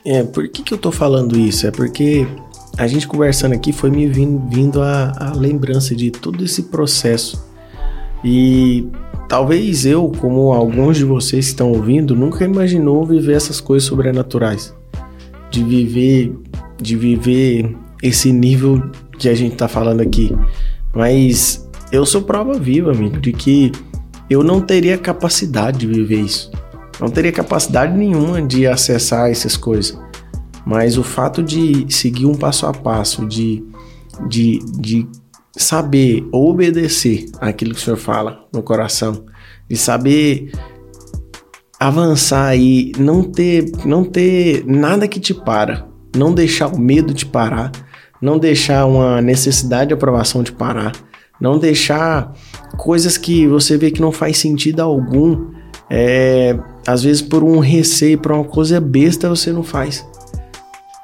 É, 0.05 0.21
por 0.21 0.47
que, 0.47 0.61
que 0.61 0.71
eu 0.71 0.77
tô 0.77 0.91
falando 0.91 1.35
isso? 1.35 1.65
É 1.65 1.71
porque 1.71 2.27
a 2.77 2.85
gente 2.85 3.07
conversando 3.07 3.55
aqui 3.55 3.73
foi 3.73 3.89
me 3.89 4.05
vindo, 4.05 4.47
vindo 4.47 4.83
a, 4.83 5.13
a 5.17 5.33
lembrança 5.33 5.95
de 5.95 6.11
todo 6.11 6.43
esse 6.43 6.63
processo. 6.63 7.43
E 8.23 8.87
talvez 9.27 9.83
eu, 9.83 10.11
como 10.19 10.53
alguns 10.53 10.97
de 10.97 11.03
vocês 11.03 11.45
que 11.45 11.51
estão 11.51 11.71
ouvindo, 11.71 12.15
nunca 12.15 12.45
imaginou 12.45 13.03
viver 13.03 13.33
essas 13.33 13.59
coisas 13.59 13.89
sobrenaturais. 13.89 14.75
De 15.49 15.63
viver, 15.63 16.37
de 16.79 16.95
viver 16.95 17.75
esse 18.03 18.31
nível 18.31 18.91
que 19.17 19.27
a 19.27 19.33
gente 19.33 19.55
tá 19.55 19.67
falando 19.67 20.01
aqui. 20.01 20.31
Mas 20.93 21.64
eu 21.91 22.05
sou 22.05 22.21
prova 22.21 22.57
viva, 22.57 22.91
amigo, 22.91 23.19
de 23.19 23.31
que 23.31 23.71
eu 24.29 24.43
não 24.43 24.61
teria 24.61 24.97
capacidade 24.97 25.79
de 25.79 25.87
viver 25.87 26.21
isso. 26.21 26.51
Não 26.99 27.09
teria 27.09 27.31
capacidade 27.31 27.95
nenhuma 27.95 28.41
de 28.41 28.65
acessar 28.65 29.29
essas 29.29 29.55
coisas. 29.57 29.97
Mas 30.65 30.97
o 30.97 31.03
fato 31.03 31.43
de 31.43 31.85
seguir 31.93 32.25
um 32.25 32.33
passo 32.33 32.65
a 32.65 32.73
passo, 32.73 33.25
de, 33.27 33.63
de, 34.27 34.59
de 34.79 35.07
saber 35.55 36.27
obedecer 36.31 37.25
aquilo 37.39 37.73
que 37.73 37.79
o 37.79 37.83
senhor 37.83 37.97
fala 37.97 38.45
no 38.51 38.63
coração, 38.63 39.25
de 39.69 39.77
saber 39.77 40.51
avançar 41.79 42.55
e 42.55 42.93
não 42.97 43.23
ter, 43.23 43.71
não 43.85 44.03
ter 44.03 44.65
nada 44.65 45.07
que 45.07 45.19
te 45.19 45.33
para, 45.33 45.87
não 46.15 46.33
deixar 46.33 46.67
o 46.67 46.79
medo 46.79 47.13
te 47.13 47.25
parar, 47.25 47.71
não 48.21 48.39
deixar 48.39 48.85
uma 48.85 49.21
necessidade 49.21 49.89
de 49.89 49.93
aprovação 49.93 50.43
te 50.43 50.51
parar, 50.51 50.93
não 51.39 51.57
deixar 51.57 52.33
coisas 52.77 53.17
que 53.17 53.47
você 53.47 53.77
vê 53.77 53.91
que 53.91 54.01
não 54.01 54.11
faz 54.11 54.37
sentido 54.37 54.81
algum. 54.81 55.53
É, 55.89 56.57
às 56.87 57.03
vezes 57.03 57.21
por 57.21 57.43
um 57.43 57.59
receio, 57.59 58.17
por 58.17 58.31
uma 58.31 58.43
coisa 58.43 58.79
besta, 58.79 59.29
você 59.29 59.51
não 59.51 59.63
faz. 59.63 60.05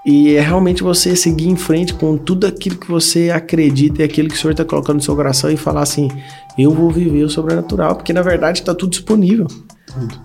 E 0.04 0.36
é 0.36 0.41
realmente 0.41 0.82
você 0.82 1.15
seguir 1.15 1.48
em 1.48 1.56
frente 1.56 1.94
com 1.94 2.17
tudo 2.17 2.48
aquilo 2.48 2.76
que 2.76 2.89
você 2.89 3.30
acredita 3.30 4.02
e 4.02 4.06
aquilo 4.06 4.30
que 4.30 4.36
o 4.36 4.38
Senhor 4.38 4.52
está 4.52 4.65
colocando 4.65 4.96
no 4.96 5.02
seu 5.02 5.15
coração 5.15 5.52
e 5.52 5.58
falar 5.58 5.82
assim: 5.82 6.10
eu 6.58 6.72
vou 6.72 6.89
viver 6.89 7.24
o 7.24 7.30
sobrenatural, 7.30 7.96
porque 7.96 8.12
na 8.12 8.24
verdade 8.24 8.60
está 8.60 8.74
tudo 8.74 8.89
disponível. 8.89 9.46
Tudo. 9.86 10.20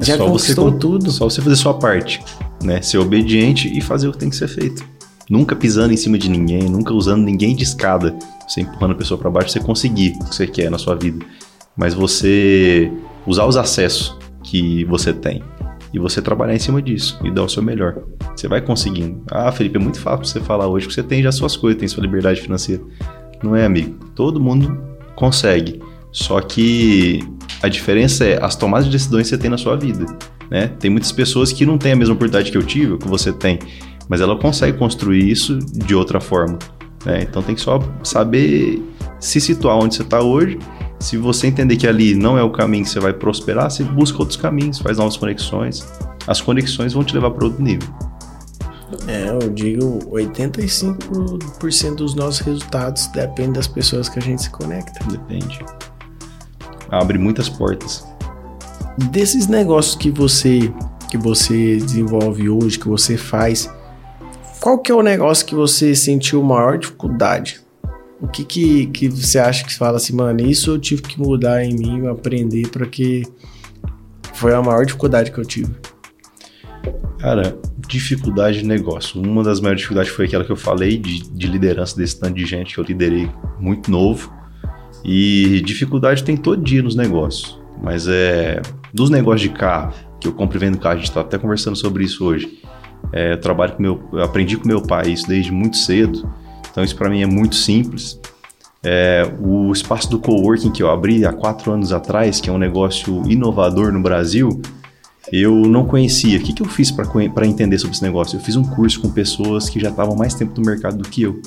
É 0.00 0.04
Já 0.04 0.16
conquistou 0.16 0.70
você, 0.70 0.78
tudo. 0.78 1.10
Só 1.10 1.28
você 1.28 1.42
fazer 1.42 1.56
sua 1.56 1.74
parte, 1.74 2.22
né? 2.62 2.80
Ser 2.80 2.98
obediente 2.98 3.70
e 3.76 3.82
fazer 3.82 4.08
o 4.08 4.12
que 4.12 4.18
tem 4.18 4.30
que 4.30 4.36
ser 4.36 4.48
feito. 4.48 4.82
Nunca 5.28 5.54
pisando 5.54 5.92
em 5.92 5.96
cima 5.96 6.18
de 6.18 6.28
ninguém, 6.28 6.68
nunca 6.68 6.92
usando 6.92 7.22
ninguém 7.22 7.54
de 7.54 7.62
escada. 7.62 8.16
Você 8.46 8.60
empurrando 8.60 8.92
a 8.92 8.96
pessoa 8.96 9.18
para 9.18 9.30
baixo, 9.30 9.50
você 9.50 9.60
conseguir 9.60 10.14
o 10.16 10.24
que 10.24 10.34
você 10.34 10.46
quer 10.46 10.70
na 10.70 10.78
sua 10.78 10.94
vida. 10.94 11.24
Mas 11.76 11.94
você 11.94 12.92
usar 13.26 13.46
os 13.46 13.56
acessos 13.56 14.16
que 14.42 14.84
você 14.84 15.12
tem 15.12 15.42
e 15.92 15.98
você 15.98 16.20
trabalhar 16.20 16.54
em 16.54 16.58
cima 16.58 16.80
disso 16.82 17.18
e 17.22 17.30
dar 17.30 17.44
o 17.44 17.48
seu 17.48 17.62
melhor. 17.62 18.02
Você 18.34 18.48
vai 18.48 18.60
conseguindo. 18.60 19.22
Ah, 19.30 19.52
Felipe, 19.52 19.76
é 19.76 19.80
muito 19.80 20.00
fácil 20.00 20.24
você 20.24 20.40
falar 20.40 20.66
hoje 20.66 20.86
que 20.86 20.94
você 20.94 21.02
tem 21.02 21.22
já 21.22 21.30
suas 21.30 21.56
coisas, 21.56 21.78
tem 21.78 21.88
sua 21.88 22.02
liberdade 22.02 22.40
financeira. 22.40 22.82
Não 23.42 23.54
é, 23.54 23.64
amigo? 23.64 23.98
Todo 24.14 24.40
mundo 24.40 24.76
consegue. 25.14 25.80
Só 26.10 26.40
que 26.40 27.20
a 27.62 27.68
diferença 27.68 28.24
é 28.24 28.42
as 28.42 28.56
tomadas 28.56 28.86
de 28.86 28.92
decisões 28.92 29.24
que 29.24 29.36
você 29.36 29.38
tem 29.38 29.50
na 29.50 29.58
sua 29.58 29.76
vida. 29.76 30.06
Né? 30.50 30.68
Tem 30.78 30.90
muitas 30.90 31.12
pessoas 31.12 31.52
que 31.52 31.64
não 31.64 31.78
têm 31.78 31.92
a 31.92 31.96
mesma 31.96 32.14
oportunidade 32.14 32.50
que 32.50 32.58
eu 32.58 32.62
tive, 32.62 32.98
que 32.98 33.08
você 33.08 33.32
tem 33.32 33.58
mas 34.08 34.20
ela 34.20 34.36
consegue 34.36 34.78
construir 34.78 35.30
isso 35.30 35.58
de 35.58 35.94
outra 35.94 36.20
forma. 36.20 36.58
Né? 37.04 37.22
Então 37.22 37.42
tem 37.42 37.54
que 37.54 37.60
só 37.60 37.80
saber 38.02 38.82
se 39.18 39.40
situar 39.40 39.76
onde 39.76 39.94
você 39.94 40.02
está 40.02 40.20
hoje. 40.22 40.58
Se 40.98 41.16
você 41.16 41.46
entender 41.48 41.76
que 41.76 41.86
ali 41.86 42.14
não 42.14 42.38
é 42.38 42.42
o 42.42 42.50
caminho 42.50 42.84
que 42.84 42.90
você 42.90 43.00
vai 43.00 43.12
prosperar, 43.12 43.70
você 43.70 43.82
busca 43.82 44.18
outros 44.18 44.36
caminhos, 44.36 44.78
faz 44.78 44.98
novas 44.98 45.16
conexões. 45.16 45.86
As 46.26 46.40
conexões 46.40 46.92
vão 46.92 47.02
te 47.02 47.14
levar 47.14 47.30
para 47.32 47.44
outro 47.44 47.62
nível. 47.62 47.88
É, 49.08 49.28
eu 49.30 49.48
digo 49.50 49.98
85% 50.10 51.94
dos 51.94 52.14
nossos 52.14 52.40
resultados 52.40 53.06
depende 53.08 53.52
das 53.52 53.66
pessoas 53.66 54.08
que 54.08 54.18
a 54.18 54.22
gente 54.22 54.42
se 54.42 54.50
conecta. 54.50 55.04
Depende. 55.10 55.58
Abre 56.90 57.18
muitas 57.18 57.48
portas. 57.48 58.06
Desses 59.10 59.46
negócios 59.46 59.94
que 59.94 60.10
você 60.10 60.72
que 61.08 61.18
você 61.18 61.76
desenvolve 61.76 62.48
hoje, 62.48 62.78
que 62.78 62.88
você 62.88 63.18
faz, 63.18 63.68
qual 64.62 64.78
que 64.78 64.92
é 64.92 64.94
o 64.94 65.02
negócio 65.02 65.44
que 65.44 65.56
você 65.56 65.92
sentiu 65.92 66.40
maior 66.40 66.78
dificuldade? 66.78 67.60
O 68.20 68.28
que 68.28 68.44
que, 68.44 68.86
que 68.86 69.08
você 69.08 69.40
acha 69.40 69.64
que 69.64 69.74
fala 69.74 69.96
assim, 69.96 70.14
mano, 70.14 70.40
isso 70.40 70.70
eu 70.70 70.78
tive 70.78 71.02
que 71.02 71.20
mudar 71.20 71.64
em 71.64 71.74
mim, 71.74 72.06
aprender 72.06 72.68
para 72.68 72.86
que 72.86 73.24
foi 74.32 74.54
a 74.54 74.62
maior 74.62 74.86
dificuldade 74.86 75.32
que 75.32 75.38
eu 75.38 75.44
tive? 75.44 75.74
Cara, 77.18 77.58
dificuldade 77.88 78.60
de 78.60 78.64
negócio. 78.64 79.20
Uma 79.20 79.42
das 79.42 79.60
maiores 79.60 79.80
dificuldades 79.80 80.12
foi 80.12 80.26
aquela 80.26 80.44
que 80.44 80.52
eu 80.52 80.56
falei 80.56 80.96
de, 80.96 81.28
de 81.28 81.46
liderança 81.48 81.96
desse 81.96 82.20
tanto 82.20 82.34
de 82.34 82.46
gente 82.46 82.72
que 82.72 82.78
eu 82.78 82.84
liderei 82.84 83.28
muito 83.58 83.90
novo. 83.90 84.32
E 85.04 85.60
dificuldade 85.64 86.22
tem 86.22 86.36
todo 86.36 86.62
dia 86.62 86.84
nos 86.84 86.94
negócios. 86.94 87.60
Mas 87.82 88.06
é. 88.06 88.62
Dos 88.94 89.10
negócios 89.10 89.40
de 89.40 89.48
carro, 89.48 89.92
que 90.20 90.28
eu 90.28 90.32
compro 90.32 90.56
e 90.56 90.60
vendo 90.60 90.78
carro, 90.78 90.94
a 90.94 90.98
gente 90.98 91.10
tá 91.10 91.22
até 91.22 91.36
conversando 91.36 91.74
sobre 91.74 92.04
isso 92.04 92.24
hoje. 92.24 92.62
É, 93.12 93.32
eu 93.32 93.40
trabalho 93.40 93.74
com 93.74 93.82
meu, 93.82 94.02
eu 94.12 94.22
aprendi 94.22 94.56
com 94.56 94.66
meu 94.66 94.82
pai 94.82 95.10
isso 95.10 95.26
desde 95.26 95.50
muito 95.50 95.76
cedo, 95.76 96.28
então 96.70 96.84
isso 96.84 96.96
para 96.96 97.08
mim 97.08 97.22
é 97.22 97.26
muito 97.26 97.54
simples. 97.54 98.20
É, 98.84 99.30
o 99.40 99.72
espaço 99.72 100.10
do 100.10 100.18
coworking 100.18 100.70
que 100.70 100.82
eu 100.82 100.90
abri 100.90 101.24
há 101.24 101.32
quatro 101.32 101.70
anos 101.72 101.92
atrás, 101.92 102.40
que 102.40 102.50
é 102.50 102.52
um 102.52 102.58
negócio 102.58 103.22
inovador 103.30 103.92
no 103.92 104.02
Brasil, 104.02 104.60
eu 105.30 105.54
não 105.54 105.84
conhecia. 105.86 106.38
O 106.38 106.42
que, 106.42 106.52
que 106.52 106.62
eu 106.62 106.66
fiz 106.66 106.90
para 106.90 107.46
entender 107.46 107.78
sobre 107.78 107.94
esse 107.94 108.02
negócio? 108.02 108.36
Eu 108.36 108.40
fiz 108.40 108.56
um 108.56 108.64
curso 108.64 109.00
com 109.00 109.10
pessoas 109.10 109.68
que 109.68 109.78
já 109.78 109.90
estavam 109.90 110.16
mais 110.16 110.34
tempo 110.34 110.58
no 110.58 110.66
mercado 110.66 110.96
do 110.98 111.08
que 111.08 111.22
eu. 111.22 111.40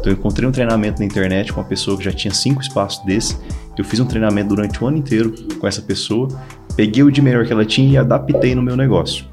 Então 0.00 0.12
eu 0.12 0.12
encontrei 0.12 0.48
um 0.48 0.52
treinamento 0.52 1.00
na 1.00 1.06
internet 1.06 1.52
com 1.52 1.60
uma 1.60 1.66
pessoa 1.66 1.96
que 1.98 2.04
já 2.04 2.12
tinha 2.12 2.32
cinco 2.32 2.62
espaços 2.62 3.04
desses. 3.04 3.38
Eu 3.76 3.84
fiz 3.84 4.00
um 4.00 4.06
treinamento 4.06 4.48
durante 4.48 4.82
o 4.82 4.86
ano 4.86 4.96
inteiro 4.96 5.34
com 5.58 5.66
essa 5.66 5.82
pessoa, 5.82 6.28
peguei 6.76 7.02
o 7.02 7.10
de 7.10 7.20
melhor 7.20 7.44
que 7.44 7.52
ela 7.52 7.64
tinha 7.64 7.92
e 7.92 7.96
adaptei 7.96 8.54
no 8.54 8.62
meu 8.62 8.76
negócio. 8.76 9.24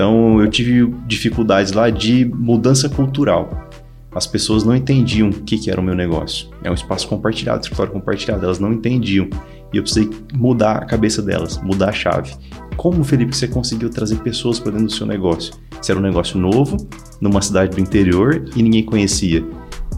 Então 0.00 0.40
eu 0.40 0.48
tive 0.48 0.86
dificuldades 1.06 1.74
lá 1.74 1.90
de 1.90 2.24
mudança 2.24 2.88
cultural. 2.88 3.68
As 4.10 4.26
pessoas 4.26 4.64
não 4.64 4.74
entendiam 4.74 5.28
o 5.28 5.42
que, 5.42 5.58
que 5.58 5.70
era 5.70 5.78
o 5.78 5.84
meu 5.84 5.94
negócio. 5.94 6.48
É 6.64 6.70
um 6.70 6.74
espaço 6.74 7.06
compartilhado, 7.06 7.60
escritório 7.60 7.92
compartilhado, 7.92 8.42
elas 8.42 8.58
não 8.58 8.72
entendiam. 8.72 9.28
E 9.70 9.76
eu 9.76 9.82
precisei 9.82 10.08
mudar 10.32 10.78
a 10.78 10.86
cabeça 10.86 11.20
delas, 11.20 11.58
mudar 11.58 11.90
a 11.90 11.92
chave. 11.92 12.32
Como, 12.78 13.04
Felipe, 13.04 13.36
você 13.36 13.46
conseguiu 13.46 13.90
trazer 13.90 14.16
pessoas 14.20 14.58
para 14.58 14.70
dentro 14.72 14.86
do 14.86 14.92
seu 14.92 15.06
negócio? 15.06 15.52
Se 15.82 15.92
era 15.92 16.00
um 16.00 16.02
negócio 16.02 16.40
novo, 16.40 16.78
numa 17.20 17.42
cidade 17.42 17.76
do 17.76 17.82
interior 17.82 18.42
e 18.56 18.62
ninguém 18.62 18.82
conhecia. 18.82 19.44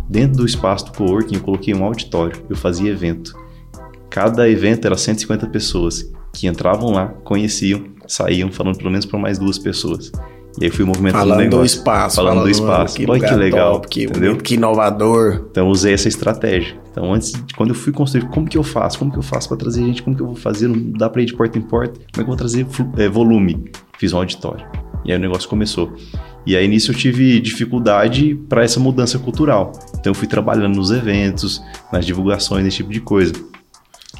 Dentro 0.09 0.38
do 0.38 0.46
espaço 0.46 0.86
do 0.86 0.92
coworking, 0.94 1.36
eu 1.36 1.42
coloquei 1.42 1.72
um 1.74 1.84
auditório, 1.84 2.42
eu 2.50 2.57
fazia 2.57 2.90
evento. 2.90 3.38
Cada 4.11 4.50
evento 4.50 4.84
era 4.84 4.96
150 4.96 5.46
pessoas 5.46 6.12
que 6.32 6.48
entravam 6.48 6.90
lá, 6.90 7.07
conheciam, 7.22 7.91
saíam 8.12 8.50
falando 8.50 8.76
pelo 8.76 8.90
menos 8.90 9.06
para 9.06 9.18
mais 9.18 9.38
duas 9.38 9.58
pessoas. 9.58 10.12
E 10.60 10.64
aí 10.66 10.70
fui 10.70 10.84
movimentando 10.84 11.22
falando 11.22 11.38
o 11.38 11.42
negócio. 11.42 11.60
do 11.60 11.64
espaço. 11.64 12.16
Falando, 12.16 12.42
do 12.42 12.50
espaço. 12.50 12.96
Que 12.96 13.10
Olha 13.10 13.26
que 13.26 13.34
legal. 13.34 13.72
Top, 13.74 13.88
que, 13.88 14.04
entendeu? 14.04 14.36
que 14.36 14.54
inovador. 14.54 15.46
Então 15.50 15.66
eu 15.66 15.70
usei 15.70 15.94
essa 15.94 16.08
estratégia. 16.08 16.76
Então 16.90 17.14
antes, 17.14 17.32
quando 17.56 17.70
eu 17.70 17.74
fui 17.74 17.92
construir, 17.92 18.28
como 18.28 18.46
que 18.46 18.58
eu 18.58 18.62
faço? 18.62 18.98
Como 18.98 19.10
que 19.10 19.18
eu 19.18 19.22
faço 19.22 19.48
para 19.48 19.56
trazer 19.56 19.82
gente? 19.82 20.02
Como 20.02 20.14
que 20.14 20.22
eu 20.22 20.26
vou 20.26 20.36
fazer? 20.36 20.68
Não 20.68 20.92
dá 20.92 21.08
para 21.08 21.22
ir 21.22 21.26
de 21.26 21.34
porta 21.34 21.58
em 21.58 21.62
porta. 21.62 21.94
Como 21.94 22.06
é 22.10 22.14
que 22.16 22.20
eu 22.20 22.26
vou 22.26 22.36
trazer 22.36 22.66
é, 22.98 23.08
volume? 23.08 23.70
Fiz 23.98 24.12
um 24.12 24.18
auditório. 24.18 24.66
E 25.04 25.10
aí 25.10 25.16
o 25.16 25.20
negócio 25.20 25.48
começou. 25.48 25.92
E 26.44 26.56
aí 26.56 26.68
nisso 26.68 26.90
eu 26.90 26.94
tive 26.94 27.40
dificuldade 27.40 28.34
para 28.48 28.62
essa 28.62 28.78
mudança 28.78 29.18
cultural. 29.18 29.72
Então 29.98 30.10
eu 30.10 30.14
fui 30.14 30.28
trabalhando 30.28 30.76
nos 30.76 30.90
eventos, 30.90 31.62
nas 31.90 32.04
divulgações, 32.04 32.66
esse 32.66 32.78
tipo 32.78 32.90
de 32.90 33.00
coisa. 33.00 33.32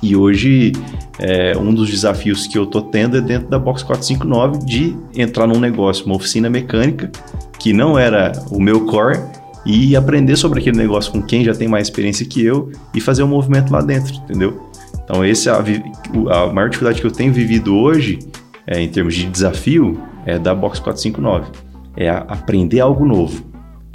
E 0.01 0.17
hoje, 0.17 0.73
é, 1.19 1.57
um 1.57 1.73
dos 1.73 1.91
desafios 1.91 2.47
que 2.47 2.59
eu 2.59 2.67
tô 2.67 2.83
tendo 2.83 3.17
é 3.17 3.21
dentro 3.21 3.49
da 3.49 3.59
Box 3.59 3.85
459 3.85 4.65
de 4.65 4.97
entrar 5.15 5.47
num 5.47 5.61
negócio, 5.61 6.07
uma 6.07 6.17
oficina 6.17 6.49
mecânica, 6.49 7.11
que 7.59 7.73
não 7.73 7.99
era 7.99 8.33
o 8.51 8.61
meu 8.61 8.85
core, 8.85 9.19
e 9.65 9.95
aprender 9.95 10.37
sobre 10.37 10.61
aquele 10.61 10.77
negócio 10.77 11.13
com 11.13 11.23
quem 11.23 11.45
já 11.45 11.55
tem 11.55 11.69
mais 11.69 11.87
experiência 11.87 12.27
que 12.27 12.45
eu 12.45 12.73
e 12.93 13.01
fazer 13.01 13.23
um 13.23 13.29
movimento 13.29 13.73
lá 13.73 13.81
dentro, 13.81 14.13
entendeu? 14.15 14.61
Então, 15.05 15.25
esse 15.25 15.49
é 15.49 15.53
a, 15.53 15.59
a 15.59 16.53
maior 16.53 16.69
dificuldade 16.69 17.01
que 17.01 17.07
eu 17.07 17.13
tenho 17.13 17.33
vivido 17.33 17.77
hoje, 17.77 18.19
é, 18.67 18.81
em 18.81 18.89
termos 18.89 19.15
de 19.15 19.27
desafio, 19.27 20.01
é 20.27 20.39
da 20.39 20.55
Box 20.55 20.81
459. 20.81 21.51
É 21.97 22.09
aprender 22.09 22.81
algo 22.81 23.05
novo 23.05 23.52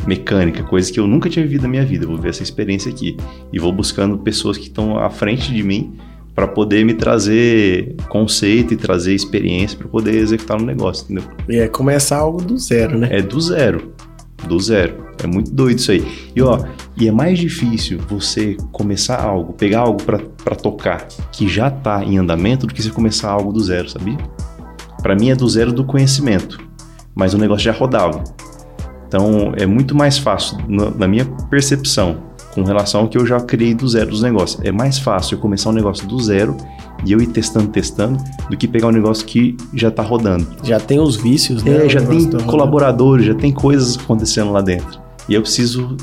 mecânica, 0.08 0.64
coisas 0.64 0.90
que 0.90 1.00
eu 1.00 1.06
nunca 1.06 1.30
tinha 1.30 1.44
vivido 1.44 1.64
na 1.64 1.68
minha 1.68 1.86
vida. 1.86 2.06
Eu 2.06 2.10
vou 2.10 2.18
ver 2.18 2.30
essa 2.30 2.42
experiência 2.42 2.90
aqui 2.90 3.18
e 3.52 3.60
vou 3.60 3.72
buscando 3.74 4.18
pessoas 4.18 4.58
que 4.58 4.68
estão 4.68 4.98
à 4.98 5.10
frente 5.10 5.54
de 5.54 5.62
mim 5.62 5.94
para 6.34 6.48
poder 6.48 6.86
me 6.86 6.94
trazer 6.94 7.96
conceito 8.10 8.74
e 8.74 8.78
trazer 8.78 9.14
experiência 9.14 9.78
para 9.78 9.88
poder 9.88 10.16
executar 10.16 10.60
no 10.60 10.66
negócio, 10.66 11.04
entendeu? 11.04 11.24
E 11.50 11.58
é 11.58 11.68
começar 11.68 12.18
algo 12.18 12.42
do 12.42 12.58
zero, 12.58 12.98
né? 12.98 13.10
É 13.12 13.22
do 13.22 13.42
zero, 13.42 13.92
do 14.48 14.60
zero. 14.60 15.08
É 15.22 15.26
muito 15.26 15.52
doido 15.52 15.80
isso 15.80 15.92
aí. 15.92 16.06
E 16.36 16.42
ó, 16.42 16.64
e 16.96 17.08
é 17.08 17.12
mais 17.12 17.40
difícil 17.40 17.98
você 18.08 18.56
começar 18.72 19.20
algo, 19.20 19.54
pegar 19.54 19.80
algo 19.80 19.98
para 20.04 20.56
tocar 20.56 21.08
que 21.32 21.48
já 21.48 21.70
está 21.70 22.04
em 22.04 22.20
andamento 22.20 22.68
do 22.68 22.74
que 22.74 22.84
você 22.84 22.92
começar 22.92 23.32
algo 23.32 23.52
do 23.52 23.60
zero, 23.60 23.90
sabia? 23.90 24.18
Para 25.02 25.16
mim 25.16 25.32
é 25.32 25.36
do 25.36 25.50
zero 25.50 25.74
do 25.74 25.84
conhecimento, 25.84 26.60
mas 27.16 27.34
o 27.34 27.38
negócio 27.40 27.66
já 27.66 27.72
rodava. 27.72 28.24
Então 29.08 29.54
é 29.56 29.66
muito 29.66 29.96
mais 29.96 30.18
fácil, 30.18 30.58
na 30.68 31.08
minha 31.08 31.26
percepção, 31.50 32.18
com 32.54 32.64
relação 32.64 33.02
ao 33.02 33.08
que 33.08 33.18
eu 33.18 33.26
já 33.26 33.40
criei 33.40 33.74
do 33.74 33.88
zero 33.88 34.10
dos 34.10 34.22
negócios. 34.22 34.60
É 34.64 34.72
mais 34.72 34.98
fácil 34.98 35.36
eu 35.36 35.40
começar 35.40 35.70
um 35.70 35.74
negócio 35.74 36.08
do 36.08 36.20
zero 36.20 36.58
e 37.06 37.12
eu 37.12 37.22
ir 37.22 37.28
testando, 37.28 37.68
testando, 37.68 38.22
do 38.50 38.58
que 38.58 38.68
pegar 38.68 38.88
um 38.88 38.92
negócio 38.92 39.26
que 39.26 39.56
já 39.74 39.90
está 39.90 40.02
rodando. 40.02 40.48
Já 40.64 40.80
tem 40.80 41.00
os 41.00 41.16
vícios, 41.16 41.64
né? 41.64 41.86
É, 41.86 41.90
já 41.90 42.02
tem 42.02 42.30
tá 42.30 42.40
colaboradores, 42.44 43.26
já 43.26 43.36
tem 43.36 43.52
coisas 43.52 43.98
acontecendo 43.98 44.52
lá 44.52 44.62
dentro. 44.62 45.00
E 45.30 45.34
eu 45.34 45.42
preciso 45.42 45.96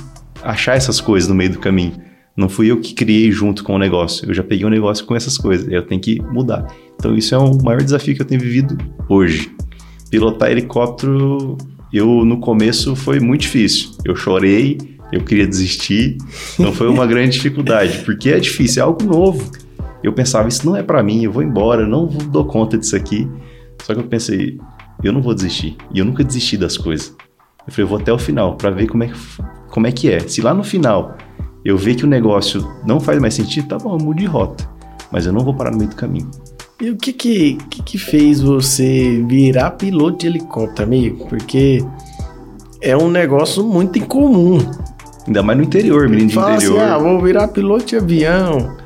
achar 0.43 0.77
essas 0.77 1.01
coisas 1.01 1.29
no 1.29 1.35
meio 1.35 1.51
do 1.51 1.59
caminho. 1.59 1.93
Não 2.37 2.49
fui 2.49 2.71
eu 2.71 2.81
que 2.81 2.95
criei 2.95 3.31
junto 3.31 3.63
com 3.63 3.75
o 3.75 3.79
negócio. 3.79 4.29
Eu 4.29 4.35
já 4.35 4.43
peguei 4.43 4.67
um 4.67 4.71
negócio 4.71 5.05
com 5.07 5.15
essas 5.15 5.39
coisas. 5.39 5.71
Eu 5.71 5.87
tenho 5.87 6.01
que 6.01 6.21
mudar. 6.23 6.67
Então, 6.97 7.17
isso 7.17 7.35
é 7.35 7.39
o 7.39 7.63
maior 7.63 7.83
desafio 7.83 8.15
que 8.15 8.23
eu 8.23 8.27
tenho 8.27 8.41
vivido 8.41 8.77
hoje. 9.09 9.53
Pilotar 10.11 10.51
helicóptero 10.51 11.57
eu 11.97 12.24
no 12.24 12.40
começo 12.40 12.97
foi 12.97 13.20
muito 13.20 13.42
difícil. 13.42 13.90
Eu 14.05 14.16
chorei, 14.16 14.78
eu 15.12 15.22
queria 15.22 15.47
desistir, 15.47 16.18
não 16.59 16.72
foi 16.72 16.88
uma 16.88 17.07
grande 17.07 17.36
dificuldade, 17.36 17.99
porque 18.05 18.30
é 18.30 18.40
difícil, 18.40 18.82
é 18.82 18.84
algo 18.84 19.05
novo. 19.05 19.51
Eu 20.03 20.12
pensava, 20.12 20.49
isso 20.49 20.66
não 20.66 20.76
é 20.76 20.82
para 20.82 21.03
mim, 21.03 21.22
eu 21.22 21.32
vou 21.32 21.42
embora, 21.42 21.86
não 21.86 22.07
dou 22.07 22.45
conta 22.45 22.76
disso 22.76 22.97
aqui. 22.97 23.28
Só 23.82 23.95
que 23.95 24.01
eu 24.01 24.07
pensei, 24.07 24.59
eu 25.03 25.12
não 25.12 25.22
vou 25.22 25.34
desistir. 25.34 25.76
E 25.92 25.99
eu 25.99 26.05
nunca 26.05 26.24
desisti 26.24 26.57
das 26.57 26.76
coisas. 26.76 27.14
Eu 27.66 27.72
falei, 27.72 27.84
eu 27.84 27.88
vou 27.88 27.99
até 27.99 28.12
o 28.12 28.18
final 28.18 28.57
para 28.57 28.70
ver 28.70 28.86
como 28.86 29.05
é, 29.05 29.09
que, 29.09 29.14
como 29.70 29.86
é 29.86 29.92
que 29.92 30.11
é. 30.11 30.18
Se 30.20 30.42
lá 30.42 30.53
no 30.53 30.64
final 30.64 31.16
eu 31.64 31.78
ver 31.78 31.95
que 31.95 32.05
o 32.05 32.09
negócio 32.09 32.68
não 32.86 33.01
faz 33.01 33.18
mais 33.18 33.34
sentido, 33.34 33.68
tá 33.68 33.78
bom, 33.78 33.97
eu 33.97 34.05
mudo 34.05 34.18
de 34.18 34.26
rota. 34.26 34.68
Mas 35.11 35.26
eu 35.26 35.32
não 35.32 35.45
vou 35.45 35.55
parar 35.55 35.70
no 35.70 35.78
meio 35.78 35.90
do 35.90 35.97
caminho. 35.97 36.30
E 36.81 36.91
o 36.91 36.97
que 36.97 37.12
que, 37.12 37.57
que 37.70 37.83
que, 37.83 37.99
fez 37.99 38.41
você 38.41 39.22
virar 39.29 39.72
piloto 39.72 40.18
de 40.18 40.27
helicóptero, 40.27 40.83
amigo? 40.83 41.29
Porque 41.29 41.85
é 42.81 42.97
um 42.97 43.09
negócio 43.09 43.62
muito 43.62 43.99
incomum. 43.99 44.59
Ainda 45.27 45.43
mais 45.43 45.57
no 45.57 45.64
interior, 45.64 46.09
menino 46.09 46.29
de 46.29 46.35
Fala 46.35 46.57
interior. 46.57 46.81
Assim, 46.81 46.91
ah, 46.91 46.99
vou 46.99 47.20
virar 47.20 47.49
piloto 47.49 47.87
de 47.87 47.97
avião. 47.97 48.77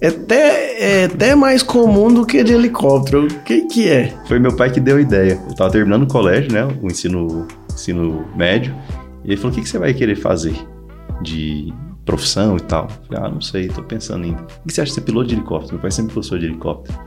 É 0.00 0.08
até, 0.08 1.02
é 1.02 1.04
até 1.04 1.34
mais 1.34 1.62
comum 1.62 2.12
do 2.12 2.26
que 2.26 2.42
de 2.42 2.54
helicóptero. 2.54 3.26
O 3.26 3.28
que 3.42 3.62
que 3.62 3.88
é? 3.88 4.12
Foi 4.26 4.38
meu 4.38 4.56
pai 4.56 4.70
que 4.70 4.80
deu 4.80 4.96
a 4.96 5.00
ideia. 5.00 5.40
Eu 5.48 5.54
tava 5.54 5.70
terminando 5.70 6.04
o 6.04 6.06
colégio, 6.06 6.50
né? 6.50 6.66
O 6.82 6.86
ensino, 6.86 7.46
ensino 7.72 8.24
médio. 8.34 8.74
E 9.22 9.28
ele 9.28 9.36
falou, 9.36 9.52
o 9.52 9.54
que, 9.54 9.62
que 9.62 9.68
você 9.68 9.78
vai 9.78 9.92
querer 9.94 10.16
fazer 10.16 10.54
de 11.22 11.72
profissão 12.04 12.56
e 12.56 12.60
tal? 12.60 12.84
Eu 12.84 13.06
falei, 13.06 13.24
ah, 13.24 13.30
não 13.30 13.40
sei, 13.40 13.68
tô 13.68 13.82
pensando 13.82 14.24
ainda. 14.24 14.42
O 14.42 14.66
que 14.66 14.74
você 14.74 14.80
acha 14.80 14.90
de 14.90 14.94
ser 14.94 15.02
piloto 15.02 15.28
de 15.28 15.34
helicóptero? 15.34 15.74
Meu 15.74 15.82
pai 15.82 15.90
sempre 15.90 16.14
professor 16.14 16.38
de 16.38 16.46
helicóptero. 16.46 16.98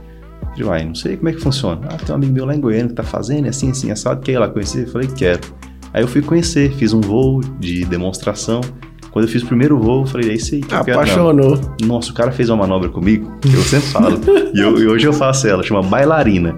Falei, 0.65 0.85
não 0.85 0.95
sei 0.95 1.17
como 1.17 1.29
é 1.29 1.33
que 1.33 1.39
funciona. 1.41 1.87
Ah, 1.89 1.97
tem 1.97 2.13
um 2.13 2.15
amigo 2.15 2.33
meu 2.33 2.45
lá 2.45 2.55
em 2.55 2.59
Goiânia 2.59 2.87
que 2.87 2.93
tá 2.93 3.03
fazendo, 3.03 3.45
é 3.45 3.49
assim, 3.49 3.69
assim, 3.69 3.91
assado, 3.91 4.21
quer 4.21 4.33
ir 4.33 4.37
lá 4.39 4.47
conhecer? 4.47 4.83
Eu 4.83 4.91
falei, 4.91 5.07
quero. 5.07 5.41
Aí 5.93 6.03
eu 6.03 6.07
fui 6.07 6.21
conhecer, 6.21 6.71
fiz 6.73 6.93
um 6.93 7.01
voo 7.01 7.41
de 7.59 7.85
demonstração. 7.85 8.61
Quando 9.11 9.25
eu 9.25 9.31
fiz 9.31 9.41
o 9.41 9.47
primeiro 9.47 9.79
voo, 9.79 10.03
eu 10.03 10.07
falei, 10.07 10.29
é 10.29 10.33
isso 10.33 10.53
aí 10.55 10.61
que. 10.61 10.73
Apaixonou. 10.73 11.57
Não. 11.81 11.87
Nossa, 11.87 12.11
o 12.11 12.13
cara 12.13 12.31
fez 12.31 12.49
uma 12.49 12.57
manobra 12.57 12.89
comigo, 12.89 13.31
que 13.41 13.53
eu 13.53 13.61
sempre 13.61 13.87
falo. 13.87 14.19
e, 14.53 14.59
eu, 14.59 14.77
e 14.77 14.87
hoje 14.87 15.07
eu 15.07 15.13
faço 15.13 15.47
ela, 15.47 15.63
chama 15.63 15.81
bailarina. 15.81 16.55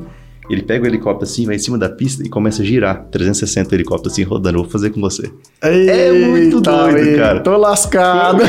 Ele 0.49 0.63
pega 0.63 0.83
o 0.83 0.87
helicóptero 0.87 1.29
assim, 1.29 1.45
vai 1.45 1.55
em 1.55 1.59
cima 1.59 1.77
da 1.77 1.87
pista 1.87 2.23
e 2.23 2.29
começa 2.29 2.63
a 2.63 2.65
girar. 2.65 3.05
360 3.11 3.75
helicóptero 3.75 4.11
assim 4.11 4.23
rodando. 4.23 4.57
Eu 4.57 4.63
vou 4.63 4.71
fazer 4.71 4.89
com 4.89 4.99
você. 4.99 5.31
Eita, 5.63 5.91
é 5.91 6.11
muito 6.11 6.59
doido, 6.59 7.17
cara. 7.17 7.39
Tô 7.41 7.55
lascado. 7.55 8.39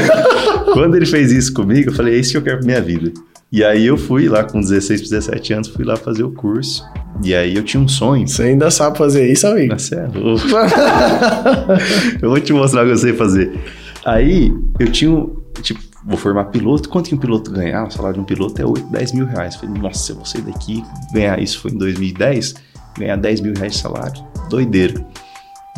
Quando 0.72 0.96
ele 0.96 1.04
fez 1.04 1.30
isso 1.30 1.52
comigo, 1.52 1.90
eu 1.90 1.94
falei, 1.94 2.14
é 2.14 2.18
isso 2.18 2.30
que 2.30 2.38
eu 2.38 2.42
quero 2.42 2.58
pra 2.58 2.66
minha 2.66 2.80
vida. 2.80 3.12
E 3.52 3.64
aí 3.64 3.86
eu 3.86 3.96
fui 3.96 4.28
lá 4.28 4.44
com 4.44 4.60
16, 4.60 5.00
17 5.08 5.52
anos, 5.52 5.68
fui 5.68 5.84
lá 5.84 5.96
fazer 5.96 6.22
o 6.22 6.30
curso. 6.30 6.84
E 7.22 7.34
aí 7.34 7.56
eu 7.56 7.64
tinha 7.64 7.82
um 7.82 7.88
sonho. 7.88 8.26
Você 8.28 8.44
ainda 8.44 8.70
sabe 8.70 8.96
fazer 8.96 9.30
isso, 9.30 9.46
amigo? 9.46 9.76
Você 9.76 9.96
é 9.96 10.06
louco. 10.06 10.44
eu 12.22 12.30
vou 12.30 12.40
te 12.40 12.52
mostrar 12.52 12.82
o 12.82 12.86
que 12.86 12.92
eu 12.92 12.96
sei 12.96 13.12
fazer. 13.12 13.58
Aí 14.04 14.54
eu 14.78 14.90
tinha, 14.92 15.26
tipo, 15.62 15.80
vou 16.06 16.16
formar 16.16 16.44
piloto. 16.44 16.88
Quanto 16.88 17.08
que 17.08 17.14
um 17.14 17.18
piloto 17.18 17.50
ganhar? 17.50 17.88
O 17.88 17.90
salário 17.90 18.14
de 18.14 18.20
um 18.20 18.24
piloto 18.24 18.62
é 18.62 18.64
8, 18.64 18.86
10 18.86 19.12
mil 19.12 19.26
reais. 19.26 19.56
falei, 19.56 19.80
nossa, 19.80 20.12
eu 20.12 20.16
vou 20.16 20.24
sair 20.24 20.42
daqui, 20.42 20.84
ganhar 21.12 21.40
isso 21.42 21.58
foi 21.58 21.72
em 21.72 21.78
2010, 21.78 22.54
ganhar 22.98 23.16
10 23.16 23.40
mil 23.40 23.54
reais 23.54 23.72
de 23.72 23.78
salário. 23.78 24.24
Doideira. 24.48 25.04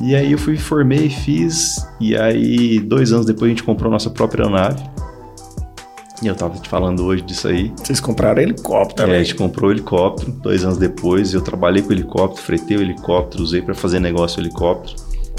E 0.01 0.15
aí 0.15 0.33
eu 0.33 0.39
fui, 0.39 0.57
formei, 0.57 1.09
fiz. 1.09 1.87
E 2.01 2.17
aí, 2.17 2.81
dois 2.81 3.13
anos 3.13 3.25
depois, 3.27 3.47
a 3.47 3.51
gente 3.51 3.63
comprou 3.63 3.91
nossa 3.91 4.11
própria 4.11 4.45
aeronave. 4.45 4.83
E 6.23 6.29
eu 6.29 6.37
tava 6.37 6.57
te 6.57 6.69
falando 6.69 7.05
hoje 7.05 7.23
disso 7.23 7.49
aí. 7.49 7.73
Vocês 7.77 7.99
compraram 7.99 8.41
helicóptero, 8.41 9.11
É, 9.11 9.17
a 9.17 9.19
gente 9.19 9.35
comprou 9.35 9.71
o 9.71 9.73
helicóptero. 9.73 10.31
Dois 10.31 10.65
anos 10.65 10.79
depois, 10.79 11.35
eu 11.35 11.41
trabalhei 11.41 11.83
com 11.83 11.89
o 11.89 11.93
helicóptero, 11.93 12.41
fretei 12.41 12.77
o 12.77 12.81
helicóptero, 12.81 13.43
usei 13.43 13.61
para 13.61 13.75
fazer 13.75 13.99
negócio 13.99 14.41
helicóptero. 14.41 14.95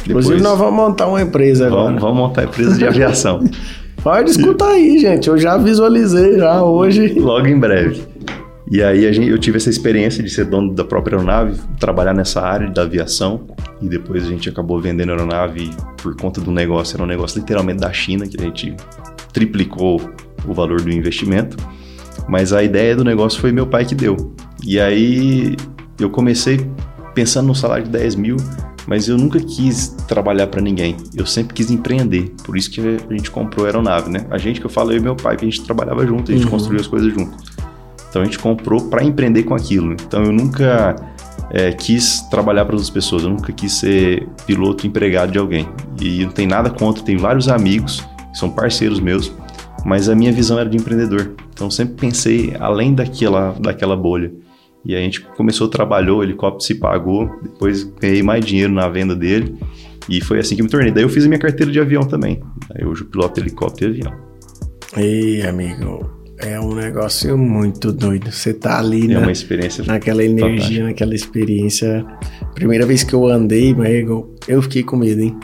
Depois, 0.06 0.26
Inclusive, 0.26 0.42
nós 0.42 0.58
vamos 0.58 0.74
montar 0.74 1.08
uma 1.08 1.22
empresa 1.22 1.70
vamos, 1.70 1.86
agora. 1.86 2.00
Vamos 2.02 2.18
montar 2.18 2.42
a 2.42 2.44
empresa 2.44 2.78
de 2.78 2.86
aviação. 2.86 3.42
Pode 4.04 4.32
escutar 4.32 4.72
aí, 4.72 5.00
gente. 5.00 5.30
Eu 5.30 5.38
já 5.38 5.58
visualizei 5.58 6.38
já 6.38 6.62
hoje. 6.62 7.14
Logo 7.18 7.48
em 7.48 7.58
breve. 7.58 8.04
E 8.70 8.84
aí 8.84 9.12
gente, 9.14 9.30
eu 9.30 9.38
tive 9.38 9.58
essa 9.58 9.70
experiência 9.70 10.22
de 10.22 10.30
ser 10.30 10.46
dono 10.46 10.74
da 10.74 10.84
própria 10.84 11.16
aeronave, 11.16 11.60
trabalhar 11.80 12.14
nessa 12.14 12.42
área 12.42 12.70
da 12.70 12.82
aviação. 12.82 13.48
E 13.82 13.88
depois 13.88 14.26
a 14.26 14.28
gente 14.28 14.50
acabou 14.50 14.82
vendendo 14.82 15.12
a 15.12 15.14
aeronave 15.14 15.70
por 16.02 16.18
conta 16.18 16.42
do 16.42 16.52
negócio. 16.52 16.98
Era 16.98 17.04
um 17.04 17.08
negócio 17.08 17.40
literalmente 17.40 17.80
da 17.80 17.94
China, 17.94 18.28
que 18.28 18.36
a 18.38 18.44
gente 18.44 18.76
triplicou 19.32 20.02
o 20.48 20.54
valor 20.54 20.82
do 20.82 20.92
investimento. 20.92 21.58
Mas 22.28 22.54
a 22.54 22.64
ideia 22.64 22.96
do 22.96 23.04
negócio 23.04 23.40
foi 23.40 23.52
meu 23.52 23.68
pai 23.68 23.86
que 23.86 23.96
deu. 23.96 24.34
E 24.66 24.80
aí 24.80 25.56
eu 26.00 26.10
comecei 26.10 26.66
pensando 27.14 27.48
no 27.48 27.56
salário 27.56 27.86
de 27.86 27.92
10 27.92 28.16
mil, 28.16 28.38
mas 28.88 29.08
eu 29.08 29.18
nunca 29.18 29.40
quis 29.40 29.90
trabalhar 30.08 30.48
para 30.48 30.62
ninguém. 30.62 30.98
Eu 31.16 31.26
sempre 31.26 31.54
quis 31.54 31.70
empreender. 31.70 32.34
Por 32.44 32.58
isso 32.58 32.70
que 32.70 32.82
a 32.82 33.14
gente 33.14 33.30
comprou 33.30 33.66
a 33.66 33.70
aeronave, 33.70 34.10
né? 34.10 34.26
A 34.30 34.38
gente 34.38 34.60
que 34.60 34.66
eu 34.66 34.92
e 34.92 35.00
meu 35.00 35.16
pai, 35.16 35.38
que 35.38 35.46
a 35.46 35.50
gente 35.50 35.64
trabalhava 35.64 36.06
junto, 36.06 36.32
a 36.32 36.36
gente 36.36 36.46
uhum. 36.46 36.52
construiu 36.52 36.80
as 36.80 36.88
coisas 36.88 37.14
junto. 37.14 37.38
Então 38.10 38.22
a 38.22 38.26
gente 38.26 38.40
comprou 38.40 38.90
para 38.90 39.04
empreender 39.04 39.44
com 39.44 39.56
aquilo. 39.56 39.94
Então 39.94 40.24
eu 40.24 40.32
nunca 40.32 40.96
é, 41.50 41.72
quis 41.72 42.22
trabalhar 42.30 42.66
para 42.66 42.76
outras 42.76 42.90
pessoas, 42.90 43.24
eu 43.24 43.30
nunca 43.30 43.52
quis 43.52 43.74
ser 43.74 44.28
piloto 44.46 44.86
empregado 44.86 45.32
de 45.32 45.38
alguém. 45.38 45.68
E 46.00 46.24
não 46.24 46.32
tem 46.32 46.48
nada 46.48 46.70
contra, 46.70 47.04
tem 47.04 47.18
vários 47.18 47.48
amigos 47.48 48.04
que 48.32 48.38
são 48.38 48.50
parceiros 48.50 49.00
meus 49.00 49.32
mas 49.86 50.10
a 50.10 50.16
minha 50.16 50.32
visão 50.32 50.58
era 50.60 50.70
de 50.70 50.78
empreendedor. 50.78 51.32
Então 51.54 51.70
sempre 51.70 51.96
pensei 51.96 52.54
além 52.60 52.94
daquela, 52.94 53.56
daquela 53.60 53.96
bolha. 53.96 54.32
E 54.86 54.94
a 54.96 55.00
gente 55.00 55.22
começou, 55.22 55.68
trabalhou, 55.70 56.20
o 56.20 56.24
helicóptero 56.24 56.64
se 56.66 56.76
pagou, 56.76 57.30
depois 57.42 57.84
ganhei 58.02 58.22
mais 58.22 58.44
dinheiro 58.44 58.74
na 58.74 58.88
venda 58.90 59.16
dele. 59.16 59.56
E 60.10 60.20
foi 60.20 60.40
assim 60.40 60.56
que 60.58 60.62
me 60.64 60.68
tornei. 60.68 60.92
Daí 60.92 61.04
eu 61.04 61.10
fiz 61.10 61.24
a 61.24 61.28
minha 61.28 61.40
carteira 61.40 61.72
de 61.72 61.80
avião 61.80 62.04
também. 62.04 62.42
Aí 62.76 62.86
hoje 62.86 63.02
eu 63.04 63.08
piloto 63.08 63.40
helicóptero 63.40 63.92
e 63.96 64.00
avião. 64.02 64.14
Ei, 64.98 65.42
amigo, 65.48 66.10
é 66.38 66.60
um 66.60 66.76
negócio 66.76 67.38
muito 67.38 67.94
doido. 67.94 68.30
Você 68.32 68.54
tá 68.54 68.80
ali 68.80 69.06
É 69.10 69.14
na, 69.14 69.20
uma 69.22 69.32
experiência 69.32 69.84
naquela 69.86 70.24
energia, 70.24 70.50
fantástica. 70.58 70.84
naquela 70.84 71.16
experiência. 71.16 72.06
Primeira 72.54 72.86
vez 72.86 73.04
que 73.04 73.14
eu 73.14 73.26
andei, 73.28 73.72
amigo, 73.72 74.36
eu 74.48 74.62
fiquei 74.62 74.84
com 74.84 74.98
medo, 74.98 75.22
hein? 75.22 75.38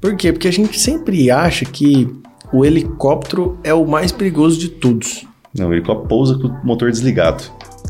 Por 0.00 0.16
quê? 0.16 0.32
Porque 0.32 0.46
a 0.46 0.52
gente 0.52 0.78
sempre 0.78 1.28
acha 1.30 1.64
que 1.64 2.08
o 2.52 2.64
helicóptero 2.64 3.58
é 3.64 3.72
o 3.74 3.86
mais 3.86 4.12
perigoso 4.12 4.58
de 4.58 4.68
todos. 4.68 5.26
Não, 5.56 5.68
o 5.68 5.72
helicóptero 5.74 6.08
pousa 6.08 6.38
com 6.38 6.48
o 6.48 6.66
motor 6.66 6.90
desligado. 6.90 7.42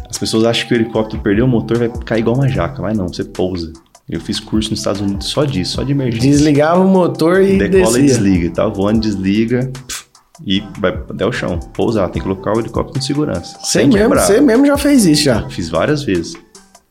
As 0.08 0.18
pessoas 0.18 0.44
acham 0.44 0.68
que 0.68 0.74
o 0.74 0.76
helicóptero 0.76 1.20
perdeu 1.22 1.44
o 1.44 1.48
motor 1.48 1.78
vai 1.78 1.90
cair 2.04 2.20
igual 2.20 2.36
uma 2.36 2.48
jaca, 2.48 2.80
mas 2.80 2.96
não, 2.96 3.08
você 3.08 3.24
pousa. 3.24 3.72
Eu 4.08 4.20
fiz 4.20 4.38
curso 4.38 4.70
nos 4.70 4.78
Estados 4.78 5.00
Unidos 5.00 5.26
só 5.26 5.44
disso, 5.44 5.72
só 5.74 5.82
de 5.82 5.90
emergência. 5.92 6.30
Desligava 6.30 6.80
o 6.80 6.88
motor 6.88 7.42
e 7.42 7.58
Decola 7.58 7.84
descia. 7.84 8.00
e 8.00 8.06
desliga, 8.06 8.50
tá 8.50 8.68
voando, 8.68 9.00
desliga 9.00 9.68
pff, 9.86 10.04
e 10.46 10.62
vai 10.78 10.92
até 10.92 11.26
o 11.26 11.32
chão. 11.32 11.58
Pousar, 11.74 12.08
tem 12.10 12.22
que 12.22 12.28
colocar 12.28 12.52
o 12.56 12.60
helicóptero 12.60 12.98
em 12.98 13.02
segurança. 13.02 13.58
Você 13.60 13.80
sem 13.80 13.88
mesmo, 13.88 14.00
quebrar. 14.02 14.20
você 14.26 14.40
mesmo 14.40 14.64
já 14.64 14.76
fez 14.78 15.04
isso 15.06 15.22
já. 15.24 15.48
Fiz 15.48 15.68
várias 15.68 16.04
vezes. 16.04 16.34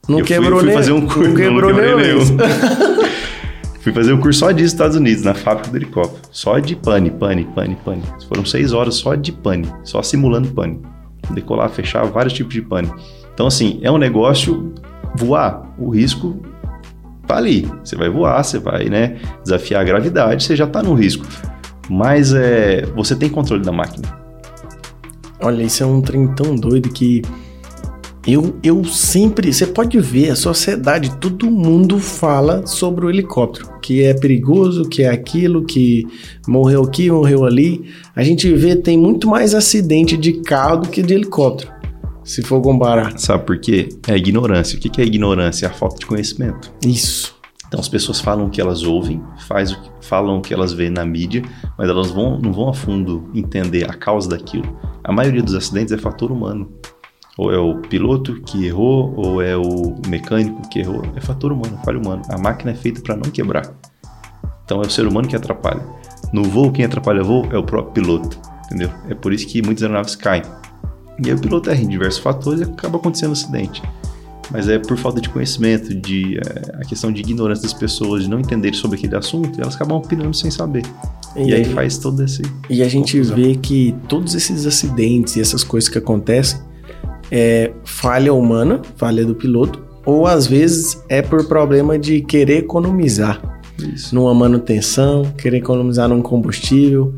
Não 0.10 0.20
Eu 0.20 0.26
fui- 0.26 0.36
quebrou 0.36 0.60
fui 0.60 0.68
nem 0.68 0.76
fazer 0.78 0.92
um 0.92 1.02
curso, 1.08 1.22
Não 1.22 1.30
não 1.30 1.36
quebrou 1.36 1.74
quebrei 1.74 1.96
nem. 1.96 2.16
Fui 3.86 3.94
fazer 3.94 4.14
um 4.14 4.20
curso 4.20 4.40
só 4.40 4.50
disso 4.50 4.64
nos 4.64 4.74
Estados 4.74 4.98
Unidos, 4.98 5.24
na 5.24 5.36
fábrica 5.36 5.70
do 5.70 5.78
helicóptero. 5.78 6.20
Só 6.32 6.58
de 6.58 6.76
pane, 6.76 7.12
pane, 7.12 7.46
pane, 7.54 7.78
pane. 7.86 8.02
Foram 8.28 8.44
seis 8.44 8.74
horas 8.74 8.96
só 8.96 9.14
de 9.14 9.32
pane, 9.32 9.72
só 9.84 10.02
simulando 10.02 10.48
pane. 10.48 10.82
Decolar, 11.30 11.70
fechar 11.70 12.04
vários 12.06 12.34
tipos 12.34 12.52
de 12.52 12.64
pane. 12.64 12.92
Então, 13.32 13.46
assim, 13.46 13.80
é 13.84 13.92
um 13.92 14.00
negócio 14.00 14.74
voar. 15.16 15.72
O 15.78 15.92
risco 15.92 16.42
tá 17.28 17.38
ali. 17.38 17.72
Você 17.84 17.96
vai 17.96 18.10
voar, 18.10 18.44
você 18.44 18.58
vai, 18.58 18.86
né, 18.86 19.20
desafiar 19.44 19.82
a 19.82 19.86
gravidade, 19.86 20.44
você 20.44 20.56
já 20.56 20.66
tá 20.66 20.82
no 20.82 20.96
risco. 20.96 21.24
Mas 21.88 22.34
é, 22.34 22.88
você 22.96 23.16
tem 23.16 23.30
controle 23.30 23.62
da 23.62 23.72
máquina. 23.72 24.08
Olha, 25.40 25.62
isso 25.62 25.84
é 25.84 25.86
um 25.86 26.02
trem 26.02 26.28
tão 26.34 26.56
doido 26.56 26.90
que 26.90 27.22
eu, 28.28 28.58
eu 28.64 28.84
sempre. 28.84 29.54
Você 29.54 29.68
pode 29.68 30.00
ver, 30.00 30.32
a 30.32 30.36
sociedade, 30.36 31.16
todo 31.18 31.50
mundo 31.50 32.00
fala 32.00 32.66
sobre 32.66 33.06
o 33.06 33.10
helicóptero. 33.10 33.80
Que 33.82 34.04
é 34.04 34.14
perigoso, 34.14 34.90
que 34.90 35.04
é 35.04 35.10
aquilo, 35.10 35.64
que 35.64 36.08
morreu 36.48 36.84
aqui, 36.84 37.10
morreu 37.12 37.46
ali. 37.46 37.86
A 38.16 38.24
gente 38.24 38.52
vê, 38.54 38.76
tem 38.76 38.98
muito 38.98 39.28
mais 39.28 39.54
acidente 39.54 40.18
de 40.18 40.34
carro 40.42 40.78
do 40.78 40.90
que 40.90 41.04
de 41.04 41.14
helicóptero. 41.14 41.72
Se 42.24 42.42
for 42.42 42.60
comparar. 42.62 43.20
Sabe 43.20 43.46
por 43.46 43.60
quê? 43.60 43.90
É 44.08 44.18
ignorância. 44.18 44.78
O 44.78 44.82
que 44.82 44.90
que 44.90 45.02
é 45.02 45.06
ignorância? 45.06 45.68
É 45.68 45.70
a 45.70 45.74
falta 45.74 46.00
de 46.00 46.08
conhecimento. 46.08 46.72
Isso. 46.84 47.36
Então 47.68 47.80
as 47.80 47.90
pessoas 47.90 48.20
falam 48.20 48.48
o 48.48 48.50
que 48.50 48.62
elas 48.62 48.84
ouvem, 48.84 49.22
faz 49.48 49.72
o 49.72 49.82
que, 49.82 49.90
falam 50.02 50.38
o 50.38 50.42
que 50.42 50.54
elas 50.54 50.72
veem 50.72 50.90
na 50.90 51.06
mídia, 51.06 51.44
mas 51.78 51.90
elas 51.90 52.12
vão, 52.12 52.40
não 52.40 52.54
vão 52.54 52.70
a 52.70 52.74
fundo 52.74 53.30
entender 53.34 53.90
a 53.90 53.94
causa 53.94 54.30
daquilo. 54.30 54.80
A 55.04 55.12
maioria 55.12 55.44
dos 55.44 55.54
acidentes 55.56 55.92
é 55.92 55.98
fator 55.98 56.32
humano. 56.32 56.72
Ou 57.38 57.52
é 57.52 57.58
o 57.58 57.80
piloto 57.80 58.42
que 58.42 58.66
errou, 58.66 59.14
ou 59.16 59.42
é 59.42 59.58
o 59.58 59.96
mecânico 60.08 60.68
que 60.70 60.80
errou. 60.80 61.02
É 61.16 61.22
fator 61.22 61.52
humano, 61.52 61.78
falha 61.84 62.00
humano. 62.00 62.22
A 62.30 62.38
máquina 62.38 62.72
é 62.72 62.76
feita 62.76 63.02
para 63.02 63.16
não 63.16 63.30
quebrar. 63.30 63.74
Então 64.64 64.82
é 64.82 64.88
o 64.88 64.90
ser 64.90 65.06
humano 65.06 65.28
que 65.28 65.36
atrapalha. 65.36 65.84
No 66.32 66.44
voo, 66.44 66.72
quem 66.72 66.86
atrapalha 66.86 67.22
o 67.22 67.26
voo 67.26 67.48
é 67.52 67.58
o 67.58 67.64
próprio 67.64 67.94
piloto. 67.94 68.40
Entendeu? 68.66 68.90
É 69.10 69.14
por 69.14 69.34
isso 69.34 69.48
que 69.48 69.62
muitas 69.62 69.84
aeronaves 69.84 70.16
caem. 70.16 70.44
E 71.24 71.30
aí 71.30 71.36
o 71.36 71.40
piloto 71.40 71.70
erra 71.70 71.82
em 71.82 71.88
diversos 71.88 72.22
fatores 72.22 72.62
e 72.62 72.64
acaba 72.64 72.98
acontecendo 72.98 73.34
acidente 73.34 73.82
mas 74.52 74.68
é 74.68 74.78
por 74.78 74.98
falta 74.98 75.20
de 75.20 75.30
conhecimento, 75.30 75.94
de 75.94 76.38
é, 76.38 76.82
a 76.82 76.86
questão 76.86 77.12
de 77.12 77.22
ignorância 77.22 77.64
das 77.64 77.74
pessoas, 77.74 78.24
de 78.24 78.30
não 78.30 78.40
entenderem 78.40 78.78
sobre 78.78 78.98
aquele 78.98 79.16
assunto, 79.16 79.58
e 79.58 79.62
elas 79.62 79.76
acabam 79.76 79.98
opinando 79.98 80.36
sem 80.36 80.52
saber. 80.52 80.84
E, 81.36 81.54
aí 81.54 81.66
faz 81.66 81.98
todo 81.98 82.24
esse. 82.24 82.42
E 82.70 82.82
a 82.82 82.88
gente 82.88 83.18
confusão. 83.18 83.36
vê 83.36 83.56
que 83.56 83.96
todos 84.08 84.36
esses 84.36 84.66
acidentes 84.66 85.36
e 85.36 85.42
essas 85.42 85.64
coisas 85.64 85.90
que 85.90 85.98
acontecem 85.98 86.60
é 87.32 87.72
falha 87.84 88.34
humana, 88.34 88.82
falha 88.98 89.26
do 89.26 89.36
piloto, 89.36 89.84
ou 90.06 90.28
às 90.28 90.46
vezes 90.48 91.02
é 91.10 91.22
por 91.22 91.46
problema 91.48 91.98
de 91.98 92.22
querer 92.22 92.60
economizar 92.60 93.42
Isso. 93.80 94.14
numa 94.14 94.34
manutenção, 94.34 95.24
querer 95.38 95.58
economizar 95.58 96.08
num 96.08 96.22
combustível, 96.22 97.14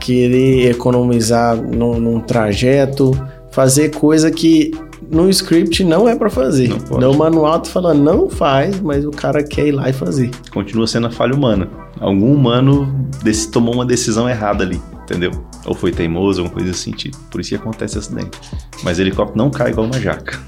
querer 0.00 0.70
economizar 0.70 1.56
num, 1.56 1.98
num 2.00 2.20
trajeto, 2.20 3.12
fazer 3.50 3.90
coisa 3.90 4.30
que 4.30 4.72
no 5.10 5.28
script 5.30 5.84
não 5.84 6.08
é 6.08 6.16
para 6.16 6.30
fazer. 6.30 6.74
Não. 6.90 6.98
No 6.98 7.14
manual 7.16 7.60
tu 7.60 7.68
fala 7.68 7.94
não 7.94 8.28
faz, 8.28 8.80
mas 8.80 9.04
o 9.04 9.10
cara 9.10 9.42
quer 9.44 9.68
ir 9.68 9.72
lá 9.72 9.88
e 9.88 9.92
fazer. 9.92 10.30
Continua 10.52 10.86
sendo 10.86 11.06
a 11.06 11.10
falha 11.10 11.34
humana. 11.34 11.68
Algum 12.00 12.32
humano 12.32 13.06
desse- 13.22 13.50
tomou 13.50 13.74
uma 13.74 13.86
decisão 13.86 14.28
errada 14.28 14.64
ali, 14.64 14.80
entendeu? 15.04 15.30
Ou 15.64 15.74
foi 15.74 15.90
teimoso, 15.92 16.40
alguma 16.40 16.54
coisa 16.54 16.70
desse 16.70 16.84
sentido. 16.84 17.16
Por 17.30 17.40
isso 17.40 17.50
que 17.50 17.56
acontece 17.56 17.98
acidente. 17.98 18.38
Mas 18.82 18.98
helicóptero 18.98 19.38
não 19.38 19.50
cai 19.50 19.70
igual 19.70 19.86
uma 19.86 20.00
jaca. 20.00 20.38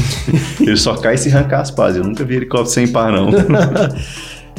Ele 0.60 0.76
só 0.76 0.96
cai 0.96 1.16
se 1.16 1.30
arrancar 1.30 1.60
as 1.60 1.70
pás. 1.70 1.96
Eu 1.96 2.04
nunca 2.04 2.24
vi 2.24 2.36
helicóptero 2.36 2.70
sem 2.72 2.88
par, 2.88 3.12
não. 3.12 3.30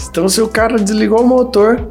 Então 0.10 0.30
se 0.30 0.41
o 0.41 0.47
cara 0.47 0.78
desligou 0.78 1.22
o 1.22 1.28
motor, 1.28 1.89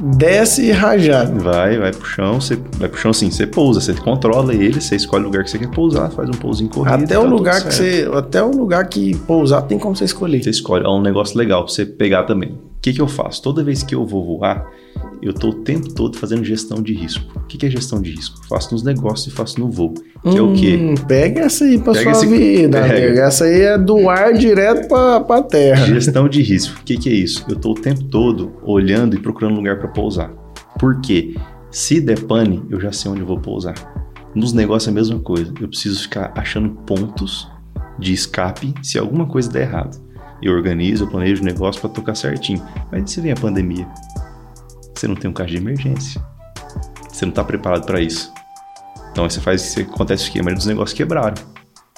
desce 0.00 0.70
rajado. 0.72 1.38
Vai, 1.40 1.78
vai 1.78 1.92
pro 1.92 2.04
chão, 2.04 2.40
você 2.40 2.58
vai 2.78 2.88
pro 2.88 2.98
chão 2.98 3.10
assim, 3.10 3.30
você 3.30 3.46
pousa, 3.46 3.80
você 3.80 3.94
controla 3.94 4.54
ele, 4.54 4.80
você 4.80 4.96
escolhe 4.96 5.22
o 5.22 5.26
lugar 5.26 5.44
que 5.44 5.50
você 5.50 5.58
quer 5.58 5.70
pousar, 5.70 6.10
faz 6.10 6.28
um 6.28 6.32
pousinho 6.32 6.68
corrido. 6.68 7.04
Até 7.04 7.14
tá 7.14 7.20
o 7.20 7.26
lugar 7.26 7.62
que 7.62 7.72
você, 7.72 8.10
até 8.12 8.42
o 8.42 8.50
lugar 8.50 8.88
que 8.88 9.16
pousar 9.18 9.62
tem 9.62 9.78
como 9.78 9.94
você 9.94 10.04
escolher. 10.04 10.42
Você 10.42 10.50
escolhe, 10.50 10.84
é 10.84 10.88
um 10.88 11.00
negócio 11.00 11.38
legal 11.38 11.64
pra 11.64 11.72
você 11.72 11.86
pegar 11.86 12.24
também. 12.24 12.50
O 12.50 12.80
que, 12.80 12.92
que 12.92 13.00
eu 13.00 13.08
faço? 13.08 13.42
Toda 13.42 13.62
vez 13.62 13.82
que 13.82 13.94
eu 13.94 14.04
vou 14.04 14.24
voar, 14.24 14.66
eu 15.24 15.32
tô 15.32 15.48
o 15.48 15.54
tempo 15.54 15.92
todo 15.94 16.16
fazendo 16.18 16.44
gestão 16.44 16.82
de 16.82 16.92
risco. 16.94 17.24
O 17.36 17.46
que, 17.46 17.56
que 17.58 17.66
é 17.66 17.70
gestão 17.70 18.00
de 18.00 18.10
risco? 18.10 18.38
Faço 18.48 18.72
nos 18.72 18.82
negócios 18.82 19.26
e 19.32 19.36
faço 19.36 19.58
no 19.58 19.70
voo. 19.70 19.94
Que 20.22 20.38
é 20.38 20.42
o 20.42 20.52
quê? 20.52 20.76
Hum, 20.80 20.94
Pega 21.06 21.40
essa 21.42 21.64
aí 21.64 21.78
Pega 21.78 21.94
sua 22.02 22.12
esse- 22.12 22.26
vida, 22.26 22.80
pega. 22.86 23.20
Essa 23.22 23.44
aí 23.44 23.60
é 23.62 23.78
do 23.78 24.08
ar 24.08 24.32
direto 24.34 24.88
pra, 24.88 25.20
pra 25.20 25.42
terra. 25.42 25.86
Gestão 25.86 26.28
de 26.28 26.42
risco. 26.42 26.78
O 26.80 26.84
que, 26.84 26.96
que 26.96 27.08
é 27.08 27.12
isso? 27.12 27.44
Eu 27.48 27.56
tô 27.56 27.72
o 27.72 27.74
tempo 27.74 28.04
todo 28.04 28.52
olhando 28.62 29.14
e 29.16 29.18
procurando 29.18 29.54
lugar 29.56 29.78
para 29.78 29.88
pousar. 29.88 30.30
Por 30.78 31.00
quê? 31.00 31.34
Se 31.70 32.00
der 32.00 32.20
pane, 32.20 32.62
eu 32.70 32.80
já 32.80 32.92
sei 32.92 33.10
onde 33.10 33.20
eu 33.20 33.26
vou 33.26 33.38
pousar. 33.38 33.74
Nos 34.34 34.52
negócios 34.52 34.88
é 34.88 34.90
a 34.90 34.94
mesma 34.94 35.18
coisa. 35.20 35.52
Eu 35.60 35.68
preciso 35.68 36.02
ficar 36.02 36.32
achando 36.36 36.70
pontos 36.86 37.48
de 37.98 38.12
escape 38.12 38.74
se 38.82 38.98
alguma 38.98 39.26
coisa 39.26 39.50
der 39.50 39.62
errado. 39.68 40.02
Eu 40.42 40.52
organizo, 40.52 41.04
eu 41.04 41.08
planejo 41.08 41.42
o 41.42 41.44
negócio 41.44 41.80
para 41.80 41.90
tocar 41.90 42.14
certinho. 42.14 42.60
Mas 42.90 43.10
se 43.10 43.20
vem 43.20 43.32
a 43.32 43.36
pandemia? 43.36 43.86
Você 44.94 45.08
não 45.08 45.14
tem 45.14 45.30
um 45.30 45.34
carro 45.34 45.50
de 45.50 45.56
emergência. 45.56 46.24
Você 47.10 47.24
não 47.24 47.30
está 47.30 47.44
preparado 47.44 47.84
para 47.84 48.00
isso. 48.00 48.32
Então 49.10 49.24
aí 49.24 49.30
você 49.30 49.40
faz, 49.40 49.76
acontece 49.78 50.24
o 50.24 50.26
esquema 50.26 50.52
dos 50.52 50.66
negócios 50.66 50.96
quebraram. 50.96 51.34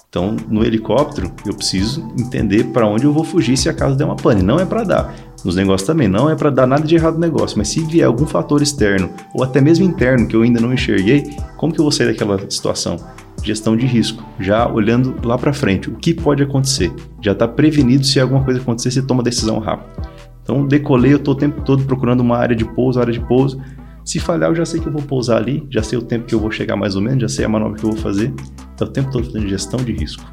Então, 0.09 0.35
no 0.49 0.65
helicóptero, 0.65 1.31
eu 1.45 1.55
preciso 1.55 2.01
entender 2.19 2.65
para 2.65 2.87
onde 2.87 3.05
eu 3.05 3.13
vou 3.13 3.23
fugir 3.25 3.57
se 3.57 3.69
acaso 3.69 3.97
der 3.97 4.05
uma 4.05 4.17
pane. 4.17 4.43
Não 4.43 4.59
é 4.59 4.65
para 4.65 4.83
dar. 4.83 5.15
Nos 5.45 5.57
negócios 5.57 5.87
também, 5.87 6.09
não 6.09 6.31
é 6.31 6.35
para 6.35 6.49
dar 6.49 6.67
nada 6.67 6.87
de 6.87 6.95
errado 6.95 7.15
no 7.15 7.21
negócio. 7.21 7.59
Mas 7.59 7.69
se 7.69 7.81
vier 7.81 8.07
algum 8.07 8.27
fator 8.27 8.63
externo, 8.63 9.11
ou 9.35 9.45
até 9.45 9.61
mesmo 9.61 9.85
interno, 9.85 10.27
que 10.27 10.35
eu 10.35 10.43
ainda 10.43 10.61
não 10.61 10.73
enxerguei, 10.73 11.37
como 11.59 11.73
que 11.73 11.79
eu 11.79 11.85
vou 11.85 11.93
sair 11.93 12.07
daquela 12.07 12.39
situação? 12.49 12.97
Gestão 13.43 13.77
de 13.77 13.85
risco. 13.85 14.25
Já 14.41 14.67
olhando 14.67 15.15
lá 15.23 15.37
para 15.37 15.53
frente, 15.53 15.91
o 15.91 15.97
que 15.97 16.15
pode 16.15 16.43
acontecer? 16.43 16.91
Já 17.21 17.33
está 17.33 17.47
prevenido 17.47 18.07
se 18.07 18.19
alguma 18.19 18.43
coisa 18.43 18.61
acontecer, 18.61 18.91
você 18.91 19.03
toma 19.03 19.23
decisão 19.23 19.59
rápido. 19.59 20.09
Então, 20.47 20.65
decolei, 20.65 21.13
eu 21.13 21.17
estou 21.17 21.35
o 21.35 21.37
tempo 21.37 21.61
todo 21.63 21.85
procurando 21.85 22.21
uma 22.21 22.37
área 22.37 22.55
de 22.55 22.65
pouso, 22.65 23.01
área 23.01 23.13
de 23.13 23.19
pouso. 23.19 23.61
Se 24.05 24.21
falhar, 24.21 24.49
eu 24.49 24.55
já 24.55 24.65
sei 24.65 24.79
que 24.79 24.87
eu 24.87 24.93
vou 24.93 25.03
pousar 25.03 25.39
ali, 25.39 25.67
já 25.69 25.83
sei 25.83 25.99
o 25.99 26.03
tempo 26.03 26.25
que 26.25 26.37
eu 26.37 26.39
vou 26.39 26.53
chegar 26.53 26.77
mais 26.77 26.95
ou 26.95 27.03
menos, 27.03 27.23
já 27.23 27.29
sei 27.29 27.45
a 27.45 27.49
manobra 27.49 27.77
que 27.77 27.85
eu 27.85 27.91
vou 27.91 27.99
fazer. 27.99 28.33
Então, 28.73 28.87
o 28.87 28.91
tempo 28.93 29.11
todo 29.11 29.25
fazendo 29.25 29.49
gestão 29.49 29.81
de 29.83 29.93
risco. 29.93 30.25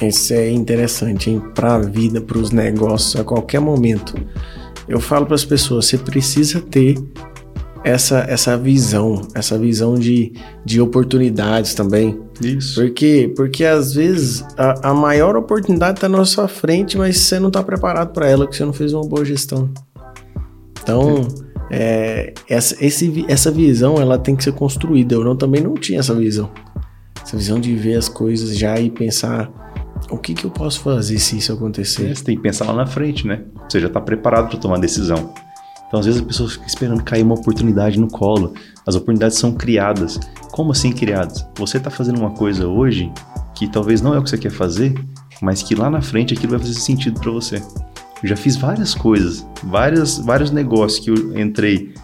Isso 0.00 0.32
é 0.32 0.50
interessante, 0.50 1.28
hein? 1.28 1.42
Pra 1.54 1.78
vida, 1.78 2.18
pros 2.18 2.50
negócios, 2.50 3.14
a 3.20 3.22
qualquer 3.22 3.60
momento. 3.60 4.14
Eu 4.88 5.00
falo 5.00 5.26
para 5.26 5.34
as 5.34 5.44
pessoas, 5.44 5.84
você 5.84 5.98
precisa 5.98 6.62
ter 6.62 6.96
essa, 7.84 8.20
essa 8.20 8.56
visão, 8.56 9.28
essa 9.34 9.58
visão 9.58 9.94
de, 9.94 10.32
de 10.64 10.80
oportunidades 10.80 11.74
também. 11.74 12.18
Isso. 12.42 12.80
Por 12.80 12.90
quê? 12.90 13.32
Porque 13.36 13.62
às 13.64 13.92
vezes 13.92 14.42
a, 14.56 14.90
a 14.90 14.94
maior 14.94 15.36
oportunidade 15.36 15.98
está 15.98 16.08
na 16.08 16.24
sua 16.24 16.48
frente, 16.48 16.96
mas 16.96 17.18
você 17.18 17.38
não 17.38 17.48
está 17.48 17.62
preparado 17.62 18.12
para 18.12 18.26
ela, 18.26 18.46
porque 18.46 18.56
você 18.56 18.64
não 18.64 18.72
fez 18.72 18.94
uma 18.94 19.06
boa 19.06 19.22
gestão. 19.22 19.70
Então, 20.82 21.28
é, 21.70 22.32
essa, 22.48 22.74
esse, 22.84 23.24
essa 23.28 23.50
visão 23.50 23.96
ela 24.00 24.18
tem 24.18 24.34
que 24.34 24.42
ser 24.42 24.52
construída. 24.52 25.14
Eu 25.14 25.22
não, 25.22 25.36
também 25.36 25.62
não 25.62 25.74
tinha 25.74 26.00
essa 26.00 26.14
visão. 26.14 26.50
Essa 27.22 27.36
visão 27.36 27.60
de 27.60 27.74
ver 27.74 27.96
as 27.96 28.08
coisas 28.08 28.56
já 28.56 28.78
e 28.80 28.90
pensar 28.90 29.50
o 30.10 30.16
que, 30.16 30.34
que 30.34 30.44
eu 30.46 30.50
posso 30.50 30.80
fazer 30.80 31.18
se 31.18 31.36
isso 31.36 31.52
acontecer. 31.52 32.14
Você 32.14 32.24
tem 32.24 32.36
que 32.36 32.42
pensar 32.42 32.66
lá 32.66 32.74
na 32.74 32.86
frente, 32.86 33.26
né? 33.26 33.42
Você 33.68 33.78
já 33.80 33.88
está 33.88 34.00
preparado 34.00 34.48
para 34.48 34.58
tomar 34.58 34.78
decisão. 34.78 35.32
Então, 35.94 36.00
às 36.00 36.06
vezes, 36.06 36.20
a 36.20 36.24
pessoa 36.24 36.50
fica 36.50 36.66
esperando 36.66 37.04
cair 37.04 37.22
uma 37.22 37.36
oportunidade 37.36 38.00
no 38.00 38.08
colo. 38.08 38.52
As 38.84 38.96
oportunidades 38.96 39.38
são 39.38 39.52
criadas. 39.52 40.18
Como 40.50 40.72
assim 40.72 40.90
criadas? 40.90 41.46
Você 41.56 41.76
está 41.76 41.88
fazendo 41.88 42.18
uma 42.18 42.32
coisa 42.32 42.66
hoje 42.66 43.12
que 43.54 43.68
talvez 43.68 44.02
não 44.02 44.12
é 44.12 44.18
o 44.18 44.22
que 44.24 44.28
você 44.28 44.36
quer 44.36 44.50
fazer, 44.50 44.92
mas 45.40 45.62
que 45.62 45.72
lá 45.72 45.88
na 45.88 46.02
frente 46.02 46.34
aquilo 46.34 46.50
vai 46.50 46.58
fazer 46.58 46.74
sentido 46.74 47.20
para 47.20 47.30
você. 47.30 47.62
Eu 48.20 48.28
já 48.28 48.34
fiz 48.34 48.56
várias 48.56 48.92
coisas, 48.92 49.46
várias, 49.62 50.18
vários 50.18 50.50
negócios 50.50 50.98
que 50.98 51.10
eu 51.10 51.40
entrei. 51.40 51.94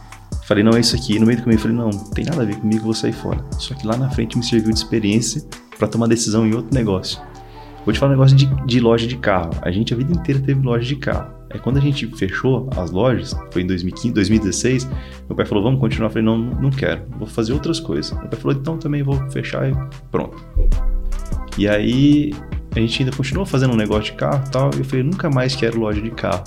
Falei, 0.46 0.62
não, 0.62 0.74
é 0.74 0.78
isso 0.78 0.94
aqui. 0.94 1.16
E 1.16 1.18
no 1.18 1.26
meio 1.26 1.38
do 1.38 1.42
caminho 1.42 1.58
eu 1.58 1.62
falei, 1.62 1.76
não, 1.76 1.90
não 1.90 2.10
tem 2.10 2.24
nada 2.24 2.42
a 2.42 2.44
ver 2.44 2.60
comigo, 2.60 2.84
vou 2.84 2.94
sair 2.94 3.12
fora. 3.12 3.44
Só 3.58 3.74
que 3.74 3.84
lá 3.84 3.96
na 3.96 4.08
frente 4.08 4.38
me 4.38 4.44
serviu 4.44 4.72
de 4.72 4.78
experiência 4.78 5.42
para 5.76 5.88
tomar 5.88 6.06
decisão 6.06 6.46
em 6.46 6.54
outro 6.54 6.72
negócio. 6.72 7.20
Vou 7.84 7.92
te 7.92 7.98
falar 7.98 8.10
um 8.10 8.14
negócio 8.14 8.36
de, 8.36 8.46
de 8.66 8.78
loja 8.78 9.08
de 9.08 9.16
carro. 9.16 9.50
A 9.62 9.72
gente 9.72 9.92
a 9.92 9.96
vida 9.96 10.12
inteira 10.12 10.40
teve 10.40 10.62
loja 10.62 10.86
de 10.86 10.94
carro. 10.94 11.39
Aí 11.50 11.58
quando 11.58 11.78
a 11.78 11.80
gente 11.80 12.06
fechou 12.16 12.70
as 12.76 12.90
lojas, 12.90 13.34
foi 13.50 13.62
em 13.62 13.66
2015, 13.66 14.14
2016, 14.14 14.88
meu 15.28 15.36
pai 15.36 15.44
falou, 15.44 15.64
vamos 15.64 15.80
continuar. 15.80 16.08
Eu 16.08 16.12
falei, 16.12 16.24
não, 16.24 16.38
não 16.38 16.70
quero, 16.70 17.02
vou 17.18 17.26
fazer 17.26 17.52
outras 17.52 17.80
coisas. 17.80 18.12
Meu 18.12 18.28
pai 18.28 18.38
falou, 18.38 18.56
então 18.56 18.78
também 18.78 19.02
vou 19.02 19.18
fechar 19.30 19.68
e 19.68 19.74
pronto. 20.12 20.36
E 21.58 21.68
aí 21.68 22.32
a 22.74 22.78
gente 22.78 23.02
ainda 23.02 23.16
continuou 23.16 23.44
fazendo 23.44 23.72
um 23.72 23.76
negócio 23.76 24.12
de 24.12 24.12
carro 24.12 24.44
e 24.46 24.50
tal. 24.50 24.70
E 24.74 24.78
eu 24.78 24.84
falei, 24.84 25.02
nunca 25.02 25.28
mais 25.28 25.56
quero 25.56 25.80
loja 25.80 26.00
de 26.00 26.10
carro. 26.10 26.44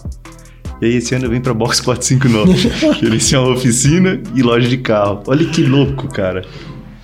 E 0.82 0.86
aí 0.86 0.96
esse 0.96 1.14
ano 1.14 1.26
eu 1.26 1.30
vim 1.30 1.42
pra 1.42 1.54
Box 1.54 1.82
459, 1.82 3.00
gerenciar 3.00 3.44
uma 3.44 3.54
oficina 3.54 4.22
e 4.34 4.42
loja 4.42 4.68
de 4.68 4.78
carro. 4.78 5.22
Olha 5.28 5.46
que 5.46 5.64
louco, 5.64 6.08
cara. 6.08 6.46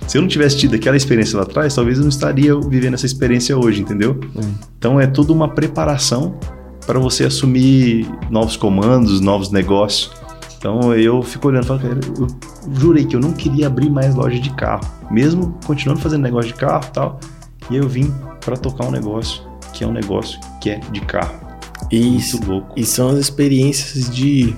Se 0.06 0.18
eu 0.18 0.22
não 0.22 0.28
tivesse 0.28 0.58
tido 0.58 0.74
aquela 0.74 0.96
experiência 0.96 1.36
lá 1.36 1.44
atrás, 1.44 1.74
talvez 1.74 1.98
eu 1.98 2.02
não 2.02 2.08
estaria 2.08 2.58
vivendo 2.58 2.94
essa 2.94 3.06
experiência 3.06 3.56
hoje, 3.56 3.82
entendeu? 3.82 4.18
Hum. 4.34 4.54
Então 4.76 4.98
é 4.98 5.06
tudo 5.06 5.32
uma 5.32 5.48
preparação 5.48 6.38
para 6.90 6.98
você 6.98 7.24
assumir 7.24 8.04
novos 8.28 8.56
comandos, 8.56 9.20
novos 9.20 9.52
negócios. 9.52 10.10
Então 10.58 10.92
eu 10.92 11.22
fico 11.22 11.46
olhando 11.46 11.62
e 11.62 11.66
falo, 11.68 11.78
cara, 11.78 12.00
eu 12.18 12.26
jurei 12.72 13.04
que 13.04 13.14
eu 13.14 13.20
não 13.20 13.30
queria 13.32 13.68
abrir 13.68 13.88
mais 13.88 14.16
loja 14.16 14.40
de 14.40 14.50
carro, 14.54 14.82
mesmo 15.08 15.56
continuando 15.64 16.00
fazendo 16.00 16.22
negócio 16.22 16.52
de 16.52 16.58
carro 16.58 16.84
e 16.88 16.92
tal. 16.92 17.20
E 17.70 17.76
eu 17.76 17.88
vim 17.88 18.12
para 18.44 18.56
tocar 18.56 18.88
um 18.88 18.90
negócio 18.90 19.40
que 19.72 19.84
é 19.84 19.86
um 19.86 19.92
negócio 19.92 20.40
que 20.60 20.68
é 20.68 20.80
de 20.90 21.00
carro. 21.02 21.38
Isso, 21.92 22.38
Muito 22.38 22.50
louco. 22.50 22.74
E 22.76 22.84
são 22.84 23.10
as 23.10 23.18
experiências 23.18 24.10
de, 24.10 24.52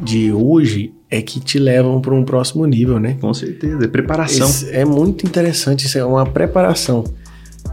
de 0.00 0.32
hoje 0.32 0.92
é 1.08 1.22
que 1.22 1.38
te 1.38 1.56
levam 1.56 2.00
para 2.00 2.14
um 2.14 2.24
próximo 2.24 2.66
nível, 2.66 2.98
né? 2.98 3.16
Com 3.20 3.32
certeza, 3.32 3.84
é 3.84 3.86
preparação. 3.86 4.48
Esse 4.48 4.70
é 4.72 4.84
muito 4.84 5.24
interessante, 5.24 5.86
isso 5.86 5.96
é 5.96 6.04
uma 6.04 6.26
preparação. 6.26 7.04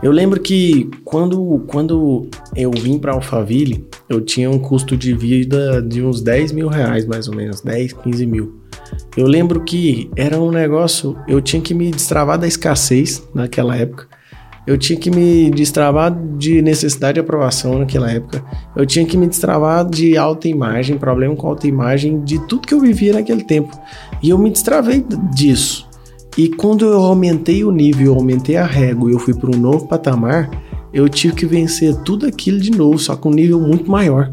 Eu 0.02 0.12
lembro 0.12 0.40
que 0.40 0.90
quando, 1.04 1.64
quando 1.68 2.28
eu 2.56 2.70
vim 2.72 3.00
para 3.00 3.14
Alphaville, 3.14 3.88
eu 4.08 4.22
tinha 4.22 4.50
um 4.50 4.60
custo 4.60 4.96
de 4.96 5.14
vida 5.14 5.82
de 5.82 6.04
uns 6.04 6.22
10 6.22 6.52
mil 6.52 6.68
reais, 6.68 7.06
mais 7.06 7.28
ou 7.28 7.36
menos, 7.36 7.62
10, 7.62 7.94
15 7.94 8.26
mil. 8.26 8.62
Eu 9.16 9.26
lembro 9.26 9.64
que 9.64 10.10
era 10.16 10.40
um 10.40 10.52
negócio, 10.52 11.18
eu 11.28 11.42
tinha 11.42 11.62
que 11.62 11.74
me 11.74 11.90
destravar 11.92 12.38
da 12.38 12.48
escassez 12.48 13.28
naquela 13.34 13.76
época. 13.76 14.08
Eu 14.68 14.78
tinha 14.78 15.00
que 15.00 15.10
me 15.10 15.50
destravar 15.50 16.14
de 16.38 16.62
necessidade 16.62 17.14
de 17.14 17.22
aprovação 17.22 17.80
naquela 17.80 18.12
época. 18.12 18.44
Eu 18.76 18.86
tinha 18.86 19.06
que 19.06 19.18
me 19.18 19.26
destravar 19.26 19.90
de 19.90 20.18
alta 20.18 20.48
imagem, 20.50 20.98
problema 20.98 21.36
com 21.36 21.48
alta 21.48 21.68
imagem, 21.68 22.22
de 22.24 22.38
tudo 22.48 22.68
que 22.68 22.74
eu 22.74 22.82
vivia 22.82 23.14
naquele 23.14 23.46
tempo. 23.46 23.72
E 24.22 24.30
eu 24.30 24.38
me 24.38 24.50
destravei 24.52 25.06
disso. 25.34 25.87
E 26.38 26.50
quando 26.50 26.86
eu 26.86 27.00
aumentei 27.00 27.64
o 27.64 27.72
nível, 27.72 28.14
aumentei 28.14 28.58
a 28.58 28.66
régua 28.66 29.10
e 29.10 29.14
eu 29.14 29.20
fui 29.20 29.34
para 29.34 29.50
um 29.50 29.60
novo 29.60 29.88
patamar, 29.88 30.50
eu 30.94 31.10
tive 31.10 31.34
que 31.34 31.46
vencer 31.48 31.96
tudo 32.04 32.28
aquilo 32.28 32.60
de 32.60 32.70
novo, 32.70 33.00
só 33.00 33.16
com 33.16 33.30
um 33.30 33.34
nível 33.34 33.60
muito 33.60 33.90
maior. 33.90 34.30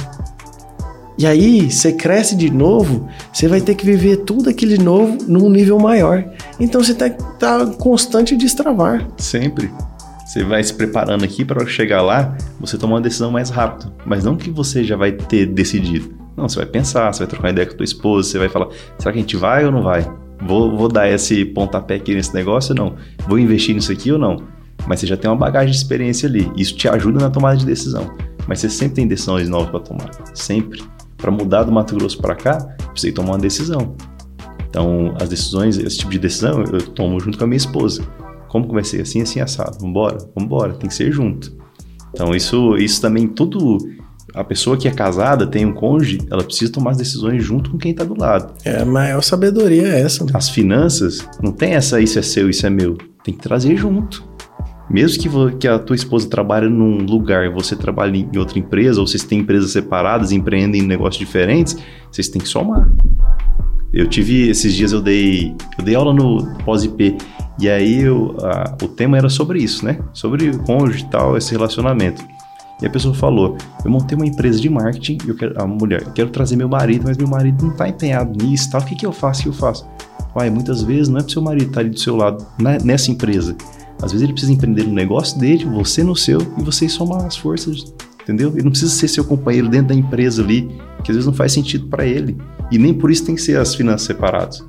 E 1.16 1.26
aí, 1.26 1.70
você 1.70 1.92
cresce 1.92 2.36
de 2.36 2.50
novo, 2.50 3.08
você 3.32 3.48
vai 3.48 3.60
ter 3.60 3.74
que 3.74 3.86
viver 3.86 4.18
tudo 4.18 4.50
aquilo 4.50 4.76
de 4.76 4.82
novo 4.82 5.16
num 5.26 5.48
nível 5.48 5.78
maior. 5.78 6.24
Então 6.60 6.82
você 6.82 6.92
tá, 6.92 7.08
tá 7.08 7.66
constante 7.78 8.36
de 8.36 8.44
destravar. 8.44 9.08
Sempre. 9.16 9.70
Você 10.26 10.42
vai 10.42 10.62
se 10.62 10.74
preparando 10.74 11.24
aqui 11.24 11.44
para 11.44 11.64
chegar 11.66 12.02
lá, 12.02 12.36
você 12.60 12.76
tomar 12.76 12.96
uma 12.96 13.00
decisão 13.00 13.30
mais 13.30 13.48
rápido. 13.48 13.92
Mas 14.04 14.24
não 14.24 14.36
que 14.36 14.50
você 14.50 14.82
já 14.84 14.96
vai 14.96 15.12
ter 15.12 15.46
decidido. 15.46 16.12
Não, 16.36 16.48
você 16.48 16.56
vai 16.56 16.66
pensar, 16.66 17.12
você 17.12 17.20
vai 17.20 17.28
trocar 17.28 17.50
ideia 17.50 17.66
com 17.66 17.74
a 17.74 17.76
tua 17.76 17.84
esposa, 17.84 18.28
você 18.28 18.38
vai 18.38 18.48
falar: 18.48 18.68
será 18.98 19.12
que 19.12 19.18
a 19.18 19.22
gente 19.22 19.36
vai 19.36 19.64
ou 19.64 19.70
não 19.70 19.82
vai? 19.82 20.04
Vou, 20.46 20.76
vou 20.76 20.88
dar 20.88 21.08
esse 21.08 21.44
pontapé 21.44 21.94
aqui 21.94 22.14
nesse 22.14 22.34
negócio 22.34 22.74
ou 22.74 22.76
não? 22.76 22.96
Vou 23.26 23.38
investir 23.38 23.74
nisso 23.74 23.90
aqui 23.90 24.12
ou 24.12 24.18
não? 24.18 24.36
Mas 24.86 25.00
você 25.00 25.06
já 25.06 25.16
tem 25.16 25.30
uma 25.30 25.36
bagagem 25.36 25.70
de 25.70 25.76
experiência 25.76 26.28
ali. 26.28 26.50
Isso 26.56 26.76
te 26.76 26.86
ajuda 26.88 27.20
na 27.20 27.30
tomada 27.30 27.56
de 27.56 27.64
decisão. 27.64 28.14
Mas 28.46 28.60
você 28.60 28.68
sempre 28.68 28.96
tem 28.96 29.08
decisões 29.08 29.48
novas 29.48 29.70
para 29.70 29.80
tomar. 29.80 30.10
Sempre. 30.34 30.82
Para 31.16 31.30
mudar 31.30 31.62
do 31.62 31.72
Mato 31.72 31.94
Grosso 31.94 32.18
para 32.18 32.34
cá, 32.34 32.58
precisa 32.92 33.14
tomar 33.14 33.32
uma 33.32 33.38
decisão. 33.38 33.94
Então, 34.68 35.14
as 35.20 35.28
decisões, 35.28 35.78
esse 35.78 35.98
tipo 35.98 36.10
de 36.10 36.18
decisão, 36.18 36.62
eu 36.64 36.82
tomo 36.82 37.18
junto 37.18 37.38
com 37.38 37.44
a 37.44 37.46
minha 37.46 37.56
esposa. 37.56 38.02
Como 38.48 38.84
ser? 38.84 39.00
Assim, 39.00 39.22
assim, 39.22 39.40
assado. 39.40 39.78
Vambora? 39.80 40.18
Vambora. 40.36 40.74
Tem 40.74 40.88
que 40.88 40.94
ser 40.94 41.10
junto. 41.10 41.56
Então, 42.12 42.34
isso, 42.34 42.76
isso 42.76 43.00
também, 43.00 43.26
tudo 43.26 43.78
a 44.34 44.42
pessoa 44.42 44.76
que 44.76 44.88
é 44.88 44.90
casada, 44.90 45.46
tem 45.46 45.64
um 45.64 45.72
cônjuge, 45.72 46.18
ela 46.28 46.42
precisa 46.42 46.72
tomar 46.72 46.90
as 46.90 46.96
decisões 46.96 47.42
junto 47.44 47.70
com 47.70 47.78
quem 47.78 47.92
está 47.92 48.02
do 48.02 48.18
lado. 48.18 48.52
É, 48.64 48.82
a 48.82 48.84
maior 48.84 49.22
sabedoria 49.22 49.86
é 49.86 50.00
essa. 50.00 50.24
Né? 50.24 50.32
As 50.34 50.48
finanças, 50.48 51.26
não 51.40 51.52
tem 51.52 51.74
essa, 51.74 52.00
isso 52.00 52.18
é 52.18 52.22
seu, 52.22 52.50
isso 52.50 52.66
é 52.66 52.70
meu. 52.70 52.98
Tem 53.22 53.32
que 53.32 53.40
trazer 53.40 53.76
junto. 53.76 54.24
Mesmo 54.90 55.22
que, 55.22 55.56
que 55.56 55.68
a 55.68 55.78
tua 55.78 55.96
esposa 55.96 56.28
trabalhe 56.28 56.68
num 56.68 56.98
lugar, 56.98 57.48
você 57.50 57.76
trabalhe 57.76 58.28
em 58.32 58.36
outra 58.36 58.58
empresa, 58.58 59.00
ou 59.00 59.06
vocês 59.06 59.22
têm 59.22 59.38
empresas 59.38 59.70
separadas, 59.70 60.32
empreendem 60.32 60.82
em 60.82 60.86
negócios 60.86 61.18
diferentes, 61.18 61.76
vocês 62.10 62.28
têm 62.28 62.42
que 62.42 62.48
somar. 62.48 62.90
Eu 63.92 64.08
tive, 64.08 64.48
esses 64.48 64.74
dias 64.74 64.92
eu 64.92 65.00
dei, 65.00 65.54
eu 65.78 65.84
dei 65.84 65.94
aula 65.94 66.12
no 66.12 66.44
pós-IP, 66.64 67.16
e 67.60 67.70
aí 67.70 68.02
eu, 68.02 68.36
a, 68.42 68.76
o 68.82 68.88
tema 68.88 69.16
era 69.16 69.28
sobre 69.28 69.60
isso, 69.60 69.84
né? 69.84 70.00
Sobre 70.12 70.50
o 70.50 70.58
cônjuge 70.64 71.04
e 71.04 71.10
tal, 71.10 71.36
esse 71.36 71.52
relacionamento. 71.52 72.22
E 72.82 72.86
a 72.86 72.90
pessoa 72.90 73.14
falou: 73.14 73.56
Eu 73.84 73.90
montei 73.90 74.16
uma 74.16 74.26
empresa 74.26 74.60
de 74.60 74.68
marketing, 74.68 75.18
eu 75.26 75.34
quero, 75.34 75.60
a 75.60 75.66
mulher, 75.66 76.02
eu 76.02 76.12
quero 76.12 76.30
trazer 76.30 76.56
meu 76.56 76.68
marido, 76.68 77.04
mas 77.06 77.16
meu 77.16 77.28
marido 77.28 77.64
não 77.64 77.72
está 77.72 77.88
empenhado 77.88 78.44
nisso, 78.44 78.70
tal. 78.70 78.80
O 78.80 78.84
que, 78.84 78.94
que 78.94 79.06
eu 79.06 79.12
faço? 79.12 79.40
O 79.40 79.42
que 79.44 79.48
eu 79.50 79.52
faço? 79.52 79.86
Uai, 80.34 80.50
muitas 80.50 80.82
vezes 80.82 81.08
não 81.08 81.18
é 81.18 81.22
para 81.22 81.32
seu 81.32 81.42
marido 81.42 81.66
estar 81.66 81.74
tá 81.74 81.80
ali 81.80 81.90
do 81.90 82.00
seu 82.00 82.16
lado 82.16 82.44
né, 82.58 82.78
nessa 82.82 83.10
empresa. 83.10 83.56
Às 84.02 84.10
vezes 84.10 84.22
ele 84.22 84.32
precisa 84.32 84.52
empreender 84.52 84.84
no 84.84 84.92
negócio 84.92 85.38
dele, 85.38 85.64
você 85.64 86.02
no 86.02 86.16
seu, 86.16 86.40
e 86.58 86.62
vocês 86.62 86.92
somar 86.92 87.24
as 87.24 87.36
forças, 87.36 87.94
entendeu? 88.22 88.50
Ele 88.50 88.62
não 88.62 88.70
precisa 88.70 88.92
ser 88.92 89.06
seu 89.08 89.24
companheiro 89.24 89.68
dentro 89.68 89.88
da 89.88 89.94
empresa 89.94 90.42
ali, 90.42 90.68
que 91.04 91.10
às 91.10 91.16
vezes 91.16 91.26
não 91.26 91.32
faz 91.32 91.52
sentido 91.52 91.86
para 91.86 92.04
ele. 92.04 92.36
E 92.70 92.78
nem 92.78 92.92
por 92.92 93.10
isso 93.10 93.24
tem 93.24 93.34
que 93.34 93.40
ser 93.40 93.58
as 93.58 93.74
finanças 93.74 94.06
separadas. 94.06 94.64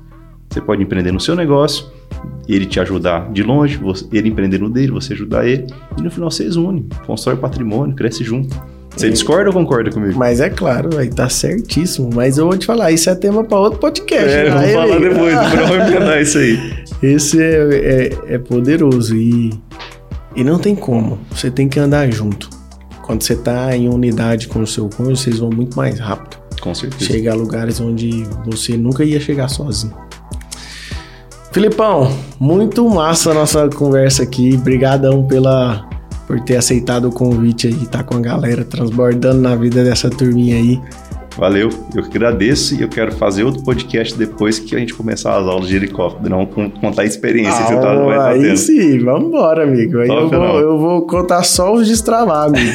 Você 0.48 0.60
pode 0.60 0.82
empreender 0.82 1.12
no 1.12 1.20
seu 1.20 1.34
negócio, 1.34 1.86
ele 2.48 2.66
te 2.66 2.78
ajudar 2.80 3.30
de 3.32 3.42
longe, 3.42 3.80
ele 4.12 4.28
empreender 4.28 4.58
no 4.58 4.70
dele, 4.70 4.92
você 4.92 5.12
ajudar 5.12 5.46
ele, 5.46 5.66
e 5.98 6.02
no 6.02 6.10
final 6.10 6.30
vocês 6.30 6.56
unem, 6.56 6.86
constrói 7.06 7.36
patrimônio, 7.36 7.94
cresce 7.94 8.22
junto. 8.22 8.56
Você 8.96 9.10
discorda 9.10 9.50
ou 9.50 9.52
concorda 9.52 9.90
comigo? 9.90 10.18
Mas 10.18 10.40
é 10.40 10.48
claro, 10.48 10.96
aí 10.96 11.10
tá 11.10 11.28
certíssimo. 11.28 12.08
Mas 12.14 12.38
eu 12.38 12.46
vou 12.46 12.56
te 12.56 12.64
falar, 12.64 12.92
isso 12.92 13.10
é 13.10 13.14
tema 13.14 13.44
para 13.44 13.58
outro 13.58 13.78
podcast. 13.78 14.26
É, 14.26 14.48
vamos 14.48 14.72
falar 14.72 14.98
depois, 14.98 15.34
vou 15.68 15.76
emendar 15.76 16.22
isso 16.22 16.38
aí. 16.38 16.58
Esse 17.02 17.42
é, 17.42 17.58
é, 17.74 18.34
é, 18.34 18.38
poderoso 18.38 19.14
e, 19.14 19.52
e 20.34 20.42
não 20.42 20.58
tem 20.58 20.74
como. 20.74 21.18
Você 21.30 21.50
tem 21.50 21.68
que 21.68 21.78
andar 21.78 22.10
junto. 22.10 22.48
Quando 23.02 23.22
você 23.22 23.36
tá 23.36 23.76
em 23.76 23.86
unidade 23.86 24.48
com 24.48 24.60
o 24.60 24.66
seu 24.66 24.88
cônjuge, 24.88 25.22
vocês 25.22 25.38
vão 25.40 25.50
muito 25.50 25.76
mais 25.76 26.00
rápido. 26.00 26.38
Com 26.62 26.74
certeza. 26.74 27.12
Chega 27.12 27.32
a 27.32 27.34
lugares 27.34 27.80
onde 27.80 28.24
você 28.46 28.78
nunca 28.78 29.04
ia 29.04 29.20
chegar 29.20 29.48
sozinho. 29.48 29.94
Filipão, 31.56 32.14
muito 32.38 32.86
massa 32.86 33.30
a 33.30 33.34
nossa 33.34 33.66
conversa 33.70 34.22
aqui. 34.22 34.54
Obrigadão 34.60 35.26
pela 35.26 35.88
por 36.26 36.38
ter 36.40 36.56
aceitado 36.56 37.08
o 37.08 37.10
convite 37.10 37.66
aí, 37.68 37.86
tá 37.86 38.02
com 38.02 38.14
a 38.14 38.20
galera 38.20 38.62
transbordando 38.62 39.40
na 39.40 39.56
vida 39.56 39.82
dessa 39.82 40.10
turminha 40.10 40.54
aí. 40.56 40.78
Valeu, 41.34 41.70
eu 41.94 42.02
que 42.02 42.14
agradeço 42.14 42.74
e 42.74 42.82
eu 42.82 42.90
quero 42.90 43.10
fazer 43.12 43.42
outro 43.42 43.62
podcast 43.62 44.14
depois 44.18 44.58
que 44.58 44.76
a 44.76 44.78
gente 44.78 44.92
começar 44.92 45.34
as 45.34 45.46
aulas 45.46 45.66
de 45.66 45.76
helicóptero, 45.76 46.28
não 46.28 46.44
contar 46.44 47.02
a 47.02 47.06
experiência 47.06 47.58
ah, 47.58 47.66
que 47.66 47.72
você 47.72 47.80
tá, 47.80 47.94
vai 47.94 48.10
estar 48.10 48.24
tá 48.24 48.32
tendo. 48.34 48.50
Aí 48.50 48.56
sim, 48.58 48.98
vamos 48.98 49.28
embora, 49.28 49.62
amigo. 49.62 49.98
Aí 50.00 50.08
eu 50.10 50.28
vou, 50.28 50.60
eu 50.60 50.78
vou, 50.78 51.06
contar 51.06 51.42
só 51.42 51.72
os 51.72 51.88
destravar, 51.88 52.48
amigo. 52.48 52.70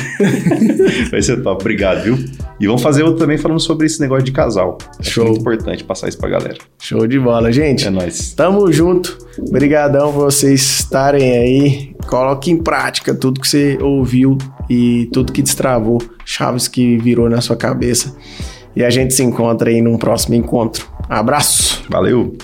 vai 1.12 1.22
ser 1.22 1.44
top, 1.44 1.62
obrigado, 1.62 2.02
viu? 2.02 2.18
E 2.62 2.68
vamos 2.68 2.84
fazer 2.84 3.02
outro 3.02 3.18
também 3.18 3.40
falando 3.40 3.60
sobre 3.60 3.88
esse 3.88 4.00
negócio 4.00 4.24
de 4.24 4.32
casal. 4.32 4.78
Show. 5.02 5.24
É 5.24 5.28
muito 5.30 5.42
importante 5.42 5.84
passar 5.84 6.08
isso 6.10 6.20
pra 6.20 6.30
galera. 6.30 6.60
Show 6.80 7.08
de 7.08 7.20
bola, 7.20 7.52
gente. 7.52 7.88
É 7.88 7.90
nóis. 7.90 8.34
Tamo 8.34 8.72
junto. 8.72 9.18
Obrigadão 9.40 10.14
por 10.14 10.26
vocês 10.26 10.62
estarem 10.62 11.38
aí. 11.40 11.96
Coloque 12.06 12.52
em 12.52 12.58
prática 12.62 13.16
tudo 13.16 13.42
que 13.42 13.48
você 13.48 13.80
ouviu 13.82 14.38
e 14.70 15.10
tudo 15.12 15.34
que 15.34 15.42
destravou, 15.42 16.00
chaves 16.24 16.68
que 16.68 16.98
virou 16.98 17.28
na 17.28 17.42
sua 17.42 17.56
cabeça. 17.56 18.16
E 18.76 18.84
a 18.84 18.92
gente 18.92 19.16
se 19.16 19.24
encontra 19.24 19.72
aí 19.72 19.82
num 19.82 19.98
próximo 19.98 20.36
encontro. 20.36 20.88
Abraço. 21.10 21.84
Valeu. 21.90 22.38